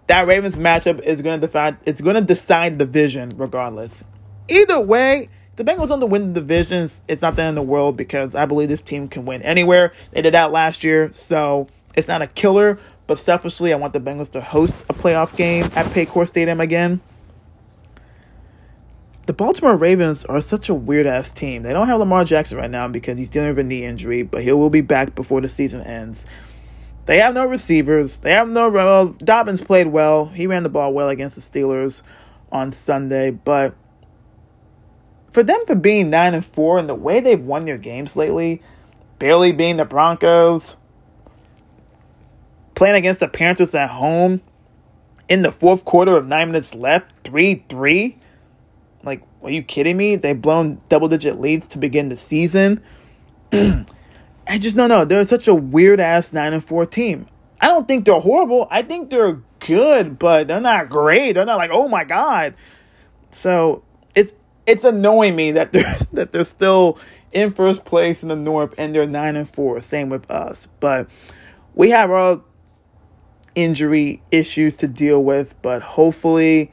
that 0.08 0.26
Ravens 0.26 0.56
matchup 0.56 1.00
is 1.00 1.22
going 1.22 1.40
to 1.40 1.46
decide. 1.46 1.78
It's 1.86 2.02
going 2.02 2.16
to 2.16 2.20
decide 2.20 2.78
the 2.78 2.84
division 2.84 3.30
regardless. 3.36 4.04
Either 4.48 4.78
way, 4.78 5.28
the 5.60 5.70
Bengals 5.70 5.88
don't 5.88 6.08
win 6.08 6.32
the 6.32 6.40
divisions. 6.40 7.02
It's 7.06 7.22
not 7.22 7.36
the 7.36 7.42
end 7.42 7.58
of 7.58 7.66
the 7.66 7.70
world 7.70 7.96
because 7.96 8.34
I 8.34 8.46
believe 8.46 8.68
this 8.68 8.80
team 8.80 9.08
can 9.08 9.26
win 9.26 9.42
anywhere. 9.42 9.92
They 10.12 10.22
did 10.22 10.34
that 10.34 10.52
last 10.52 10.82
year, 10.82 11.12
so 11.12 11.66
it's 11.94 12.08
not 12.08 12.22
a 12.22 12.26
killer. 12.26 12.78
But 13.06 13.18
selfishly, 13.18 13.72
I 13.72 13.76
want 13.76 13.92
the 13.92 14.00
Bengals 14.00 14.30
to 14.32 14.40
host 14.40 14.84
a 14.88 14.94
playoff 14.94 15.36
game 15.36 15.64
at 15.74 15.86
Paycor 15.86 16.28
Stadium 16.28 16.60
again 16.60 17.00
the 19.30 19.34
Baltimore 19.34 19.76
Ravens 19.76 20.24
are 20.24 20.40
such 20.40 20.68
a 20.68 20.74
weird 20.74 21.06
ass 21.06 21.32
team. 21.32 21.62
They 21.62 21.72
don't 21.72 21.86
have 21.86 22.00
Lamar 22.00 22.24
Jackson 22.24 22.58
right 22.58 22.68
now 22.68 22.88
because 22.88 23.16
he's 23.16 23.30
dealing 23.30 23.50
with 23.50 23.60
a 23.60 23.62
knee 23.62 23.84
injury, 23.84 24.24
but 24.24 24.42
he 24.42 24.50
will 24.50 24.70
be 24.70 24.80
back 24.80 25.14
before 25.14 25.40
the 25.40 25.48
season 25.48 25.82
ends. 25.82 26.26
They 27.06 27.18
have 27.18 27.34
no 27.34 27.46
receivers. 27.46 28.18
They 28.18 28.32
have 28.32 28.50
no. 28.50 28.68
Well, 28.68 29.10
Dobbins 29.10 29.60
played 29.60 29.86
well. 29.86 30.26
He 30.26 30.48
ran 30.48 30.64
the 30.64 30.68
ball 30.68 30.92
well 30.92 31.08
against 31.08 31.36
the 31.36 31.42
Steelers 31.42 32.02
on 32.50 32.72
Sunday, 32.72 33.30
but 33.30 33.76
for 35.32 35.42
them 35.42 35.60
for 35.66 35.74
being 35.74 36.10
nine 36.10 36.34
and 36.34 36.44
four 36.44 36.78
and 36.78 36.88
the 36.88 36.94
way 36.94 37.20
they've 37.20 37.40
won 37.40 37.64
their 37.64 37.78
games 37.78 38.16
lately, 38.16 38.62
barely 39.18 39.52
being 39.52 39.76
the 39.76 39.84
Broncos, 39.84 40.76
playing 42.74 42.96
against 42.96 43.20
the 43.20 43.28
Panthers 43.28 43.74
at 43.74 43.90
home 43.90 44.42
in 45.28 45.42
the 45.42 45.52
fourth 45.52 45.84
quarter 45.84 46.16
of 46.16 46.26
nine 46.26 46.48
minutes 46.48 46.74
left, 46.74 47.14
three 47.24 47.64
three 47.68 48.18
like, 49.02 49.22
are 49.42 49.50
you 49.50 49.62
kidding 49.62 49.96
me? 49.96 50.16
They've 50.16 50.40
blown 50.40 50.80
double 50.88 51.08
digit 51.08 51.40
leads 51.40 51.66
to 51.68 51.78
begin 51.78 52.08
the 52.08 52.16
season. 52.16 52.82
I 53.52 54.58
just 54.58 54.76
don't 54.76 54.88
know. 54.88 55.04
They're 55.04 55.26
such 55.26 55.48
a 55.48 55.54
weird 55.54 56.00
ass 56.00 56.32
9 56.32 56.52
and 56.52 56.64
4 56.64 56.86
team. 56.86 57.26
I 57.60 57.68
don't 57.68 57.86
think 57.86 58.04
they're 58.04 58.20
horrible. 58.20 58.66
I 58.70 58.82
think 58.82 59.10
they're 59.10 59.40
good, 59.60 60.18
but 60.18 60.48
they're 60.48 60.60
not 60.60 60.88
great. 60.88 61.32
They're 61.32 61.46
not 61.46 61.58
like, 61.58 61.70
oh 61.72 61.88
my 61.88 62.04
God. 62.04 62.54
So 63.30 63.82
it's 64.70 64.84
annoying 64.84 65.36
me 65.36 65.52
that 65.52 65.72
they're 65.72 65.96
that 66.12 66.32
they're 66.32 66.44
still 66.44 66.98
in 67.32 67.52
first 67.52 67.84
place 67.84 68.22
in 68.22 68.28
the 68.28 68.36
North 68.36 68.74
and 68.78 68.94
they're 68.94 69.06
nine 69.06 69.36
and 69.36 69.48
four. 69.48 69.80
Same 69.80 70.08
with 70.08 70.30
us. 70.30 70.68
But 70.80 71.08
we 71.74 71.90
have 71.90 72.10
our 72.10 72.42
injury 73.54 74.22
issues 74.30 74.76
to 74.78 74.88
deal 74.88 75.22
with, 75.22 75.60
but 75.62 75.82
hopefully 75.82 76.72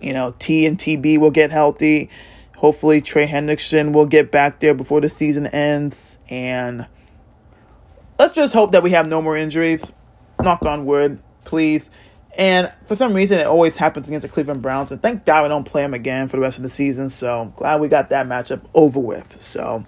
you 0.00 0.12
know, 0.12 0.34
Tee 0.38 0.66
and 0.66 0.78
TB 0.78 1.18
will 1.18 1.30
get 1.30 1.50
healthy. 1.50 2.10
Hopefully, 2.56 3.00
Trey 3.00 3.26
Hendrickson 3.26 3.92
will 3.92 4.06
get 4.06 4.30
back 4.30 4.60
there 4.60 4.74
before 4.74 5.00
the 5.00 5.08
season 5.08 5.46
ends. 5.46 6.18
And 6.28 6.86
let's 8.18 8.34
just 8.34 8.54
hope 8.54 8.72
that 8.72 8.82
we 8.82 8.90
have 8.90 9.06
no 9.06 9.20
more 9.20 9.36
injuries. 9.36 9.90
Knock 10.42 10.62
on 10.62 10.86
wood, 10.86 11.22
please. 11.44 11.90
And 12.36 12.70
for 12.86 12.94
some 12.96 13.14
reason, 13.14 13.38
it 13.38 13.46
always 13.46 13.78
happens 13.78 14.08
against 14.08 14.26
the 14.26 14.28
Cleveland 14.28 14.60
Browns. 14.60 14.90
And 14.90 15.00
thank 15.00 15.24
God 15.24 15.44
we 15.44 15.48
don't 15.48 15.64
play 15.64 15.82
them 15.82 15.94
again 15.94 16.28
for 16.28 16.36
the 16.36 16.42
rest 16.42 16.58
of 16.58 16.62
the 16.62 16.70
season. 16.70 17.08
So 17.08 17.52
glad 17.56 17.80
we 17.80 17.88
got 17.88 18.10
that 18.10 18.26
matchup 18.26 18.60
over 18.74 19.00
with. 19.00 19.42
So 19.42 19.86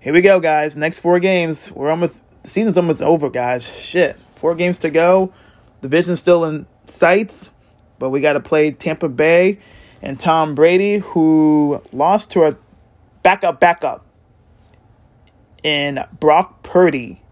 here 0.00 0.12
we 0.12 0.20
go, 0.20 0.40
guys. 0.40 0.76
Next 0.76 0.98
four 0.98 1.18
games. 1.20 1.72
We're 1.72 1.88
almost 1.88 2.22
the 2.42 2.50
season's 2.50 2.76
almost 2.76 3.00
over, 3.00 3.30
guys. 3.30 3.66
Shit, 3.66 4.18
four 4.34 4.54
games 4.54 4.78
to 4.80 4.90
go. 4.90 5.32
Division's 5.80 6.20
still 6.20 6.44
in 6.44 6.66
sights. 6.86 7.50
But 7.98 8.10
we 8.10 8.20
got 8.20 8.34
to 8.34 8.40
play 8.40 8.70
Tampa 8.70 9.08
Bay 9.08 9.60
and 10.02 10.20
Tom 10.20 10.54
Brady, 10.54 10.98
who 10.98 11.80
lost 11.92 12.30
to 12.32 12.44
a 12.44 12.56
backup 13.22 13.58
backup 13.58 14.04
in 15.62 16.04
Brock 16.20 16.62
Purdy. 16.62 17.22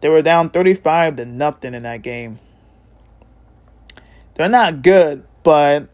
They 0.00 0.08
were 0.08 0.22
down 0.22 0.50
35 0.50 1.16
to 1.16 1.24
nothing 1.24 1.74
in 1.74 1.82
that 1.82 2.02
game. 2.02 2.38
They're 4.34 4.48
not 4.48 4.82
good, 4.82 5.24
but 5.42 5.88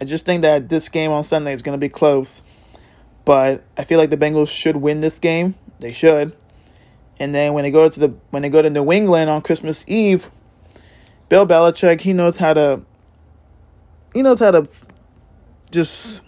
I 0.00 0.04
just 0.04 0.24
think 0.24 0.42
that 0.42 0.68
this 0.68 0.88
game 0.88 1.10
on 1.10 1.24
Sunday 1.24 1.52
is 1.52 1.62
going 1.62 1.78
to 1.78 1.84
be 1.84 1.88
close. 1.88 2.42
But 3.24 3.64
I 3.76 3.84
feel 3.84 3.98
like 3.98 4.10
the 4.10 4.16
Bengals 4.16 4.48
should 4.48 4.76
win 4.76 5.00
this 5.00 5.18
game. 5.18 5.56
They 5.80 5.92
should. 5.92 6.36
And 7.18 7.34
then 7.34 7.52
when 7.52 7.64
they 7.64 7.70
go 7.70 7.88
to 7.88 8.00
the 8.00 8.14
when 8.30 8.42
they 8.42 8.48
go 8.48 8.62
to 8.62 8.70
New 8.70 8.90
England 8.90 9.28
on 9.28 9.42
Christmas 9.42 9.84
Eve, 9.86 10.30
Bill 11.28 11.46
Belichick, 11.46 12.00
he 12.00 12.12
knows 12.12 12.38
how 12.38 12.54
to 12.54 12.82
he 14.14 14.22
knows 14.22 14.38
how 14.38 14.52
to 14.52 14.68
just 15.70 16.22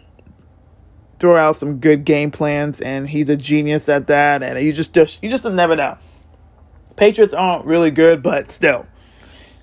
throw 1.18 1.36
out 1.36 1.56
some 1.56 1.78
good 1.78 2.04
game 2.04 2.30
plans 2.30 2.80
and 2.80 3.08
he's 3.08 3.28
a 3.28 3.36
genius 3.36 3.88
at 3.88 4.08
that 4.08 4.42
and 4.42 4.62
you 4.64 4.72
just 4.72 4.92
just 4.92 5.22
you 5.22 5.30
just 5.30 5.44
never 5.44 5.76
know. 5.76 5.96
Patriots 6.96 7.32
aren't 7.32 7.64
really 7.64 7.90
good, 7.90 8.22
but 8.22 8.50
still. 8.50 8.86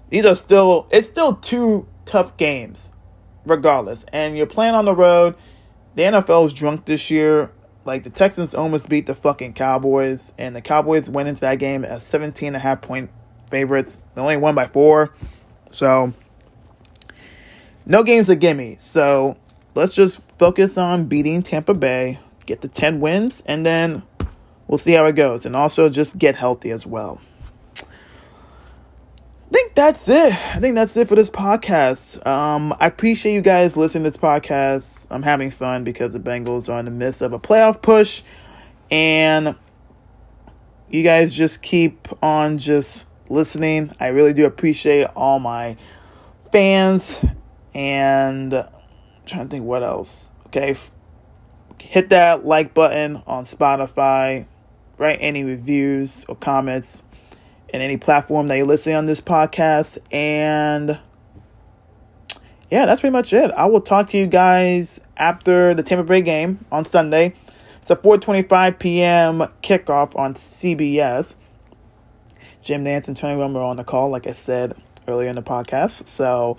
These 0.10 0.26
are 0.26 0.36
still 0.36 0.88
it's 0.92 1.08
still 1.08 1.36
two 1.36 1.88
tough 2.06 2.38
games. 2.38 2.92
regardless. 3.46 4.06
And 4.12 4.38
you're 4.38 4.48
playing 4.48 4.76
on 4.76 4.86
the 4.86 4.96
road. 4.96 5.36
The 5.96 6.04
NFL's 6.04 6.54
drunk 6.54 6.86
this 6.86 7.10
year. 7.10 7.52
Like 7.86 8.04
the 8.04 8.10
Texans 8.10 8.54
almost 8.54 8.90
beat 8.90 9.06
the 9.08 9.16
fucking 9.16 9.54
Cowboys, 9.54 10.34
and 10.38 10.56
the 10.56 10.62
Cowboys 10.62 11.10
went 11.10 11.30
into 11.30 11.42
that 11.42 11.56
game 11.60 11.84
as 11.86 12.04
17 12.04 12.48
and 12.48 12.56
a 12.56 12.60
half 12.60 12.82
point 12.82 13.10
favorites. 13.50 14.00
They 14.14 14.22
only 14.22 14.38
won 14.38 14.54
by 14.54 14.68
four. 14.68 15.14
So 15.72 16.14
no 17.86 18.04
games 18.04 18.30
a 18.30 18.36
gimme. 18.36 18.78
So 18.80 19.38
let's 19.76 19.94
just 19.94 20.20
focus 20.38 20.78
on 20.78 21.06
beating 21.06 21.42
Tampa 21.42 21.74
Bay, 21.74 22.20
get 22.46 22.62
the 22.62 22.68
10 22.68 23.00
wins, 23.00 23.42
and 23.46 23.66
then 23.66 24.04
we'll 24.70 24.78
see 24.78 24.94
how 24.94 25.06
it 25.06 25.16
goes. 25.16 25.46
And 25.46 25.56
also 25.56 25.90
just 25.90 26.18
get 26.18 26.36
healthy 26.36 26.70
as 26.70 26.86
well. 26.86 27.20
I 27.76 29.52
think 29.52 29.74
that's 29.74 30.08
it. 30.08 30.32
I 30.32 30.60
think 30.60 30.76
that's 30.76 30.96
it 30.96 31.10
for 31.10 31.16
this 31.16 31.32
podcast. 31.32 32.26
Um, 32.26 32.74
I 32.80 32.86
appreciate 32.86 33.34
you 33.34 33.42
guys 33.42 33.76
listening 33.76 34.04
to 34.04 34.12
this 34.12 34.18
podcast. 34.18 35.08
I'm 35.10 35.24
having 35.24 35.50
fun 35.50 35.84
because 35.84 36.14
the 36.14 36.20
Bengals 36.20 36.72
are 36.72 36.80
in 36.80 36.86
the 36.86 36.92
midst 36.92 37.24
of 37.24 37.34
a 37.34 37.40
playoff 37.40 37.82
push. 37.82 38.22
And 38.92 39.56
you 40.90 41.02
guys 41.02 41.34
just 41.34 41.64
keep 41.64 42.08
on 42.24 42.60
just 42.60 43.08
listening. 43.28 43.92
I 44.00 44.10
really 44.10 44.34
do 44.34 44.46
appreciate 44.46 45.06
all 45.16 45.40
my 45.40 45.78
fans 46.52 47.20
and 47.74 48.54
I'm 48.54 48.68
trying 49.26 49.46
to 49.46 49.50
think 49.50 49.66
what 49.66 49.82
else. 49.82 50.30
Okay, 50.48 50.76
hit 51.80 52.10
that 52.10 52.46
like 52.46 52.76
button 52.76 53.24
on 53.26 53.46
Spotify. 53.46 54.46
Write 55.00 55.20
any 55.22 55.44
reviews 55.46 56.26
or 56.28 56.36
comments 56.36 57.04
in 57.70 57.82
any 57.82 57.96
platform 57.98 58.48
that 58.48 58.58
you're 58.58 58.68
listening 58.68 58.96
on 58.96 59.06
this 59.06 59.22
podcast. 59.22 59.98
And 60.12 61.00
yeah, 62.70 62.86
that's 62.86 63.02
pretty 63.02 63.14
much 63.14 63.32
it. 63.32 63.50
I 63.52 63.66
will 63.66 63.80
talk 63.82 64.10
to 64.10 64.18
you 64.18 64.28
guys 64.28 65.00
after 65.16 65.74
the 65.74 65.84
Tampa 65.84 66.04
Bay 66.04 66.22
game 66.22 66.66
on 66.70 66.84
Sunday. 66.84 67.34
It's 67.78 67.90
a 67.90 67.96
4:25 67.96 68.78
p.m. 68.78 69.40
kickoff 69.64 70.18
on 70.18 70.34
CBS. 70.34 71.36
Jim 72.62 72.84
Nantz 72.84 73.08
and 73.08 73.16
Tony 73.16 73.40
Romo 73.40 73.56
are 73.56 73.62
on 73.62 73.78
the 73.78 73.86
call, 73.86 74.10
like 74.10 74.28
I 74.28 74.32
said 74.32 74.76
earlier 75.08 75.30
in 75.30 75.36
the 75.36 75.42
podcast. 75.42 76.08
So 76.10 76.58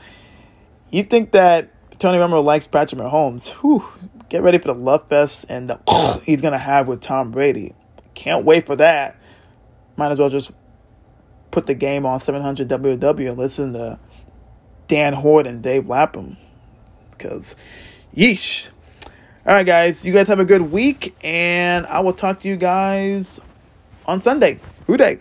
you 0.91 1.03
think 1.03 1.32
that 1.32 1.70
Tony 1.99 2.16
Romo 2.16 2.43
likes 2.43 2.66
Patrick 2.66 3.01
Mahomes? 3.01 3.51
Whew, 3.51 3.86
get 4.30 4.43
ready 4.43 4.57
for 4.57 4.68
the 4.68 4.74
love 4.74 5.07
fest 5.09 5.45
and 5.51 5.68
the 5.68 6.22
he's 6.24 6.41
gonna 6.41 6.59
have 6.59 6.88
with 6.88 7.01
Tom 7.01 7.30
Brady. 7.30 7.74
Can't 8.20 8.44
wait 8.44 8.66
for 8.66 8.76
that. 8.76 9.16
Might 9.96 10.12
as 10.12 10.18
well 10.18 10.28
just 10.28 10.52
put 11.50 11.64
the 11.64 11.72
game 11.72 12.04
on 12.04 12.20
700 12.20 12.68
WLW 12.68 13.30
and 13.30 13.38
listen 13.38 13.72
to 13.72 13.98
Dan 14.88 15.14
Hoard 15.14 15.46
and 15.46 15.62
Dave 15.62 15.88
Lapham. 15.88 16.36
Because, 17.12 17.56
yeesh. 18.14 18.68
All 19.46 19.54
right, 19.54 19.64
guys. 19.64 20.04
You 20.04 20.12
guys 20.12 20.28
have 20.28 20.38
a 20.38 20.44
good 20.44 20.70
week, 20.70 21.16
and 21.24 21.86
I 21.86 22.00
will 22.00 22.12
talk 22.12 22.40
to 22.40 22.48
you 22.48 22.58
guys 22.58 23.40
on 24.04 24.20
Sunday. 24.20 24.60
Who 24.86 24.98
Dey? 24.98 25.16